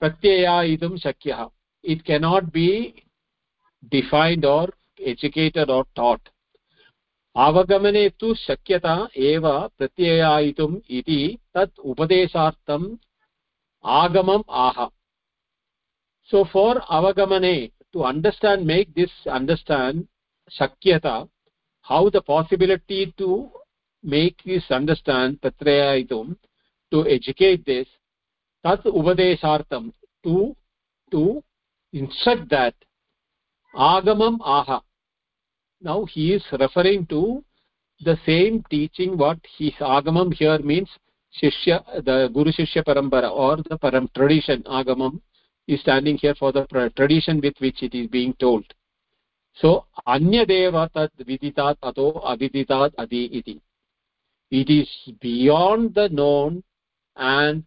प्रत्ययायितुं 0.00 0.96
शक्यः। 0.96 1.48
It 1.84 2.02
cannot 2.02 2.44
be 2.44 2.68
defined 3.84 4.46
or 4.46 4.70
educated 5.00 5.70
or 5.70 5.84
taught 5.96 6.20
अवगमने 7.36 8.08
तु 8.20 8.34
शक्यता 8.34 8.94
एव 9.16 9.44
प्रत्ययायितुम् 9.78 10.80
इति 10.90 11.18
तत् 11.54 11.78
उपदेशार्थम् 11.90 12.86
आगमम् 13.84 14.42
आह 14.62 14.88
so 16.30 16.44
for 16.44 16.80
avagamane 16.90 17.72
to 17.94 18.04
understand 18.04 18.66
make 18.66 18.92
this 18.94 19.10
understand 19.28 20.06
shakyata 20.50 21.28
how 21.86 22.08
the 22.10 22.20
possibility 22.22 23.14
to 23.18 23.50
make 24.04 24.42
this 24.44 24.70
understand 24.70 25.40
patrayayitum 25.40 26.36
to 26.92 27.06
educate 27.08 27.64
this 27.64 27.86
tat 28.64 28.84
upadeshartam 28.84 29.92
to 30.24 30.54
to 31.12 31.42
instruct 31.94 32.48
that 32.50 32.74
agamam 33.74 34.38
aha 34.42 34.82
now 35.80 36.04
he 36.04 36.34
is 36.34 36.44
referring 36.58 37.06
to 37.06 37.44
the 38.02 38.18
same 38.26 38.64
teaching 38.70 39.16
what 39.16 39.38
his 39.58 39.72
agamam 39.80 40.32
here 40.32 40.58
means 40.58 40.88
shishya 41.40 42.04
the 42.04 42.30
guru 42.32 42.52
shishya 42.52 42.84
parampara 42.84 43.30
or 43.30 43.56
the 43.56 43.78
param 43.78 44.12
tradition. 44.14 44.62
Agamam 44.64 45.20
is 45.68 45.80
standing 45.80 46.16
here 46.16 46.34
for 46.34 46.52
the 46.52 46.66
tradition 46.96 47.40
with 47.40 47.54
which 47.58 47.82
it 47.82 47.94
is 47.94 48.06
being 48.08 48.34
told. 48.34 48.64
So 49.54 49.86
anyadeva 50.06 50.92
tad 50.92 51.10
viditat 51.18 51.76
ato 51.82 52.20
aviditat 52.26 52.92
adi 52.98 53.24
iti. 53.32 53.60
It 54.50 54.70
is 54.70 54.88
beyond 55.20 55.94
the 55.94 56.08
known 56.08 56.62
and 57.16 57.62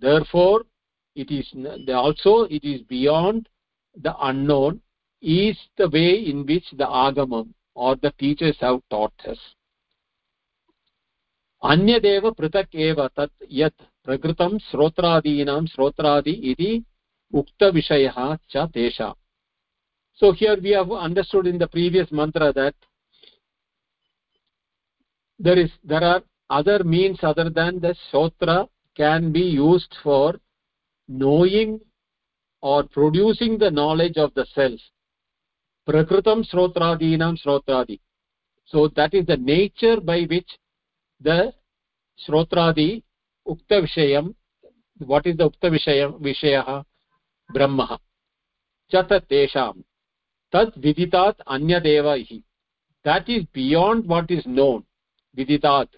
therefore 0.00 0.62
it 1.14 1.30
is 1.30 1.46
also 1.88 2.44
it 2.44 2.64
is 2.64 2.82
beyond 2.82 3.48
the 4.02 4.14
unknown 4.20 4.80
is 5.21 5.57
the 5.77 5.89
way 5.89 6.25
in 6.25 6.45
which 6.45 6.65
the 6.73 6.85
agamam 6.85 7.53
or 7.75 7.95
the 7.95 8.11
teachers 8.19 8.57
have 8.61 8.79
taught 8.89 9.13
us 9.27 9.39
अन्यदेव 11.63 12.29
पृथक् 12.31 12.75
एव 12.87 12.99
तत् 13.17 13.45
यत् 13.51 13.81
प्रकृतं 14.05 14.57
श्रोत्रादीनां 14.61 15.65
श्रोत्रादि 15.65 16.31
इति 16.51 16.71
उक्तविषयः 17.31 18.17
च 18.49 18.67
तेषाम् 18.73 19.21
so 20.19 20.31
here 20.31 20.57
we 20.61 20.71
have 20.71 20.91
understood 20.91 21.47
in 21.47 21.57
the 21.57 21.67
previous 21.67 22.11
mantra 22.11 22.53
that 22.53 22.75
there 25.39 25.57
is 25.57 25.71
there 25.83 26.03
are 26.03 26.21
other 26.49 26.83
means 26.83 27.19
other 27.21 27.49
than 27.49 27.79
the 27.79 27.95
shrotra 28.03 28.67
can 28.95 29.31
be 29.31 29.41
used 29.41 29.95
for 30.03 30.35
knowing 31.09 31.79
or 32.63 32.83
producing 32.83 33.57
the 33.57 33.71
knowledge 33.71 34.17
of 34.17 34.33
the 34.35 34.45
self 34.53 34.79
Prakrutam 35.86 36.44
shrotradinam 36.44 37.36
shrotradi 37.42 37.98
so 38.66 38.88
that 38.88 39.14
is 39.14 39.26
the 39.26 39.36
nature 39.36 40.00
by 40.00 40.20
which 40.22 40.50
the 41.20 41.52
shrotradi 42.18 43.02
ukta 43.46 43.80
vishayam 43.80 44.34
what 44.98 45.26
is 45.26 45.36
the 45.36 45.44
ukta 45.44 45.70
vishayam 45.70 46.12
vishayah 46.20 46.84
brahma 47.50 47.98
chat 48.90 49.10
tesham 49.30 49.82
tad 50.52 50.72
viditat 50.76 51.34
anyadeva 51.46 52.14
ihi 52.16 52.42
that 53.04 53.28
is 53.28 53.44
beyond 53.52 54.06
what 54.06 54.30
is 54.30 54.44
known 54.46 54.84
viditat 55.36 55.88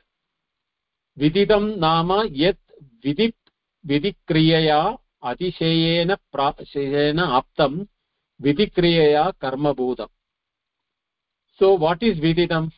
viditam 1.16 1.76
nama 1.78 2.24
yat 2.32 2.58
vidit 3.04 3.36
vidikriyaya 3.84 4.98
अतिशयेन 5.22 6.14
प्राशयेन 6.32 7.18
आप्तं 7.18 7.74
विधिक्रियया 8.42 9.24
कर्मभूतम् 9.40 10.12
so 11.60 11.76
what 11.78 12.04
is 12.04 12.20
विदितम् 12.20 12.68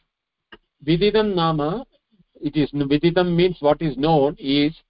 विदितम् 0.84 1.34
नाम 1.34 1.60
it 2.40 2.56
is 2.56 2.74
विदितम् 2.84 3.34
means 3.36 3.62
what 3.62 3.82
is 3.82 3.98
known 3.98 4.40
is 4.54 4.82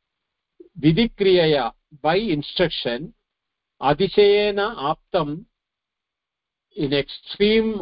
विधिक्रियया 0.79 1.66
by 2.05 2.18
instruction 2.33 3.09
अतिशयेन 3.81 4.61
आप्तम् 4.61 5.33
in 6.77 6.95
extreme 6.95 7.72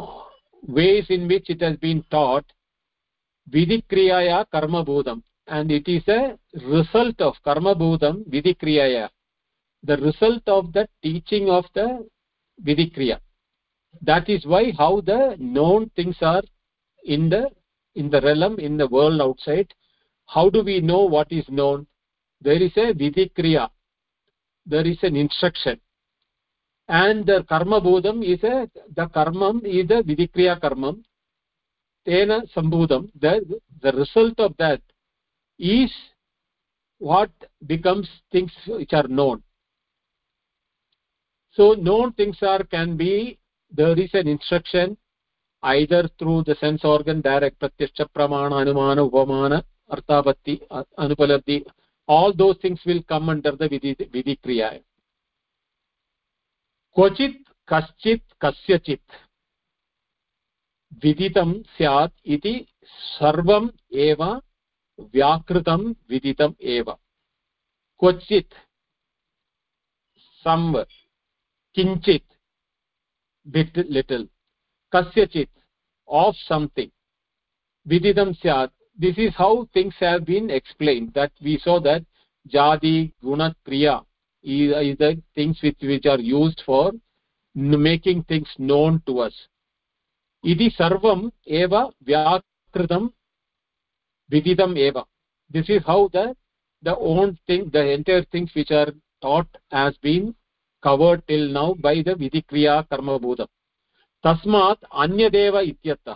ways 0.63 1.11
in 1.11 1.27
which 1.27 1.51
it 1.51 1.63
has 1.63 1.79
been 1.81 2.01
taught 2.11 2.51
विधिक्रियया 3.47 4.41
कर्मभूतम् 4.51 5.21
and 5.47 5.71
it 5.71 5.87
is 5.87 6.03
a 6.07 6.37
result 6.65 7.19
of 7.19 7.35
karma 7.43 7.75
bhutam 7.75 8.23
vidikriyaya 8.25 9.09
the 9.83 9.97
result 9.97 10.47
of 10.47 10.71
the 10.71 10.87
teaching 11.03 11.49
of 11.49 11.65
the 11.75 12.05
vidikriya. 12.65 13.19
That 14.01 14.29
is 14.29 14.45
why 14.45 14.71
how 14.77 15.01
the 15.01 15.35
known 15.39 15.89
things 15.95 16.17
are 16.21 16.43
in 17.05 17.29
the 17.29 17.49
in 17.95 18.09
the 18.09 18.21
realm 18.21 18.59
in 18.59 18.77
the 18.77 18.87
world 18.87 19.21
outside 19.21 19.73
how 20.25 20.49
do 20.49 20.63
we 20.63 20.81
know 20.81 21.03
what 21.05 21.31
is 21.31 21.45
known? 21.49 21.85
There 22.41 22.61
is 22.61 22.71
a 22.77 22.93
vidikriya. 22.93 23.69
There 24.65 24.85
is 24.85 24.97
an 25.03 25.15
instruction. 25.15 25.79
And 26.87 27.25
the 27.25 27.45
karma 27.47 27.79
bodham 27.79 28.23
is 28.23 28.43
a 28.43 28.69
the 28.95 29.07
karmam 29.07 29.63
is 29.63 29.89
a 29.89 30.03
vidikriya 30.03 30.59
karmam. 30.59 31.03
Tena 32.07 32.41
sambudham 32.53 33.09
the 33.19 33.61
the 33.81 33.91
result 33.93 34.39
of 34.39 34.55
that 34.57 34.81
is 35.57 35.91
what 36.97 37.31
becomes 37.65 38.09
things 38.31 38.51
which 38.67 38.91
are 38.93 39.07
known 39.07 39.41
so 41.56 41.74
known 41.74 42.12
things 42.12 42.38
are 42.42 42.62
can 42.64 42.96
be 42.96 43.38
there 43.72 43.98
is 43.98 44.10
an 44.14 44.28
instruction 44.28 44.96
either 45.62 46.08
through 46.18 46.42
the 46.44 46.54
sense 46.54 46.84
organ 46.84 47.20
direct 47.20 47.58
pratyaksha 47.60 48.06
pramana 48.16 48.56
anumana 48.62 49.02
upamana 49.08 49.58
arthapatti 49.90 50.54
anupalabdhi 50.98 51.58
all 52.08 52.32
those 52.32 52.56
things 52.58 52.80
will 52.86 53.02
come 53.02 53.28
under 53.28 53.52
the 53.52 53.68
vidhi 53.68 53.94
vidhi 54.16 54.36
kriya 54.44 54.70
क्वचित् 56.96 57.36
कश्चित् 57.68 58.32
कस्यचित् 58.42 59.16
विदितं 61.02 61.52
स्यात् 61.76 62.14
इति 62.26 62.54
सर्वम् 62.84 63.68
एव 64.04 64.22
व्याकृतं 65.14 65.84
विदितम् 66.10 66.54
एव 66.68 66.90
क्वचित् 68.00 68.54
सम् 70.42 70.76
किञ्चित् 71.75 72.31
बिट् 73.45 73.77
लिटल् 73.89 74.25
कस्यचित् 74.93 75.49
आफ् 76.09 76.35
संथिङ्ग् 76.39 76.91
विदितं 77.85 78.33
स्यात्। 78.33 78.73
This 78.99 79.19
is 79.19 79.39
how 79.39 79.53
things 79.75 80.03
have 80.03 80.25
been 80.25 80.51
explain 80.51 81.07
that 81.15 81.43
we 81.43 81.55
so 81.61 81.79
that 81.79 82.05
jati, 82.45 82.97
गुणक्रिया 83.23 83.95
is 84.45 85.01
things 85.01 85.63
with 85.63 85.83
which 85.83 86.07
are 86.07 86.21
used 86.23 86.61
for 86.61 86.99
making 87.79 88.23
things 88.31 88.59
known 88.61 88.99
to 88.99 89.17
us 89.17 89.39
इति 90.43 90.69
सर्वम् 90.69 91.29
एव 91.57 91.75
व्याकृतं, 92.05 93.09
विदितम् 94.29 94.77
एव। 94.77 95.03
This 95.51 95.71
is 95.71 95.89
how 95.89 96.07
the 96.15 96.87
one 96.87 97.35
thing 97.49 97.71
the 97.71 97.75
entire 97.95 98.25
things 98.33 98.57
which 98.57 98.73
are 98.73 98.91
thought 99.23 99.57
has 99.71 99.93
been 100.03 100.33
covered 100.85 101.21
till 101.27 101.45
now 101.59 101.73
by 101.85 101.95
the 102.07 102.13
vidikriya 102.23 102.75
karma 102.89 103.15
bodham 103.25 103.49
tasmat 104.25 104.77
anyadeva 105.03 105.61
ityartha 105.71 106.15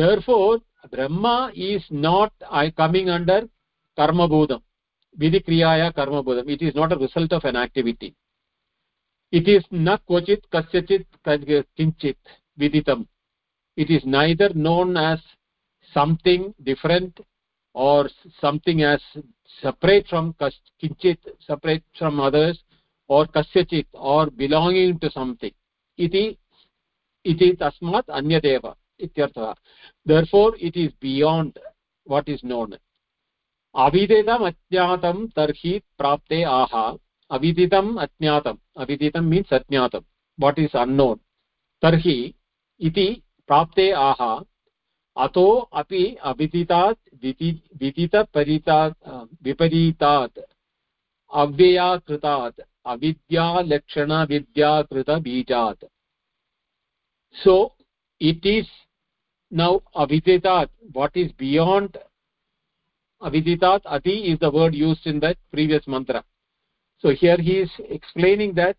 therefore 0.00 0.58
brahma 0.92 1.36
is 1.54 1.84
not 1.90 2.32
coming 2.80 3.08
under 3.16 3.40
karma 3.98 4.26
bodham 4.34 4.62
vidikriyaya 5.22 5.88
karma 5.98 6.22
bodham 6.22 6.48
it 6.56 6.62
is 6.68 6.74
not 6.80 6.92
a 6.92 6.98
result 7.04 7.32
of 7.38 7.44
an 7.50 7.56
activity 7.64 8.10
it 9.32 9.48
is 9.54 9.64
na 9.86 9.96
kochit 10.10 10.42
kasyachit 10.54 11.06
kinchit 11.78 12.20
viditam 12.60 13.00
it 13.76 13.90
is 13.96 14.02
neither 14.04 14.50
known 14.66 14.96
as 14.96 15.20
something 15.92 16.54
different 16.62 17.18
or 17.74 18.08
something 18.40 18.82
as 18.82 19.00
separate 19.62 20.06
from 20.12 20.34
kinchit 20.82 21.18
separate 21.48 21.84
from 21.98 22.20
others 22.20 22.58
और 23.10 23.26
कस्यचित् 23.36 23.94
और 24.12 24.30
belonging 24.36 24.98
to 25.00 25.08
something 25.08 25.52
इति 25.98 26.24
इति 27.24 27.50
तस्मात् 27.60 28.10
अन्यदेव 28.10 28.74
इत्यर्थः 29.00 29.54
therefore 30.06 30.56
it 30.58 30.76
is 30.76 30.92
beyond 31.02 31.58
what 32.06 32.28
is 32.28 32.46
known 32.46 32.76
अविदितम् 33.74 34.46
अज्ञातं 34.46 35.26
तर्हि 35.36 35.78
प्राप्ते 35.98 36.42
आह 36.50 36.76
अविदितम् 37.30 37.96
अज्ञातम् 37.98 38.58
अविदितं 38.76 39.24
मीन्स 39.30 39.52
अज्ञातं 39.54 40.00
व्हाट 40.38 40.58
इज़ 40.58 40.76
अननोन 40.78 41.18
तर्हि 41.82 42.18
इति 42.80 43.08
प्राप्ते 43.48 43.90
आह 44.00 44.22
अतो 45.16 45.46
अपि 45.72 46.04
अविदितात् 46.24 46.98
विदितपरितात् 47.80 49.08
विपरीतात् 49.44 50.38
अव्ययाकृतात् 51.32 52.60
अविद्यालक्षण 52.86 54.12
विद्यात 54.28 55.84
सो 57.36 57.56
इट 58.20 58.46
इज़ 58.46 58.66
नौ 59.52 59.76
अविदिता 59.96 60.60
वाट 60.96 61.16
इज़ 61.16 61.32
बियॉन्ड 61.38 61.98
अविदिता 63.22 63.72
अति 63.90 64.16
is 64.22 64.38
the 64.40 64.50
word 64.54 64.74
use 64.74 65.08
in 65.08 65.18
that 65.20 65.38
previous 65.50 65.88
mantra 65.88 66.22
so 67.04 67.10
here 67.12 67.40
he 67.40 67.60
is 67.60 67.80
explaining 67.82 68.54
that 68.54 68.76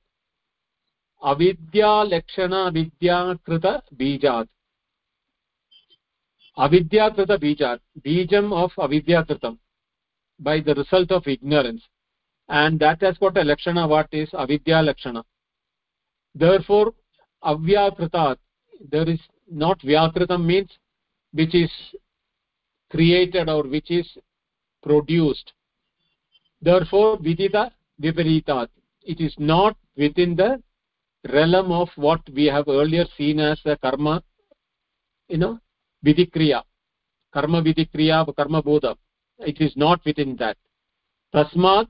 अविद्यालक्षण 1.22 2.53
विद्यात 2.72 3.93
बीजा 3.93 4.43
अविद्यात 6.58 7.20
बीजा 7.39 7.74
बीजम 8.03 8.51
अविद्यात 8.80 9.32
by 10.39 10.60
the 10.62 10.70
result 10.78 11.12
of 11.12 11.30
ignorance 11.30 11.88
and 12.50 12.80
that 12.80 13.02
has 13.02 13.18
got 13.18 13.38
a 13.38 13.43
lakshana 13.43 13.88
what 13.88 14.08
is 14.12 14.30
avidya 14.34 14.82
lakshana. 14.82 15.24
Therefore 16.36 16.93
avyakritat 17.43 18.38
there 18.89 19.10
is 19.10 19.20
not 19.50 19.80
vyakritam 19.80 20.45
means 20.45 20.70
which 21.34 21.56
is 21.56 21.72
created 22.89 23.50
or 23.50 23.64
which 23.64 23.91
is 23.91 24.08
produced. 24.84 25.54
Therefore 26.62 27.18
vidita 27.18 27.72
viparitat. 28.02 28.70
It 29.02 29.20
is 29.22 29.34
not 29.38 29.76
within 29.95 30.36
the 30.36 30.62
realm 31.32 31.72
of 31.72 31.89
what 31.95 32.22
we 32.34 32.45
have 32.45 32.68
earlier 32.68 33.06
seen 33.18 33.39
as 33.39 33.60
the 33.66 33.78
karma 33.78 34.24
you 35.28 35.38
know 35.38 35.60
vidikriya. 36.06 36.64
Karma 37.34 37.62
vidikriya 37.62 38.36
karma 38.36 38.64
bodha. 38.64 38.95
It 39.39 39.60
is 39.62 39.74
not 39.76 40.04
within 40.06 40.36
that. 40.38 40.58
Tasmat 41.34 41.88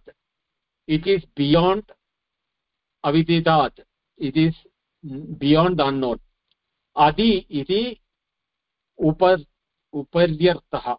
it 0.88 1.06
is 1.06 1.24
beyond 1.36 1.84
aviditat 3.06 3.72
it 4.18 4.36
is 4.38 4.56
beyond 5.38 5.78
the 5.78 5.86
unknown 5.86 6.20
adi 6.96 7.46
iti 7.50 8.02
upar 9.00 9.38
uparyartah 9.94 10.98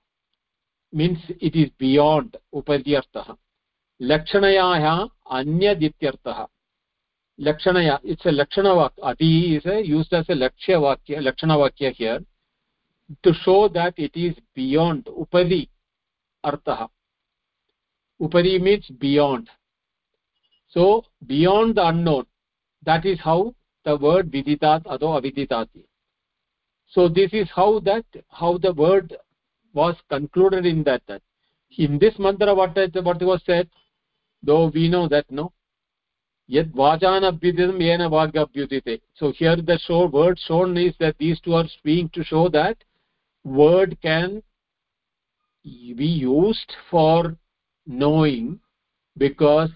means 0.93 1.19
it 1.41 1.55
is 1.57 1.71
beyond 1.79 2.37
uparyartah 2.55 3.37
lakshanayah 4.01 5.09
anyadityartah 5.39 6.47
lakshanaya 7.47 7.99
it's 8.05 8.27
a 8.27 8.33
lakshana 8.41 8.75
vak 8.81 8.93
adi 9.03 9.57
is 9.57 9.67
a, 9.67 9.85
used 9.85 10.13
as 10.13 10.29
a 10.29 10.35
lakshya 10.35 10.79
vakya 10.85 11.21
lakshana 11.27 11.57
vakya 11.63 11.91
here 11.93 12.21
to 13.23 13.33
show 13.45 13.69
that 13.69 13.95
it 13.97 14.15
is 14.15 14.35
beyond 14.55 15.05
upari 15.23 15.69
artah 16.45 16.89
upari 18.21 18.61
means 18.61 18.87
beyond 18.99 19.49
so 20.69 21.05
beyond 21.27 21.75
the 21.75 21.87
unknown 21.87 22.27
that 22.85 23.05
is 23.05 23.19
how 23.21 23.55
the 23.85 23.97
word 23.97 24.31
viditat 24.31 24.83
ado 24.95 25.07
aviditati 25.19 25.85
so 26.87 27.09
this 27.09 27.33
is 27.33 27.49
how 27.55 27.81
that 27.81 28.05
how 28.31 28.57
the 28.59 28.73
word 28.73 29.17
was 29.75 29.97
concluded 30.09 30.65
in 30.67 30.83
that, 30.83 31.03
that 31.07 31.23
in 31.77 31.99
this 31.99 32.19
mantra 32.19 32.55
what 32.55 32.77
what 33.03 33.23
was 33.23 33.43
said 33.45 33.69
though 34.43 34.67
we 34.75 34.89
know 34.89 35.07
that 35.09 35.31
no 35.31 35.53
yad 36.57 36.71
vachanabhyuditam 36.73 37.81
yena 37.89 38.09
vagabhyudite 38.17 39.01
so 39.15 39.33
here 39.33 39.57
the 39.57 39.79
show 39.87 40.07
word 40.07 40.39
shown 40.39 40.77
is 40.77 40.95
that 40.99 41.17
these 41.19 41.41
two 41.41 41.55
are 41.55 41.69
speaking 41.69 42.09
to 42.11 42.25
show 42.25 42.49
that 42.49 42.77
word 43.45 43.97
can 44.03 44.43
be 45.65 46.07
used 46.07 46.73
for 46.91 47.37
knowing 47.87 48.59
because 49.17 49.71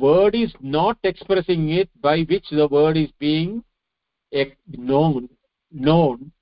word 0.00 0.34
is 0.34 0.52
not 0.60 0.98
expressing 1.04 1.70
it 1.70 1.88
by 2.00 2.22
which 2.22 2.48
the 2.50 2.68
word 2.68 2.96
is 2.96 3.10
being 3.18 3.62
known 4.68 5.28
known. 5.70 6.32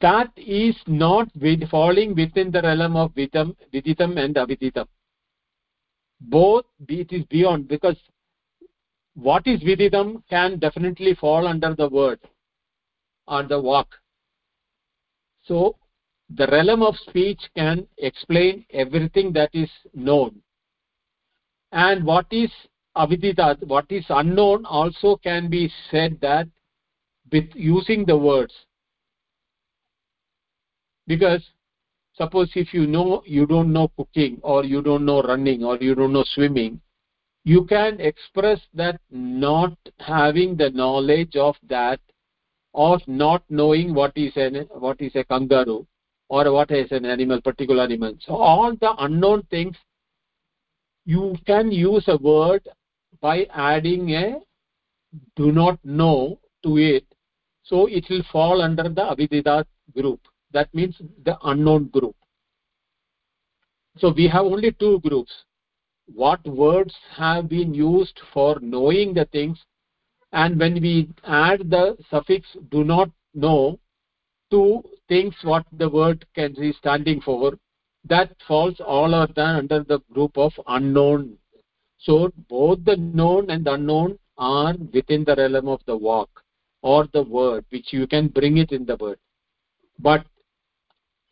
That 0.00 0.30
is 0.36 0.76
not 0.86 1.28
with 1.40 1.68
falling 1.70 2.14
within 2.14 2.50
the 2.50 2.62
realm 2.62 2.96
of 2.96 3.12
vitam 3.12 3.56
viditam 3.72 4.18
and 4.18 4.34
aviditam 4.34 4.86
both 6.20 6.64
it 6.88 7.12
is 7.12 7.24
beyond 7.26 7.68
because 7.68 7.96
what 9.14 9.46
is 9.46 9.60
viditam 9.60 10.22
can 10.28 10.58
definitely 10.58 11.14
fall 11.14 11.46
under 11.46 11.74
the 11.74 11.88
word 11.88 12.20
or 13.26 13.42
the 13.42 13.60
walk. 13.60 13.88
So 15.44 15.76
the 16.30 16.46
realm 16.48 16.82
of 16.82 16.96
speech 16.96 17.40
can 17.56 17.86
explain 17.98 18.64
everything 18.72 19.32
that 19.34 19.50
is 19.52 19.70
known 19.94 20.42
and 21.72 22.04
what 22.04 22.26
is 22.30 22.50
aviditat 22.96 23.62
what 23.66 23.84
is 23.90 24.04
unknown 24.08 24.64
also 24.64 25.16
can 25.16 25.50
be 25.50 25.70
said 25.90 26.18
that 26.20 26.48
with 27.32 27.50
using 27.54 28.04
the 28.04 28.16
words. 28.16 28.54
Because 31.06 31.42
suppose 32.14 32.50
if 32.54 32.72
you 32.72 32.86
know 32.86 33.22
you 33.26 33.46
don't 33.46 33.72
know 33.72 33.88
cooking 33.96 34.38
or 34.42 34.64
you 34.64 34.82
don't 34.82 35.04
know 35.04 35.22
running 35.22 35.64
or 35.64 35.76
you 35.78 35.94
don't 35.94 36.12
know 36.12 36.24
swimming 36.26 36.80
you 37.46 37.64
can 37.64 38.00
express 38.00 38.60
that 38.74 39.00
not 39.08 39.76
having 40.00 40.56
the 40.56 40.68
knowledge 40.70 41.36
of 41.36 41.54
that 41.68 42.00
or 42.72 42.98
not 43.06 43.44
knowing 43.48 43.94
what 43.94 44.12
is 44.16 44.32
an 44.36 44.56
what 44.86 45.00
is 45.00 45.14
a 45.14 45.22
kangaroo 45.22 45.86
or 46.28 46.52
what 46.52 46.72
is 46.72 46.90
an 46.90 47.04
animal 47.04 47.40
particular 47.40 47.84
animal. 47.84 48.14
So 48.20 48.34
all 48.34 48.74
the 48.74 48.92
unknown 48.98 49.44
things 49.44 49.76
you 51.06 51.36
can 51.46 51.70
use 51.70 52.04
a 52.08 52.18
word 52.18 52.68
by 53.20 53.46
adding 53.54 54.10
a 54.10 54.40
do 55.36 55.52
not 55.52 55.78
know 55.84 56.38
to 56.62 56.76
it. 56.76 57.04
So 57.62 57.86
it 57.86 58.04
will 58.10 58.24
fall 58.30 58.60
under 58.60 58.82
the 58.82 59.02
avididat 59.02 59.66
group. 59.94 60.20
That 60.52 60.72
means 60.74 61.00
the 61.24 61.38
unknown 61.44 61.88
group. 61.88 62.14
So 63.98 64.12
we 64.12 64.28
have 64.28 64.44
only 64.44 64.72
two 64.72 65.00
groups. 65.00 65.32
What 66.12 66.44
words 66.46 66.94
have 67.16 67.48
been 67.48 67.72
used 67.72 68.20
for 68.32 68.58
knowing 68.60 69.14
the 69.14 69.24
things 69.26 69.58
and 70.32 70.58
when 70.58 70.74
we 70.74 71.08
add 71.24 71.70
the 71.70 71.96
suffix 72.10 72.46
do 72.70 72.84
not 72.84 73.10
know 73.34 73.78
to 74.50 74.82
things 75.08 75.34
what 75.42 75.64
the 75.72 75.88
word 75.88 76.24
can 76.34 76.52
be 76.54 76.72
standing 76.72 77.20
for 77.20 77.54
that 78.05 78.35
falls 78.47 78.79
all 78.79 79.13
are 79.13 79.27
done 79.27 79.55
under 79.57 79.83
the 79.83 79.99
group 80.13 80.37
of 80.37 80.51
unknown 80.67 81.37
so 81.99 82.31
both 82.49 82.83
the 82.85 82.95
known 82.97 83.49
and 83.49 83.67
unknown 83.67 84.17
are 84.37 84.75
within 84.93 85.23
the 85.23 85.35
realm 85.35 85.67
of 85.67 85.81
the 85.85 85.95
walk 85.95 86.29
or 86.81 87.07
the 87.13 87.21
word 87.21 87.63
which 87.69 87.93
you 87.93 88.07
can 88.07 88.27
bring 88.27 88.57
it 88.57 88.71
in 88.71 88.85
the 88.85 88.95
word 88.95 89.19
but 89.99 90.25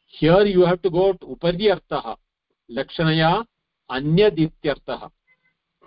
here 0.05 0.43
you 0.43 0.61
have 0.61 0.81
to 0.81 0.89
go 0.89 1.13
to 1.13 1.25
upari 1.35 1.71
artha 1.75 2.17
lakshanaya 2.77 3.31
anyadityartha 3.97 4.99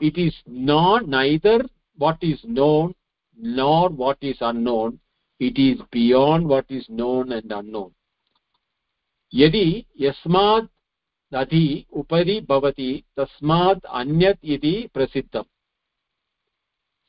it 0.01 0.19
is 0.27 0.35
not 0.47 1.07
neither 1.07 1.59
what 1.97 2.19
is 2.33 2.41
known 2.59 2.93
nor 3.61 3.89
what 4.03 4.19
is 4.21 4.39
unknown 4.41 4.99
it 5.39 5.59
is 5.59 5.81
beyond 5.91 6.49
what 6.53 6.67
is 6.69 6.87
known 7.01 7.33
and 7.39 7.53
unknown 7.61 7.91
यदि 9.33 9.67
यस्मात् 10.01 10.69
नदी 11.34 11.86
उपरि 11.92 12.40
भवति, 12.50 13.04
तस्मात् 13.18 13.86
अन्यत् 13.86 14.46
इति 14.46 14.90
प्रसिद्धम्। 14.94 15.44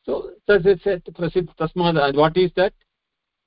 प्रसिद्ध, 0.08 1.48
तस्मात् 1.60 2.16
वाट् 2.16 2.38
ईस् 2.38 2.56
दट् 2.56 2.74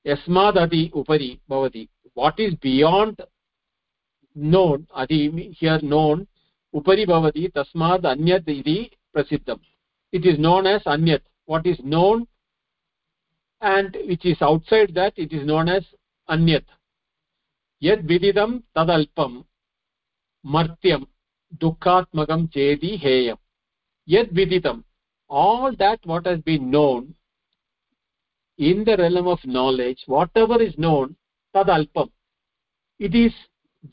यस्मात् 0.05 0.57
अति 0.57 0.89
उपरि 0.95 1.37
भवति। 1.49 1.87
वाट् 2.17 2.39
ईस् 2.41 2.53
बियाण्ड् 2.63 3.21
नोन् 4.35 4.83
अति 4.95 5.19
हियर् 5.61 5.83
नोन् 5.83 6.25
उपरि 6.73 7.05
भवति 7.05 7.47
तस्मात् 7.55 8.05
अन्यत् 8.05 8.49
इति 8.49 8.79
प्रसिद्धम्। 9.13 9.65
इट् 10.13 10.25
इस् 10.25 10.39
नोन् 10.39 10.67
एस् 10.67 10.87
अन्यत्। 10.87 11.23
What 11.49 11.67
is 11.67 11.85
known 11.85 12.25
and 13.61 13.97
which 14.07 14.25
is 14.25 14.43
outside 14.43 14.91
that 14.91 15.19
it 15.19 15.33
is 15.33 15.43
known 15.43 15.69
as 15.69 15.93
अन्यत्। 16.29 16.69
यद्विदितं 17.81 18.59
तदल्पं 18.75 19.41
martyam 20.43 21.05
dukkhatmakam 21.59 22.51
chedi 22.53 22.99
heyam 23.03 23.37
yad 24.07 24.29
vididam 24.31 24.83
all 25.29 25.75
that 25.77 25.99
what 26.03 26.25
has 26.25 26.39
been 26.41 26.69
known 26.69 27.13
in 28.57 28.83
the 28.83 28.97
realm 28.97 29.27
of 29.27 29.39
knowledge 29.45 30.03
whatever 30.05 30.61
is 30.61 30.77
known 30.77 31.15
tadalpam. 31.55 32.09
It 32.99 33.15
is 33.15 33.33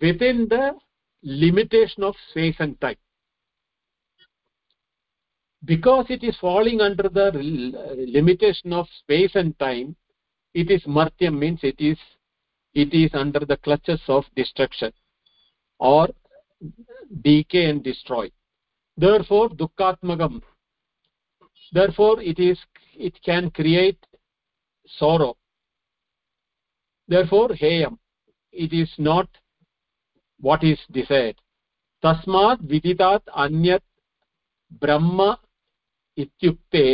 within 0.00 0.48
the 0.48 0.74
limitation 1.22 2.02
of 2.02 2.14
space 2.30 2.56
and 2.58 2.80
time. 2.80 2.96
Because 5.64 6.06
it 6.08 6.22
is 6.22 6.36
falling 6.40 6.80
under 6.80 7.08
the 7.08 7.32
limitation 7.96 8.72
of 8.72 8.86
space 9.00 9.32
and 9.34 9.58
time 9.58 9.96
it 10.54 10.70
is 10.70 10.82
martyam 10.84 11.38
means 11.38 11.60
it 11.62 11.80
is 11.80 11.98
it 12.74 12.94
is 12.94 13.10
under 13.14 13.40
the 13.40 13.56
clutches 13.56 14.00
of 14.08 14.24
destruction. 14.36 14.92
Or 15.78 16.08
decay 17.21 17.69
and 17.69 17.83
destroy 17.83 18.29
therefore 18.97 19.49
dukkhatmagam 19.49 20.41
therefore 21.71 22.21
it 22.21 22.39
is 22.39 22.57
it 22.95 23.19
can 23.23 23.49
create 23.51 23.97
sorrow 24.87 25.35
therefore 27.07 27.49
heyam 27.49 27.97
it 28.51 28.73
is 28.73 28.91
not 28.97 29.27
what 30.39 30.63
is 30.63 30.79
desired 30.91 31.35
tasmat 32.03 32.59
viditat 32.73 33.21
anyat 33.45 33.83
brahma 34.81 35.31
इत्युक्ते 36.17 36.85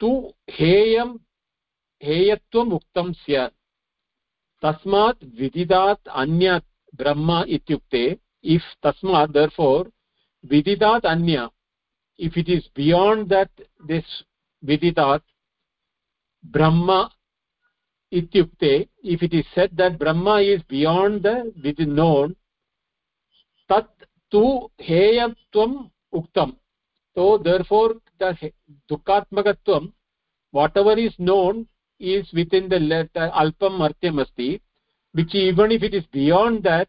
तु 0.00 0.10
हेयं 0.50 1.16
हेयत्वम् 2.00 2.72
उक्तं 2.72 3.12
स्यात् 3.12 3.54
तस्मात् 4.63 5.23
विदिदात् 5.39 6.09
अन्य 6.15 6.59
ब्रह्म 6.93 7.43
इत्युक्ते 7.49 8.03
if 8.45 8.75
तस्मात् 8.83 9.31
दर् 9.31 9.49
four 9.49 9.89
विदिदात् 10.43 11.05
अन्य 11.05 11.47
if 12.19 12.37
it 12.37 12.49
is 12.49 12.69
beyond 12.75 13.27
that 13.27 13.61
this 13.85 14.21
विदितात् 14.63 15.23
ब्रह्म 16.43 16.99
इत्युक्ते 18.11 18.75
if 19.05 19.23
it 19.23 19.33
is 19.33 19.53
said 19.55 19.73
that 19.73 19.97
Brahma 19.99 20.37
is 20.45 20.67
beyond 20.69 21.21
the 21.21 21.35
विद् 21.57 21.81
नोन् 21.89 22.33
तत् 23.69 24.05
तु 24.33 24.43
हेयत्वम् 24.81 25.75
उक्तं 26.13 26.51
so 27.17 27.37
there 27.37 27.63
four 27.63 27.93
दुःखात्मकत्वं 28.89 29.87
whatever 30.77 30.99
is 30.99 31.19
known 31.21 31.63
is 32.01 32.27
within 32.33 32.67
the 32.67 32.79
letter 32.79 33.29
alpam 33.43 33.79
martyam 33.83 34.21
asti 34.25 34.61
which 35.13 35.33
even 35.35 35.71
if 35.71 35.83
it 35.83 35.93
is 35.93 36.05
beyond 36.11 36.63
that 36.63 36.87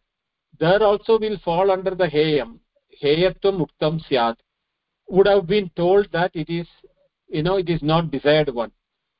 there 0.58 0.82
also 0.82 1.18
will 1.18 1.38
fall 1.44 1.70
under 1.70 1.94
the 1.94 2.06
heyam 2.06 2.58
heyatvam 3.02 3.66
uktam 3.66 4.00
syat. 4.08 4.36
Would 5.08 5.26
have 5.26 5.46
been 5.46 5.70
told 5.76 6.08
that 6.12 6.30
it 6.34 6.48
is 6.48 6.66
you 7.28 7.42
know 7.42 7.56
it 7.56 7.68
is 7.68 7.82
not 7.82 8.10
desired 8.10 8.54
one. 8.54 8.72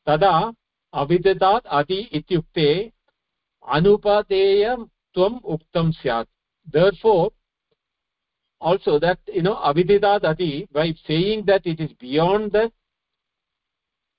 Tada 0.06 0.54
avidatat 0.94 1.62
adi 1.66 2.08
ityukte 2.18 2.92
anupadeya 3.62 4.76
tvam 5.16 5.40
uktam 5.42 5.92
syat. 6.02 6.26
Therefore 6.72 7.32
also 8.60 8.98
that 9.00 9.18
you 9.26 9.42
know 9.42 9.56
avididat 9.56 10.24
adi 10.24 10.68
by 10.72 10.92
saying 11.06 11.44
that 11.46 11.66
it 11.66 11.80
is 11.80 11.92
beyond 11.94 12.52
the 12.52 12.70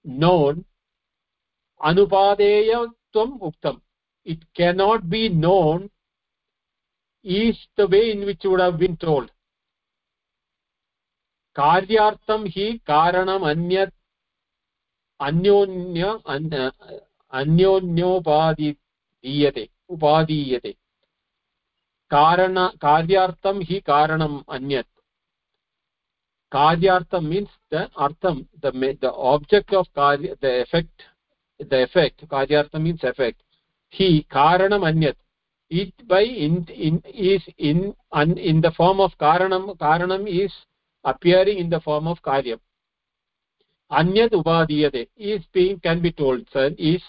known 0.03 0.65
anupadeya 1.82 2.80
tvam 3.12 3.38
uktam 3.40 3.80
it 4.26 4.40
cannot 4.54 5.08
be 5.08 5.28
known 5.28 5.90
is 7.24 7.56
the 7.76 7.86
way 7.86 8.10
in 8.10 8.24
which 8.24 8.42
would 8.44 8.60
have 8.60 8.78
been 8.78 8.96
told 8.98 9.30
कार्यार्थं 11.56 12.44
हि 12.46 12.66
कारणम् 12.86 13.44
अन्यत् 13.44 13.94
अन्योन्य 15.20 16.10
अन्योन्योपादि 17.32 18.70
दीयते 18.70 19.68
उपादीयते 19.88 20.72
कारण 22.10 22.66
कार्यार्थं 22.80 23.60
हि 23.62 23.80
कारणम् 23.80 24.40
अन्यत् 24.48 24.90
कार्यार्थं 26.52 27.24
मीन्स् 27.24 27.58
द 27.74 27.88
अर्थं 27.98 28.42
द 28.62 29.12
आब्जेक्ट् 29.32 29.74
आफ् 29.74 29.94
कार्य 29.94 30.36
द 30.42 30.44
एफेक्ट् 30.44 31.02
द 31.63 31.73
एफेक्ट् 31.87 32.25
कार्यार्थं 32.25 32.81
मीन्स् 32.81 33.05
एफेक्ट् 33.05 33.41
हि 33.93 34.09
कारणम् 34.31 34.85
अन्यत् 34.85 35.21
by 36.07 36.21
in 36.21 36.65
in 36.69 37.01
is 37.05 37.41
in 37.59 37.95
un, 38.11 38.37
in 38.37 38.61
the 38.61 38.71
form 38.71 38.99
of 38.99 39.11
karanam 39.17 39.75
karanam 39.77 40.27
is 40.27 40.51
appearing 41.05 41.57
in 41.57 41.69
the 41.69 41.79
form 41.79 42.07
of 42.07 42.21
karyam 42.21 42.59
anyat 43.91 44.31
upadiyate 44.31 45.07
is 45.17 45.41
being 45.51 45.79
can 45.79 46.01
be 46.01 46.11
told 46.11 46.45
sir 46.53 46.69
is 46.77 47.01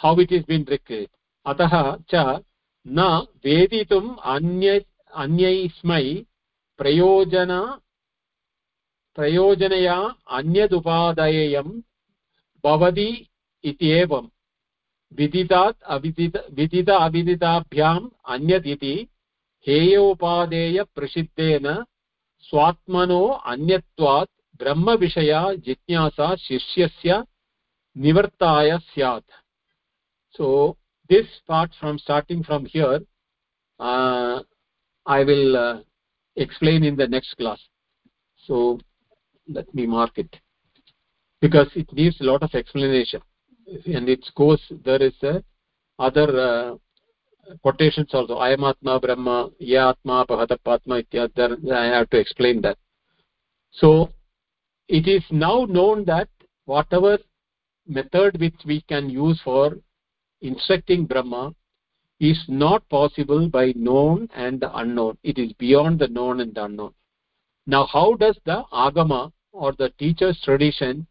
how 0.00 0.14
it 0.16 0.32
is 0.32 0.44
been 0.44 0.64
recorded 0.64 1.10
atah 1.46 1.98
cha 2.08 2.40
na 2.86 3.26
veditum 3.44 4.16
anya 4.26 4.80
अन्यैस्मै 5.14 6.06
प्रयोजना 6.78 7.60
प्रयोजनया 9.18 9.94
अन्यदुपादयेयं 10.30 11.68
भवति 12.64 13.08
इति 13.66 13.88
एवं 13.92 14.28
विदितात् 15.18 15.82
अविदित, 15.86 16.36
विदित 16.52 16.90
अविदिताभ्याम् 16.90 18.08
अन्यत् 18.26 18.66
इति 18.66 19.08
हेयोपादेयप्रसिद्धेन 19.66 21.84
स्वात्मनो 22.44 23.26
अन्यत्वात् 23.52 24.30
ब्रह्मविषया 24.60 25.52
जिज्ञासा 25.66 26.34
शिष्यस्य 26.36 27.22
निवर्ताय 27.96 28.78
स्यात्। 28.78 29.30
So 30.38 30.76
this 31.10 31.38
part 31.48 31.74
from 31.74 31.98
starting 31.98 32.44
from 32.44 32.66
here 32.66 33.02
I 35.06 35.22
will 35.24 35.56
explain 36.36 36.84
in 36.84 36.96
the 36.96 37.08
next 37.10 37.36
class 37.36 37.60
so 38.48 38.78
let 39.48 39.76
me 39.76 39.86
mark 39.86 40.18
it 40.18 40.36
because 41.42 41.76
it 41.78 41.94
needs 41.94 42.22
lot 42.22 42.44
of 42.44 42.56
explanation 42.56 43.20
and 43.66 44.08
it 44.08 44.24
goes 44.34 44.60
there 44.84 45.02
is 45.02 45.14
a 45.22 45.42
other 45.98 46.40
uh, 46.40 46.76
quotations 47.62 48.10
also. 48.12 48.38
I 48.38 48.56
brahma 48.56 49.50
ya 49.58 49.90
atma 49.90 50.26
ityad. 50.26 51.72
I 51.72 51.84
have 51.86 52.10
to 52.10 52.18
explain 52.18 52.60
that. 52.62 52.76
So 53.72 54.10
it 54.88 55.06
is 55.08 55.22
now 55.30 55.64
known 55.64 56.04
that 56.06 56.28
whatever 56.64 57.18
method 57.86 58.40
which 58.40 58.56
we 58.64 58.80
can 58.82 59.08
use 59.08 59.40
for 59.44 59.76
instructing 60.40 61.06
brahma 61.06 61.54
is 62.20 62.42
not 62.48 62.88
possible 62.88 63.48
by 63.48 63.72
known 63.76 64.28
and 64.34 64.60
the 64.60 64.74
unknown. 64.76 65.18
It 65.22 65.38
is 65.38 65.52
beyond 65.54 65.98
the 65.98 66.08
known 66.08 66.40
and 66.40 66.54
the 66.54 66.64
unknown. 66.64 66.94
Now 67.66 67.86
how 67.86 68.14
does 68.14 68.38
the 68.44 68.64
agama 68.72 69.32
or 69.52 69.72
the 69.72 69.90
teacher's 69.98 70.40
tradition 70.42 71.06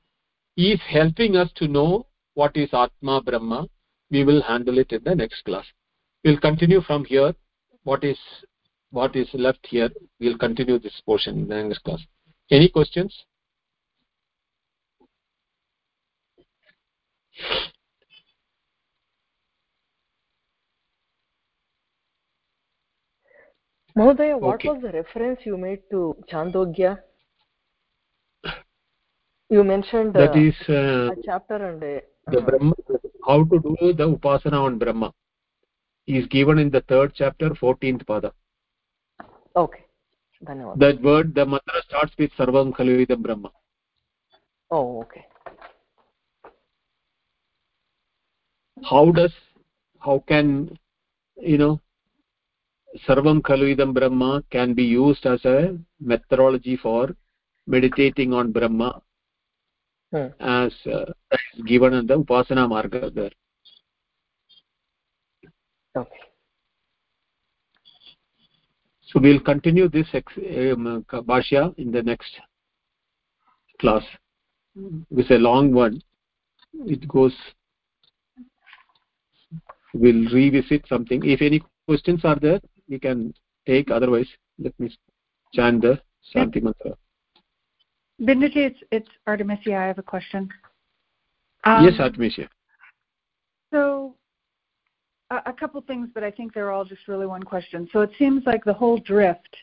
is 0.58 0.80
helping 0.88 1.36
us 1.36 1.50
to 1.56 1.68
know 1.68 2.08
what 2.36 2.56
is 2.56 2.70
atma 2.74 3.22
brahma 3.22 3.68
we 4.12 4.24
will 4.24 4.42
handle 4.42 4.78
it 4.78 4.92
in 4.92 5.04
the 5.04 5.16
next 5.16 5.44
class 5.46 5.66
we'll 6.24 6.40
continue 6.48 6.82
from 6.82 7.06
here 7.06 7.34
what 7.84 8.04
is 8.04 8.18
what 8.92 9.16
is 9.16 9.30
left 9.34 9.66
here 9.76 9.90
we'll 10.20 10.38
continue 10.38 10.78
this 10.80 11.02
portion 11.06 11.40
in 11.44 11.48
the 11.48 11.64
next 11.64 11.84
class 11.84 12.02
any 12.52 12.70
questions 12.70 13.26
Mahodaya, 23.98 24.38
what 24.38 24.56
Okay. 24.56 24.70
was 24.70 24.82
the 24.82 24.92
reference 24.92 25.40
you 25.46 25.58
made 25.58 25.82
to 25.90 26.18
Chandogya? 26.30 27.02
You 29.50 29.64
mentioned 29.64 30.18
uh, 30.18 30.20
that 30.20 30.36
is 30.36 30.56
uh, 30.68 31.12
a 31.12 31.16
chapter 31.24 31.56
and 31.56 31.82
a, 31.82 32.02
the 32.32 32.40
uh, 32.40 32.46
brahma 32.48 32.74
how 33.28 33.44
to 33.44 33.60
do 33.66 33.94
the 34.00 34.08
upasana 34.16 34.60
on 34.68 34.78
brahma 34.78 35.12
is 36.08 36.26
given 36.28 36.60
in 36.60 36.70
the 36.70 36.82
third 36.82 37.14
chapter 37.16 37.50
14th 37.62 38.06
pada 38.06 38.32
okay. 39.56 39.84
Dhanyawad. 40.48 40.80
that 40.80 41.02
word 41.02 41.34
the 41.36 41.46
mantra 41.46 41.82
starts 41.88 42.14
with 42.18 42.32
sarvam 42.40 42.74
khalu 42.80 43.06
idam 43.06 43.22
brahma 43.28 43.52
Oh, 44.72 45.02
okay. 45.02 45.24
how 48.84 49.12
does 49.12 49.34
how 50.06 50.16
can 50.28 50.48
you 51.52 51.58
know 51.58 51.74
sarvam 53.08 53.42
khalu 53.50 53.76
idam 53.76 53.94
brahma 53.98 54.32
can 54.56 54.74
be 54.74 54.84
used 54.84 55.26
as 55.26 55.46
a 55.46 55.78
methodology 56.00 56.76
for 56.78 57.16
meditating 57.68 58.34
on 58.34 58.52
brahma. 58.52 59.02
As 60.40 60.74
uh, 60.92 61.06
given 61.66 61.94
in 61.94 62.08
the 62.08 62.18
upasana 62.18 62.68
marga 62.68 63.14
there. 63.14 63.32
Okay. 65.98 66.20
so 69.08 69.22
we'll 69.22 69.40
continue 69.40 69.88
this 69.88 70.08
um, 70.14 71.06
bhashya 71.10 71.74
in 71.78 71.92
the 71.92 72.04
next 72.04 72.32
class. 73.80 74.04
It's 75.12 75.32
a 75.32 75.36
long 75.36 75.74
one 75.74 76.02
it 76.86 77.08
goes 77.08 77.34
we'll 79.94 80.30
revisit 80.34 80.86
something. 80.88 81.22
If 81.24 81.42
any 81.42 81.62
questions 81.88 82.26
are 82.26 82.38
there 82.38 82.60
we 82.90 83.00
can 83.00 83.34
take. 83.66 83.90
Otherwise 83.90 84.28
let 84.60 84.78
me 84.80 84.96
chant 85.54 85.82
the 85.82 86.02
shanti 86.34 86.62
mantra 86.62 86.98
Binduji, 88.22 88.58
it's, 88.58 88.80
it's 88.92 89.10
Artemisia. 89.28 89.76
I 89.76 89.86
have 89.86 89.98
a 89.98 90.04
question. 90.04 90.50
yes 91.66 92.00
Artemisia. 92.00 92.48
So, 93.74 94.16
a, 95.32 95.42
a 95.48 95.54
couple 95.54 95.82
things, 95.82 96.10
but 96.14 96.24
I 96.24 96.32
think 96.32 96.54
they're 96.54 96.72
all 96.72 96.86
just 96.86 97.08
really 97.08 97.28
one 97.28 97.44
question. 97.44 97.90
So 97.92 98.02
it 98.02 98.12
seems 98.18 98.44
like 98.46 98.64
the 98.64 98.74
whole 98.74 98.98
drift 98.98 99.56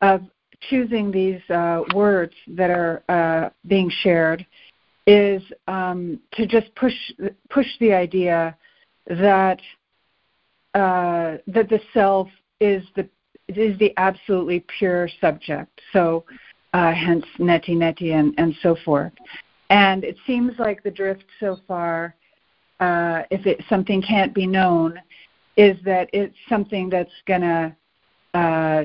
of 0.00 0.22
choosing 0.68 1.10
these 1.10 1.40
uh, 1.50 1.82
words 1.94 2.34
that 2.48 2.70
are 2.70 3.02
uh, 3.08 3.50
being 3.66 3.90
shared 4.02 4.46
is 5.06 5.42
um, 5.66 6.20
to 6.34 6.46
just 6.46 6.72
push 6.76 6.94
push 7.50 7.66
the 7.80 7.92
idea 7.92 8.56
that 9.08 9.60
uh, 10.74 11.38
that 11.48 11.68
the 11.68 11.80
self 11.92 12.28
is 12.60 12.84
the 12.94 13.08
is 13.48 13.76
the 13.78 13.92
absolutely 13.96 14.64
pure 14.78 15.08
subject. 15.20 15.80
So, 15.92 16.24
uh, 16.72 16.92
hence 16.92 17.24
neti 17.38 17.70
neti 17.70 18.12
and, 18.12 18.34
and 18.38 18.54
so 18.62 18.76
forth. 18.84 19.12
And 19.70 20.04
it 20.04 20.16
seems 20.26 20.58
like 20.58 20.82
the 20.82 20.90
drift 20.90 21.24
so 21.40 21.58
far 21.66 22.14
uh, 22.82 23.22
if 23.30 23.46
it 23.46 23.62
something 23.68 24.02
can't 24.02 24.34
be 24.34 24.46
known, 24.46 25.00
is 25.56 25.76
that 25.84 26.10
it's 26.12 26.34
something 26.48 26.90
that's 26.90 27.12
going 27.26 27.42
to 27.42 27.76
uh, 28.34 28.84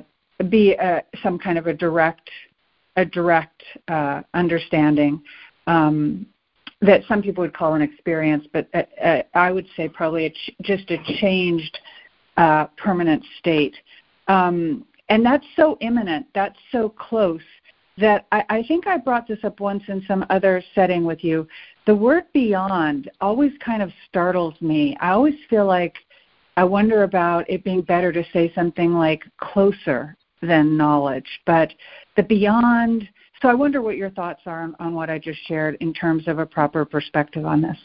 be 0.49 0.73
a, 0.73 1.03
some 1.23 1.39
kind 1.39 1.57
of 1.57 1.65
a 1.67 1.73
direct 1.73 2.29
a 2.95 3.05
direct 3.05 3.63
uh, 3.88 4.21
understanding 4.33 5.21
um, 5.67 6.25
that 6.81 7.01
some 7.07 7.21
people 7.21 7.41
would 7.41 7.55
call 7.55 7.73
an 7.75 7.81
experience, 7.81 8.45
but 8.53 8.67
uh, 8.73 8.83
uh, 9.03 9.21
I 9.33 9.51
would 9.51 9.67
say 9.75 9.88
probably 9.88 10.25
a 10.25 10.29
ch- 10.29 10.55
just 10.61 10.89
a 10.91 10.97
changed 11.19 11.77
uh, 12.38 12.65
permanent 12.77 13.23
state. 13.39 13.75
Um, 14.27 14.85
and 15.09 15.25
that's 15.25 15.45
so 15.55 15.77
imminent, 15.81 16.25
that's 16.35 16.57
so 16.71 16.89
close 16.89 17.41
that 17.97 18.27
I, 18.31 18.43
I 18.49 18.63
think 18.67 18.87
I 18.87 18.97
brought 18.97 19.27
this 19.27 19.39
up 19.43 19.59
once 19.59 19.83
in 19.87 20.03
some 20.07 20.25
other 20.29 20.63
setting 20.75 21.03
with 21.03 21.23
you. 21.23 21.47
The 21.85 21.95
word 21.95 22.25
beyond 22.33 23.09
always 23.21 23.51
kind 23.63 23.81
of 23.81 23.91
startles 24.09 24.53
me. 24.61 24.95
I 24.99 25.11
always 25.11 25.35
feel 25.49 25.65
like 25.65 25.95
I 26.55 26.63
wonder 26.63 27.03
about 27.03 27.49
it 27.49 27.63
being 27.63 27.81
better 27.81 28.11
to 28.11 28.23
say 28.33 28.51
something 28.53 28.93
like 28.93 29.23
closer 29.37 30.15
than 30.41 30.77
knowledge, 30.77 31.27
but 31.45 31.73
the 32.15 32.23
beyond. 32.23 33.07
So 33.41 33.47
I 33.47 33.53
wonder 33.53 33.81
what 33.81 33.97
your 33.97 34.09
thoughts 34.11 34.41
are 34.45 34.63
on, 34.63 34.75
on 34.79 34.93
what 34.95 35.09
I 35.09 35.19
just 35.19 35.39
shared 35.47 35.77
in 35.79 35.93
terms 35.93 36.27
of 36.27 36.39
a 36.39 36.45
proper 36.45 36.85
perspective 36.85 37.45
on 37.45 37.61
this. 37.61 37.77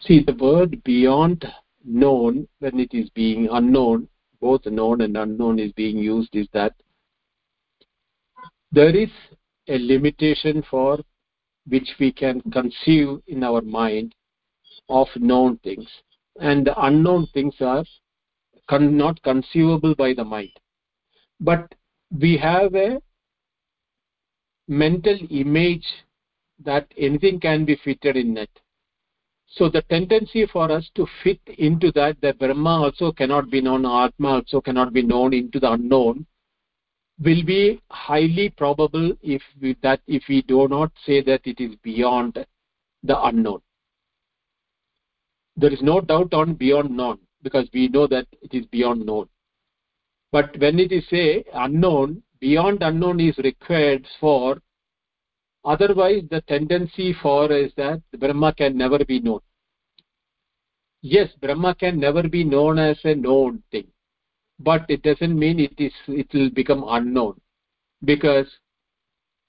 see 0.00 0.22
the 0.24 0.34
word 0.34 0.82
beyond 0.84 1.44
known 1.84 2.48
when 2.58 2.80
it 2.80 2.92
is 2.92 3.08
being 3.10 3.48
unknown 3.52 4.08
both 4.40 4.66
known 4.66 5.00
and 5.00 5.16
unknown 5.16 5.58
is 5.58 5.72
being 5.72 5.96
used 5.96 6.34
is 6.34 6.46
that 6.52 6.74
there 8.72 8.94
is 8.94 9.10
a 9.68 9.78
limitation 9.78 10.62
for 10.70 10.98
which 11.66 11.88
we 11.98 12.12
can 12.12 12.40
conceive 12.52 13.18
in 13.26 13.42
our 13.42 13.60
mind 13.62 14.14
of 14.88 15.08
known 15.16 15.58
things. 15.58 15.88
And 16.40 16.66
the 16.66 16.80
unknown 16.84 17.26
things 17.32 17.54
are 17.60 17.84
con- 18.68 18.96
not 18.96 19.22
conceivable 19.22 19.94
by 19.94 20.14
the 20.14 20.24
mind. 20.24 20.52
But 21.40 21.74
we 22.20 22.36
have 22.36 22.74
a 22.74 23.00
mental 24.68 25.18
image 25.30 25.86
that 26.64 26.86
anything 26.96 27.40
can 27.40 27.64
be 27.64 27.76
fitted 27.84 28.16
in 28.16 28.36
it 28.36 28.50
so 29.48 29.68
the 29.68 29.82
tendency 29.82 30.46
for 30.46 30.70
us 30.70 30.90
to 30.94 31.06
fit 31.22 31.40
into 31.58 31.92
that 31.92 32.20
the 32.20 32.32
brahma 32.34 32.82
also 32.84 33.12
cannot 33.12 33.50
be 33.50 33.60
known 33.60 33.86
atma 33.86 34.28
also 34.28 34.60
cannot 34.60 34.92
be 34.92 35.02
known 35.02 35.32
into 35.32 35.60
the 35.60 35.70
unknown 35.70 36.26
will 37.18 37.42
be 37.44 37.80
highly 37.90 38.50
probable 38.50 39.12
if 39.22 39.42
we, 39.60 39.76
that 39.82 40.00
if 40.06 40.24
we 40.28 40.42
do 40.42 40.68
not 40.68 40.92
say 41.04 41.22
that 41.22 41.40
it 41.44 41.60
is 41.60 41.74
beyond 41.82 42.44
the 43.02 43.22
unknown. 43.24 43.60
There 45.56 45.72
is 45.72 45.80
no 45.80 46.00
doubt 46.00 46.34
on 46.34 46.54
beyond 46.54 46.94
known 46.94 47.18
because 47.42 47.68
we 47.72 47.88
know 47.88 48.06
that 48.08 48.26
it 48.42 48.52
is 48.52 48.66
beyond 48.66 49.06
known. 49.06 49.28
But 50.30 50.58
when 50.58 50.78
it 50.78 50.92
is 50.92 51.08
say 51.08 51.44
unknown 51.54 52.22
beyond 52.40 52.82
unknown 52.82 53.20
is 53.20 53.38
required 53.38 54.06
for 54.20 54.58
otherwise 55.64 56.22
the 56.30 56.42
tendency 56.42 57.14
for 57.22 57.50
is 57.50 57.72
that 57.76 58.02
brahma 58.18 58.52
can 58.54 58.76
never 58.76 59.02
be 59.04 59.20
known. 59.20 59.40
Yes 61.00 61.30
brahma 61.40 61.74
can 61.74 61.98
never 61.98 62.28
be 62.28 62.44
known 62.44 62.78
as 62.78 62.98
a 63.04 63.14
known 63.14 63.62
thing 63.70 63.86
but 64.58 64.84
it 64.88 65.02
doesn't 65.02 65.38
mean 65.38 65.60
it 65.60 65.74
is 65.78 65.92
it 66.08 66.28
will 66.32 66.50
become 66.50 66.84
unknown. 66.88 67.40
Because 68.04 68.46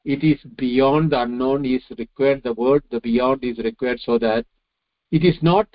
it 0.05 0.23
is 0.23 0.39
beyond 0.57 1.11
the 1.11 1.21
unknown 1.21 1.65
is 1.65 1.83
required 1.97 2.41
the 2.43 2.53
word 2.53 2.83
the 2.91 3.01
beyond 3.01 3.43
is 3.43 3.57
required 3.59 3.99
so 3.99 4.17
that 4.19 4.45
it 5.11 5.23
is 5.23 5.37
not 5.41 5.67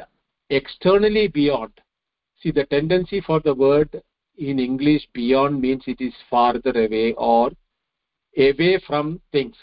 externally 0.50 1.28
beyond. 1.28 1.72
See 2.42 2.50
the 2.50 2.64
tendency 2.64 3.20
for 3.20 3.40
the 3.40 3.54
word 3.54 4.02
in 4.38 4.58
english 4.58 5.06
beyond 5.12 5.60
means 5.60 5.82
it 5.86 6.00
is 6.00 6.14
farther 6.30 6.70
away 6.70 7.14
or 7.14 7.50
away 8.36 8.80
from 8.86 9.20
things. 9.30 9.56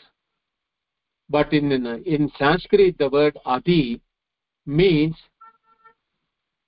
But 1.30 1.54
in 1.54 1.72
in 2.06 2.32
sanskrit 2.38 2.98
the 2.98 3.10
word 3.10 3.38
adi 3.46 4.02
means 4.66 5.16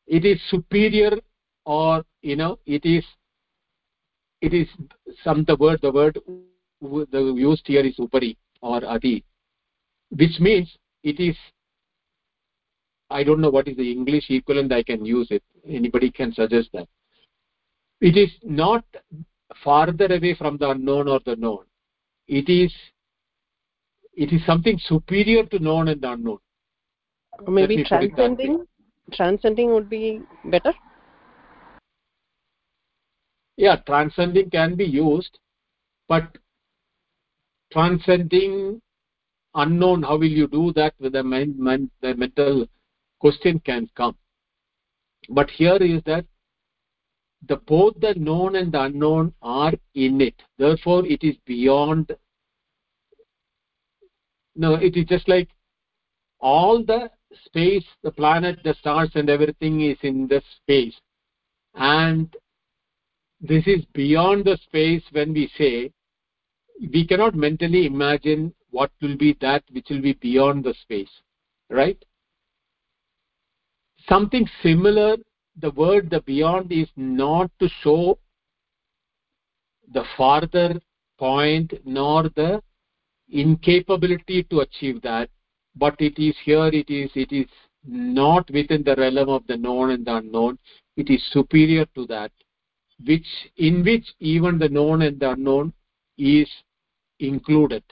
it 0.08 0.26
is 0.26 0.40
superior 0.50 1.18
or 1.66 2.04
you 2.22 2.36
know 2.36 2.58
it 2.66 2.86
is 2.86 3.04
it 4.42 4.54
is 4.54 4.68
some 5.24 5.44
the 5.48 5.56
word 5.56 5.80
the 5.82 5.92
word 5.92 6.18
the 7.12 7.22
used 7.36 7.66
here 7.66 7.86
is 7.86 7.98
upari 8.06 8.36
or 8.62 8.80
adi 8.96 9.24
which 10.22 10.40
means 10.40 10.70
it 11.04 11.20
is 11.20 11.36
i 13.10 13.24
don't 13.24 13.42
know 13.42 13.50
what 13.50 13.68
is 13.68 13.78
the 13.78 13.92
english 13.92 14.30
equivalent 14.30 14.72
i 14.72 14.84
can 14.84 15.06
use 15.06 15.28
it 15.32 15.44
anybody 15.80 16.10
can 16.20 16.32
suggest 16.34 16.70
that 16.74 16.88
it 18.02 18.18
is 18.18 18.32
not 18.44 18.84
farther 19.64 20.10
away 20.18 20.34
from 20.42 20.58
the 20.58 20.70
unknown 20.70 21.08
or 21.08 21.20
the 21.26 21.36
known 21.36 21.64
it 22.28 22.50
is 22.50 22.72
it 24.14 24.32
is 24.34 24.46
something 24.46 24.78
superior 24.92 25.44
to 25.46 25.60
known 25.60 25.88
and 25.88 26.04
unknown 26.04 26.40
Maybe 27.48 27.62
Let 27.62 27.70
me 27.70 27.84
put 27.84 28.04
it 28.04 28.16
that 28.18 28.32
way. 28.32 28.38
transcending. 28.38 28.66
transcending 29.14 29.74
would 29.74 29.90
be 29.90 30.22
better 30.46 30.74
yeah 33.58 33.76
transcending 33.88 34.50
can 34.50 34.76
be 34.76 34.86
used 34.86 35.40
but 36.08 36.38
transcending 37.72 38.82
unknown 39.56 40.04
how 40.04 40.18
will 40.18 40.36
you 40.42 40.48
do 40.48 40.72
that 40.74 40.94
with 41.00 41.14
the, 41.14 41.24
mind, 41.24 41.58
mind, 41.58 41.90
the 42.02 42.16
mental 42.16 42.68
question 43.20 43.60
can 43.60 43.90
come. 43.96 44.18
But 45.30 45.50
here 45.50 45.78
is 45.78 46.02
that 46.06 46.26
the 47.48 47.58
both 47.58 48.00
the 48.00 48.14
known 48.16 48.56
and 48.56 48.72
the 48.72 48.84
unknown 48.84 49.34
are 49.42 49.74
in 49.96 50.22
it. 50.22 50.36
Therefore 50.58 51.06
it 51.06 51.24
is 51.24 51.36
beyond 51.46 52.16
no 54.56 54.76
it 54.76 54.96
is 54.96 55.06
just 55.06 55.28
like 55.28 55.50
all 56.40 56.84
the 56.84 57.10
space 57.46 57.86
the 58.04 58.12
planet 58.12 58.60
the 58.64 58.74
stars 58.76 59.10
and 59.16 59.30
everything 59.30 59.82
is 59.82 59.98
in 60.02 60.28
the 60.28 60.42
space. 60.58 60.96
And 61.74 62.36
this 63.42 63.66
is 63.66 63.84
beyond 63.94 64.46
the 64.46 64.58
space 64.64 65.04
when 65.12 65.34
we 65.34 65.50
say 65.58 65.92
we 66.94 67.06
cannot 67.06 67.36
mentally 67.36 67.86
imagine 67.86 68.54
what 68.70 68.92
will 69.02 69.18
be 69.18 69.38
that 69.42 69.64
which 69.72 69.88
will 69.90 70.02
be 70.02 70.14
beyond 70.14 70.64
the 70.64 70.74
space 70.82 71.10
right? 71.70 72.04
Something 74.08 74.48
similar 74.62 75.18
the 75.60 75.72
word 75.72 76.10
the 76.10 76.22
beyond 76.22 76.72
is 76.72 76.88
not 76.96 77.52
to 77.60 77.68
show 77.82 78.18
the 79.94 80.06
farther 80.16 80.80
point 81.20 81.74
nor 81.86 82.24
the 82.30 82.62
incapability 83.30 84.44
to 84.44 84.62
achieve 84.62 85.02
that 85.02 85.30
but 85.76 85.96
it 86.00 86.18
is 86.18 86.36
here 86.44 86.68
it 86.68 86.90
is 86.90 87.10
it 87.16 87.32
is 87.32 87.48
not 87.86 88.50
within 88.52 88.84
the 88.84 88.96
realm 88.96 89.30
of 89.30 89.46
the 89.48 89.58
known 89.58 89.92
and 89.92 90.06
the 90.06 90.16
unknown. 90.18 90.58
It 90.98 91.10
is 91.10 91.24
superior 91.32 91.86
to 91.96 92.06
that 92.08 92.32
which 93.05 93.27
in 93.57 93.85
which 93.85 94.07
even 94.21 94.59
the 94.59 94.69
known 94.69 95.03
and 95.03 95.21
the 95.21 95.31
unknown 95.31 95.73
is 96.19 96.49
included 97.21 97.83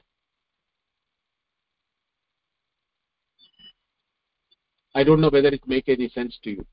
i 4.94 5.04
don't 5.04 5.20
know 5.20 5.30
whether 5.30 5.48
it 5.48 5.66
make 5.66 5.88
any 5.88 6.08
sense 6.08 6.38
to 6.42 6.50
you 6.50 6.66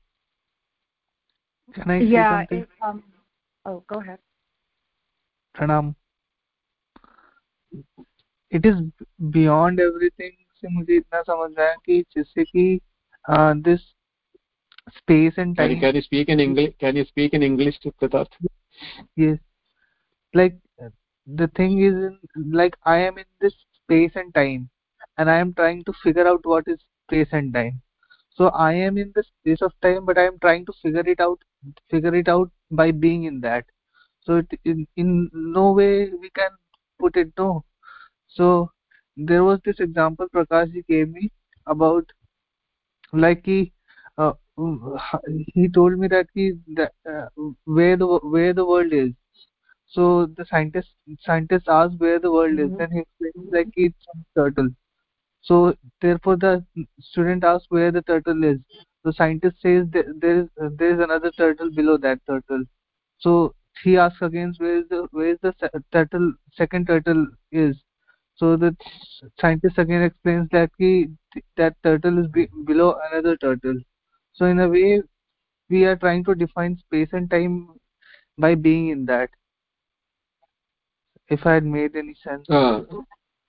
can 1.74 1.90
i 1.90 1.98
yeah 1.98 2.46
say 2.48 2.58
it, 2.58 2.68
um, 2.82 3.02
oh 3.66 3.82
go 3.86 4.00
ahead 4.00 4.18
pranam 5.54 5.94
it 8.50 8.64
is 8.66 8.76
beyond 9.30 9.80
everything 9.80 10.32
से 10.62 10.68
मुझे 10.68 10.96
इतना 10.96 11.20
समझ 11.22 11.50
रहा 11.58 11.68
है 11.68 11.76
कि 11.86 12.00
जिससे 12.14 12.44
कि 12.44 12.80
this 13.30 13.80
space 14.95 15.33
and 15.37 15.55
time 15.57 15.69
can 15.69 15.71
you, 15.71 15.79
can 15.79 15.95
you 15.95 16.01
speak 16.01 16.29
in 16.29 16.39
english 16.39 16.73
can 16.79 16.95
you 16.95 17.05
speak 17.05 17.33
in 17.33 17.43
english 17.43 17.79
Siddharth? 17.83 18.31
yes. 19.15 19.37
Like 20.33 20.55
the 21.25 21.47
thing 21.55 21.81
is 21.83 21.95
like 22.51 22.75
i 22.85 22.97
am 22.97 23.17
in 23.17 23.25
this 23.41 23.53
space 23.83 24.11
and 24.15 24.33
time 24.33 24.69
and 25.17 25.29
i 25.29 25.37
am 25.37 25.53
trying 25.53 25.83
to 25.85 25.93
figure 26.03 26.27
out 26.27 26.45
what 26.45 26.67
is 26.67 26.79
space 27.07 27.29
and 27.31 27.53
time. 27.53 27.81
So 28.35 28.49
i 28.49 28.73
am 28.73 28.97
in 28.97 29.11
the 29.15 29.23
space 29.23 29.61
of 29.61 29.73
time 29.81 30.05
but 30.05 30.17
i 30.17 30.25
am 30.25 30.39
trying 30.39 30.65
to 30.65 30.73
figure 30.81 31.07
it 31.07 31.19
out 31.19 31.39
figure 31.89 32.15
it 32.15 32.27
out 32.27 32.51
by 32.71 32.91
being 32.91 33.23
in 33.23 33.41
that. 33.41 33.65
So 34.21 34.37
it, 34.37 34.47
in, 34.65 34.87
in 34.97 35.29
no 35.33 35.71
way 35.71 36.09
we 36.09 36.29
can 36.29 36.49
put 36.99 37.15
it 37.17 37.31
no. 37.37 37.63
So 38.27 38.71
there 39.15 39.43
was 39.43 39.59
this 39.65 39.79
example 39.79 40.27
prakash 40.33 40.71
ji 40.73 40.83
gave 40.87 41.09
me 41.09 41.31
about 41.65 42.05
like 43.13 43.45
he 43.45 43.71
uh, 44.17 44.33
he 45.55 45.69
told 45.69 45.97
me 45.99 46.07
that 46.07 46.27
he 46.33 46.53
that, 46.75 46.93
uh, 47.09 47.27
where 47.65 47.95
the 47.97 48.07
where 48.35 48.53
the 48.53 48.65
world 48.65 48.91
is. 48.93 49.11
So 49.87 50.27
the 50.27 50.45
scientist 50.45 50.93
scientist 51.19 51.67
asked 51.69 51.99
where 51.99 52.19
the 52.19 52.31
world 52.31 52.59
is 52.65 52.71
Mhm. 52.71 52.77
then 52.79 52.91
he 52.91 52.99
explains 53.05 53.51
like 53.57 53.69
it's 53.85 54.07
a 54.13 54.17
turtle. 54.39 54.69
So 55.41 55.57
therefore 56.01 56.37
the 56.37 56.53
student 56.99 57.43
asks 57.43 57.67
where 57.69 57.91
the 57.91 58.03
turtle 58.03 58.43
is. 58.51 58.59
The 59.05 59.13
scientist 59.13 59.61
says 59.61 59.87
that 59.97 60.11
there 60.21 60.39
is 60.41 60.49
uh, 60.61 60.69
there 60.81 60.93
is 60.95 60.99
another 61.07 61.31
turtle 61.31 61.71
below 61.81 61.97
that 62.07 62.19
turtle. 62.27 62.63
So 63.17 63.35
he 63.83 63.97
asks 63.97 64.21
again 64.21 64.53
where 64.59 64.77
is 64.81 64.87
the 64.89 65.07
where 65.11 65.29
is 65.35 65.39
the 65.41 65.53
turtle 65.91 66.33
second 66.61 66.87
turtle 66.87 67.27
is. 67.51 67.77
So 68.35 68.55
the 68.57 68.75
scientist 69.39 69.77
again 69.77 70.03
explains 70.03 70.49
that 70.51 70.71
he, 70.77 71.09
that 71.57 71.75
turtle 71.83 72.19
is 72.19 72.27
be, 72.27 72.47
below 72.65 72.99
another 73.11 73.35
turtle 73.37 73.79
so 74.37 74.45
in 74.45 74.59
a 74.59 74.69
way 74.69 75.01
we 75.69 75.83
are 75.85 75.95
trying 75.95 76.23
to 76.25 76.35
define 76.35 76.77
space 76.77 77.09
and 77.11 77.29
time 77.29 77.69
by 78.37 78.53
being 78.55 78.89
in 78.89 79.05
that. 79.05 79.29
If 81.27 81.45
i 81.45 81.55
had 81.55 81.65
made 81.65 81.95
any 81.95 82.15
sense. 82.23 82.45
Uh, 82.49 82.83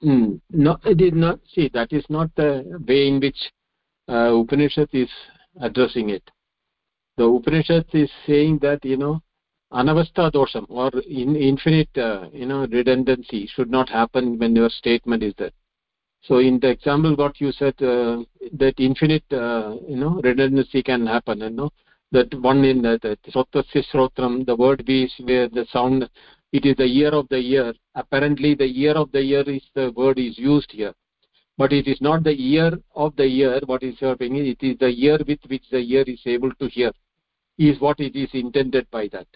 mm, 0.02 0.40
no 0.50 0.78
it 0.84 1.00
is 1.00 1.12
not. 1.12 1.40
See 1.54 1.70
that 1.74 1.92
is 1.92 2.04
not 2.08 2.34
the 2.34 2.64
way 2.88 3.06
in 3.08 3.20
which 3.20 3.38
uh, 4.08 4.34
upanishad 4.34 4.88
is 4.92 5.10
addressing 5.60 6.10
it. 6.10 6.28
The 7.18 7.24
upanishad 7.24 7.86
is 7.92 8.10
saying 8.26 8.58
that 8.62 8.84
you 8.84 8.96
know 8.96 9.22
anavastha 9.72 10.32
dosham 10.32 10.66
or 10.70 10.90
in 11.00 11.36
infinite 11.36 11.96
uh, 11.98 12.28
you 12.32 12.46
know 12.46 12.66
redundancy 12.66 13.46
should 13.54 13.70
not 13.70 13.88
happen 13.88 14.38
when 14.38 14.56
your 14.56 14.70
statement 14.70 15.22
is 15.22 15.34
there 15.38 15.52
so 16.22 16.38
in 16.38 16.58
the 16.60 16.68
example 16.68 17.14
what 17.16 17.40
you 17.40 17.52
said 17.52 17.74
uh, 17.82 18.18
that 18.52 18.74
infinite 18.78 19.24
uh, 19.32 19.74
you 19.88 19.96
know 19.96 20.20
redundancy 20.22 20.82
can 20.82 21.06
happen 21.06 21.40
you 21.40 21.50
know 21.50 21.70
that 22.10 22.32
one 22.40 22.64
in 22.64 22.82
the, 22.82 23.18
shrotrasya 23.28 23.82
shrotram 23.92 24.44
the 24.46 24.56
word 24.56 24.82
is 24.88 25.12
where 25.24 25.48
the 25.48 25.66
sound 25.72 26.08
it 26.52 26.64
is 26.64 26.76
the 26.76 26.86
year 26.86 27.10
of 27.10 27.28
the 27.28 27.40
year. 27.40 27.74
Apparently 27.94 28.54
the 28.54 28.66
year 28.66 28.92
of 28.92 29.12
the 29.12 29.22
year 29.22 29.42
is 29.42 29.62
the 29.74 29.92
word 29.94 30.18
is 30.18 30.38
used 30.38 30.72
here. 30.72 30.94
But 31.58 31.72
it 31.72 31.86
is 31.86 32.00
not 32.00 32.24
the 32.24 32.32
year 32.32 32.78
of 32.94 33.14
the 33.16 33.26
year 33.26 33.60
what 33.66 33.82
is 33.82 33.98
happening 34.00 34.46
it 34.46 34.62
is 34.62 34.78
the 34.78 34.90
year 34.90 35.18
with 35.26 35.40
which 35.48 35.64
the 35.70 35.80
year 35.80 36.04
is 36.06 36.20
able 36.24 36.52
to 36.54 36.68
hear 36.68 36.92
is 37.58 37.80
what 37.80 37.98
it 38.00 38.16
is 38.16 38.30
intended 38.32 38.88
by 38.90 39.08
that. 39.08 39.26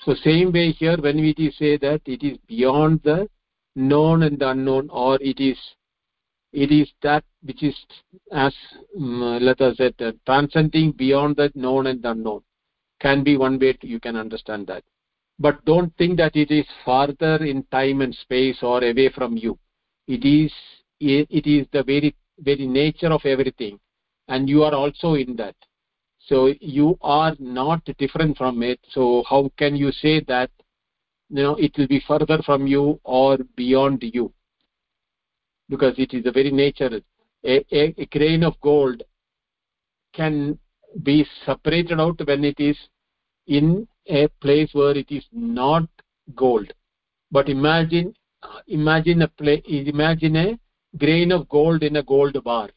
So 0.00 0.14
same 0.14 0.52
way 0.52 0.72
here 0.72 0.96
when 0.96 1.16
we 1.16 1.34
say 1.58 1.76
that 1.76 2.00
it 2.06 2.22
is 2.22 2.38
beyond 2.48 3.02
the 3.04 3.28
known 3.76 4.22
and 4.22 4.38
the 4.38 4.48
unknown 4.50 4.88
or 4.90 5.18
it 5.20 5.38
is 5.38 5.58
it 6.52 6.72
is 6.72 6.90
that 7.02 7.24
which 7.42 7.62
is 7.62 7.76
as 8.32 8.54
um, 8.96 9.38
let 9.40 9.60
us 9.60 9.76
say 9.76 9.92
uh, 10.00 10.12
transcending 10.26 10.92
beyond 10.92 11.36
the 11.36 11.50
known 11.54 11.86
and 11.86 12.04
unknown. 12.04 12.42
Can 13.00 13.22
be 13.22 13.36
one 13.36 13.58
way 13.58 13.74
to, 13.74 13.86
you 13.86 14.00
can 14.00 14.16
understand 14.16 14.66
that. 14.66 14.82
But 15.38 15.64
don't 15.64 15.96
think 15.96 16.16
that 16.16 16.34
it 16.34 16.50
is 16.50 16.66
farther 16.84 17.36
in 17.36 17.62
time 17.64 18.00
and 18.00 18.12
space 18.12 18.58
or 18.62 18.82
away 18.82 19.10
from 19.10 19.36
you. 19.36 19.56
It 20.08 20.24
is 20.24 20.52
it 20.98 21.46
is 21.46 21.66
the 21.72 21.84
very 21.84 22.14
very 22.40 22.66
nature 22.66 23.12
of 23.12 23.24
everything. 23.24 23.78
And 24.26 24.48
you 24.48 24.64
are 24.64 24.74
also 24.74 25.14
in 25.14 25.36
that. 25.36 25.54
So 26.18 26.52
you 26.60 26.98
are 27.02 27.36
not 27.38 27.84
different 27.98 28.36
from 28.36 28.62
it. 28.62 28.80
So 28.90 29.22
how 29.28 29.50
can 29.56 29.76
you 29.76 29.92
say 29.92 30.20
that 30.28 30.50
you 31.28 31.42
know 31.42 31.54
it 31.56 31.76
will 31.76 31.86
be 31.86 32.02
further 32.08 32.42
from 32.44 32.66
you 32.66 32.98
or 33.04 33.38
beyond 33.54 34.02
you 34.02 34.32
because 35.68 35.94
it 35.98 36.14
is 36.14 36.24
the 36.24 36.32
very 36.32 36.50
nature. 36.50 37.00
A, 37.44 37.64
a, 37.72 37.94
a 37.98 38.06
grain 38.06 38.42
of 38.42 38.60
gold 38.60 39.02
can 40.14 40.58
be 41.02 41.26
separated 41.44 42.00
out 42.00 42.20
when 42.26 42.44
it 42.44 42.58
is 42.58 42.76
in 43.46 43.86
a 44.06 44.28
place 44.40 44.70
where 44.72 44.96
it 44.96 45.10
is 45.10 45.24
not 45.32 45.88
gold. 46.34 46.72
But 47.30 47.48
imagine 47.48 48.14
imagine 48.66 49.22
a 49.22 49.28
play 49.28 49.62
imagine 49.66 50.36
a 50.36 50.58
grain 50.96 51.32
of 51.32 51.48
gold 51.48 51.82
in 51.82 51.96
a 51.96 52.02
gold 52.02 52.42
bar. 52.44 52.70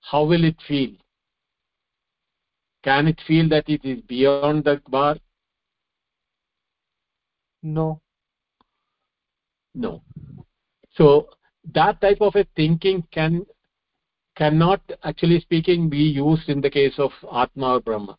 How 0.00 0.24
will 0.24 0.44
it 0.44 0.56
feel? 0.66 0.90
Can 2.82 3.06
it 3.08 3.20
feel 3.26 3.48
that 3.48 3.68
it 3.68 3.84
is 3.84 4.00
beyond 4.02 4.64
the 4.64 4.80
bar? 4.88 5.16
No. 7.62 8.00
No. 9.74 10.02
So 10.94 11.28
that 11.72 12.00
type 12.00 12.18
of 12.20 12.34
a 12.36 12.46
thinking 12.56 13.02
can 13.10 13.44
cannot 14.36 14.80
actually 15.04 15.40
speaking 15.40 15.88
be 15.88 15.98
used 15.98 16.48
in 16.48 16.60
the 16.60 16.70
case 16.70 16.94
of 16.98 17.12
atma 17.32 17.74
or 17.74 17.80
brahma. 17.80 18.16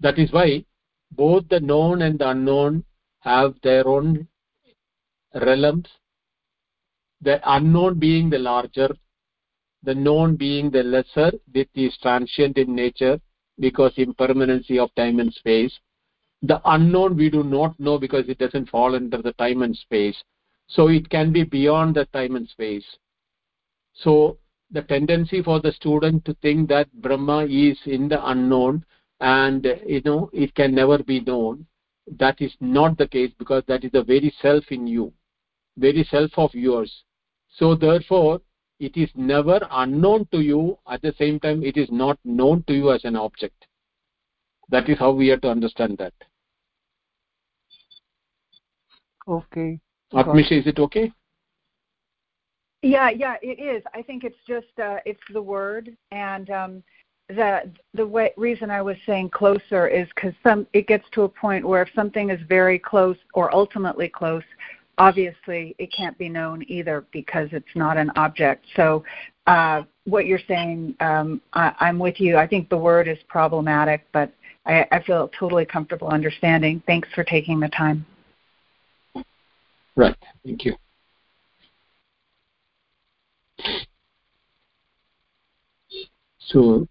That 0.00 0.18
is 0.18 0.32
why 0.32 0.64
both 1.12 1.48
the 1.48 1.60
known 1.60 2.02
and 2.02 2.18
the 2.18 2.30
unknown 2.30 2.84
have 3.20 3.54
their 3.62 3.86
own 3.86 4.26
realms. 5.34 5.86
The 7.20 7.40
unknown 7.44 7.98
being 7.98 8.30
the 8.30 8.38
larger 8.38 8.94
the 9.84 9.94
known 9.94 10.36
being 10.36 10.70
the 10.70 10.82
lesser 10.82 11.30
that 11.52 11.68
is 11.74 11.96
transient 12.00 12.56
in 12.56 12.74
nature 12.74 13.20
because 13.58 13.92
impermanency 13.96 14.78
of 14.78 14.94
time 14.94 15.20
and 15.20 15.32
space 15.32 15.78
the 16.46 16.60
unknown 16.64 17.16
we 17.16 17.30
do 17.30 17.42
not 17.42 17.78
know 17.78 17.98
because 17.98 18.28
it 18.28 18.38
doesn't 18.38 18.68
fall 18.68 18.94
under 18.94 19.20
the 19.20 19.32
time 19.34 19.62
and 19.62 19.76
space. 19.76 20.16
So 20.66 20.88
it 20.88 21.08
can 21.10 21.32
be 21.32 21.44
beyond 21.44 21.96
the 21.96 22.06
time 22.06 22.36
and 22.36 22.48
space. 22.48 22.84
So 23.92 24.38
the 24.70 24.82
tendency 24.82 25.42
for 25.42 25.60
the 25.60 25.72
student 25.72 26.24
to 26.24 26.34
think 26.42 26.68
that 26.68 26.92
brahma 27.00 27.46
is 27.46 27.78
in 27.86 28.08
the 28.08 28.26
unknown 28.28 28.84
and 29.20 29.66
you 29.86 30.00
know 30.04 30.30
it 30.32 30.54
can 30.54 30.74
never 30.74 30.98
be 30.98 31.20
known 31.20 31.66
that 32.18 32.40
is 32.40 32.52
not 32.60 32.98
the 32.98 33.06
case 33.06 33.30
because 33.38 33.62
that 33.68 33.84
is 33.84 33.92
the 33.92 34.02
very 34.02 34.34
self 34.40 34.64
in 34.70 34.86
you 34.86 35.12
very 35.76 36.04
self 36.04 36.30
of 36.36 36.54
yours. 36.54 37.04
So 37.56 37.74
therefore 37.74 38.40
it 38.80 38.96
is 38.96 39.10
never 39.14 39.60
unknown 39.70 40.26
to 40.32 40.40
you. 40.40 40.78
At 40.88 41.02
the 41.02 41.14
same 41.18 41.40
time 41.40 41.62
it 41.62 41.76
is 41.76 41.90
not 41.90 42.18
known 42.24 42.64
to 42.66 42.74
you 42.74 42.92
as 42.92 43.04
an 43.04 43.16
object. 43.16 43.66
That 44.68 44.88
is 44.88 44.98
how 44.98 45.12
we 45.12 45.28
have 45.28 45.40
to 45.42 45.50
understand 45.50 45.98
that 45.98 46.14
okay 49.28 49.80
atmisha 50.12 50.52
is 50.60 50.66
it 50.66 50.78
okay 50.78 51.12
Yeah, 52.84 53.08
yeah, 53.08 53.36
it 53.40 53.58
is. 53.58 53.82
I 53.94 54.02
think 54.02 54.24
it's 54.24 54.36
just 54.46 54.78
uh, 54.78 54.98
it's 55.06 55.26
the 55.32 55.40
word, 55.40 55.96
and 56.10 56.50
um, 56.50 56.82
the 57.28 57.70
the 57.94 58.06
way, 58.06 58.32
reason 58.36 58.70
I 58.70 58.82
was 58.82 58.96
saying 59.06 59.30
closer 59.30 59.88
is 59.88 60.06
because 60.14 60.34
some 60.42 60.66
it 60.74 60.86
gets 60.86 61.04
to 61.12 61.22
a 61.22 61.28
point 61.28 61.66
where 61.66 61.80
if 61.80 61.88
something 61.94 62.28
is 62.28 62.40
very 62.46 62.78
close 62.78 63.16
or 63.32 63.54
ultimately 63.54 64.10
close, 64.10 64.42
obviously 64.98 65.74
it 65.78 65.90
can't 65.96 66.16
be 66.18 66.28
known 66.28 66.62
either 66.68 67.06
because 67.10 67.48
it's 67.52 67.74
not 67.74 67.96
an 67.96 68.10
object. 68.16 68.66
So 68.76 69.02
uh, 69.46 69.84
what 70.04 70.26
you're 70.26 70.46
saying, 70.46 70.94
um, 71.00 71.40
I, 71.54 71.72
I'm 71.80 71.98
with 71.98 72.20
you. 72.20 72.36
I 72.36 72.46
think 72.46 72.68
the 72.68 72.76
word 72.76 73.08
is 73.08 73.18
problematic, 73.28 74.06
but 74.12 74.30
I, 74.66 74.86
I 74.92 75.02
feel 75.02 75.30
totally 75.38 75.64
comfortable 75.64 76.08
understanding. 76.08 76.82
Thanks 76.86 77.08
for 77.14 77.24
taking 77.24 77.60
the 77.60 77.68
time. 77.68 78.04
Right. 79.96 80.16
Thank 80.44 80.64
you. 80.64 80.74
So, 86.38 86.86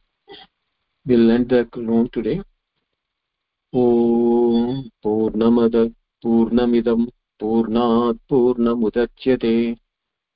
we'll 1.05 1.31
end 1.31 1.49
the 1.49 1.67
room 1.75 2.09
today. 2.11 2.41
ॐ 3.73 4.81
पूर्णमद 5.03 5.75
पूर्णमिदं 6.23 7.05
पूर्णात् 7.39 8.17
पूर्णमुदच्यते 8.29 9.55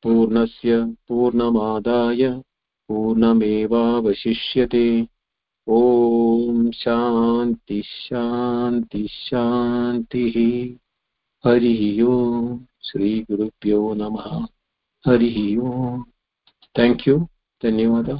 पूर्णस्य 0.03 0.79
पूर्णमादाय 1.07 2.29
पूर्णमेवावशिष्यते 2.89 4.87
ॐ 5.67 6.69
शान्ति 6.73 7.81
शान्तिः 7.85 9.05
हरिः 11.45 12.03
ओम् 12.05 12.59
श्रीगुरुभ्यो 12.83 13.93
नमः। 13.93 14.29
हरिः 15.05 15.37
ओम् 15.61 16.03
थेङ्क् 16.79 17.07
यू 17.07 17.17
धन्यवादः 17.63 18.19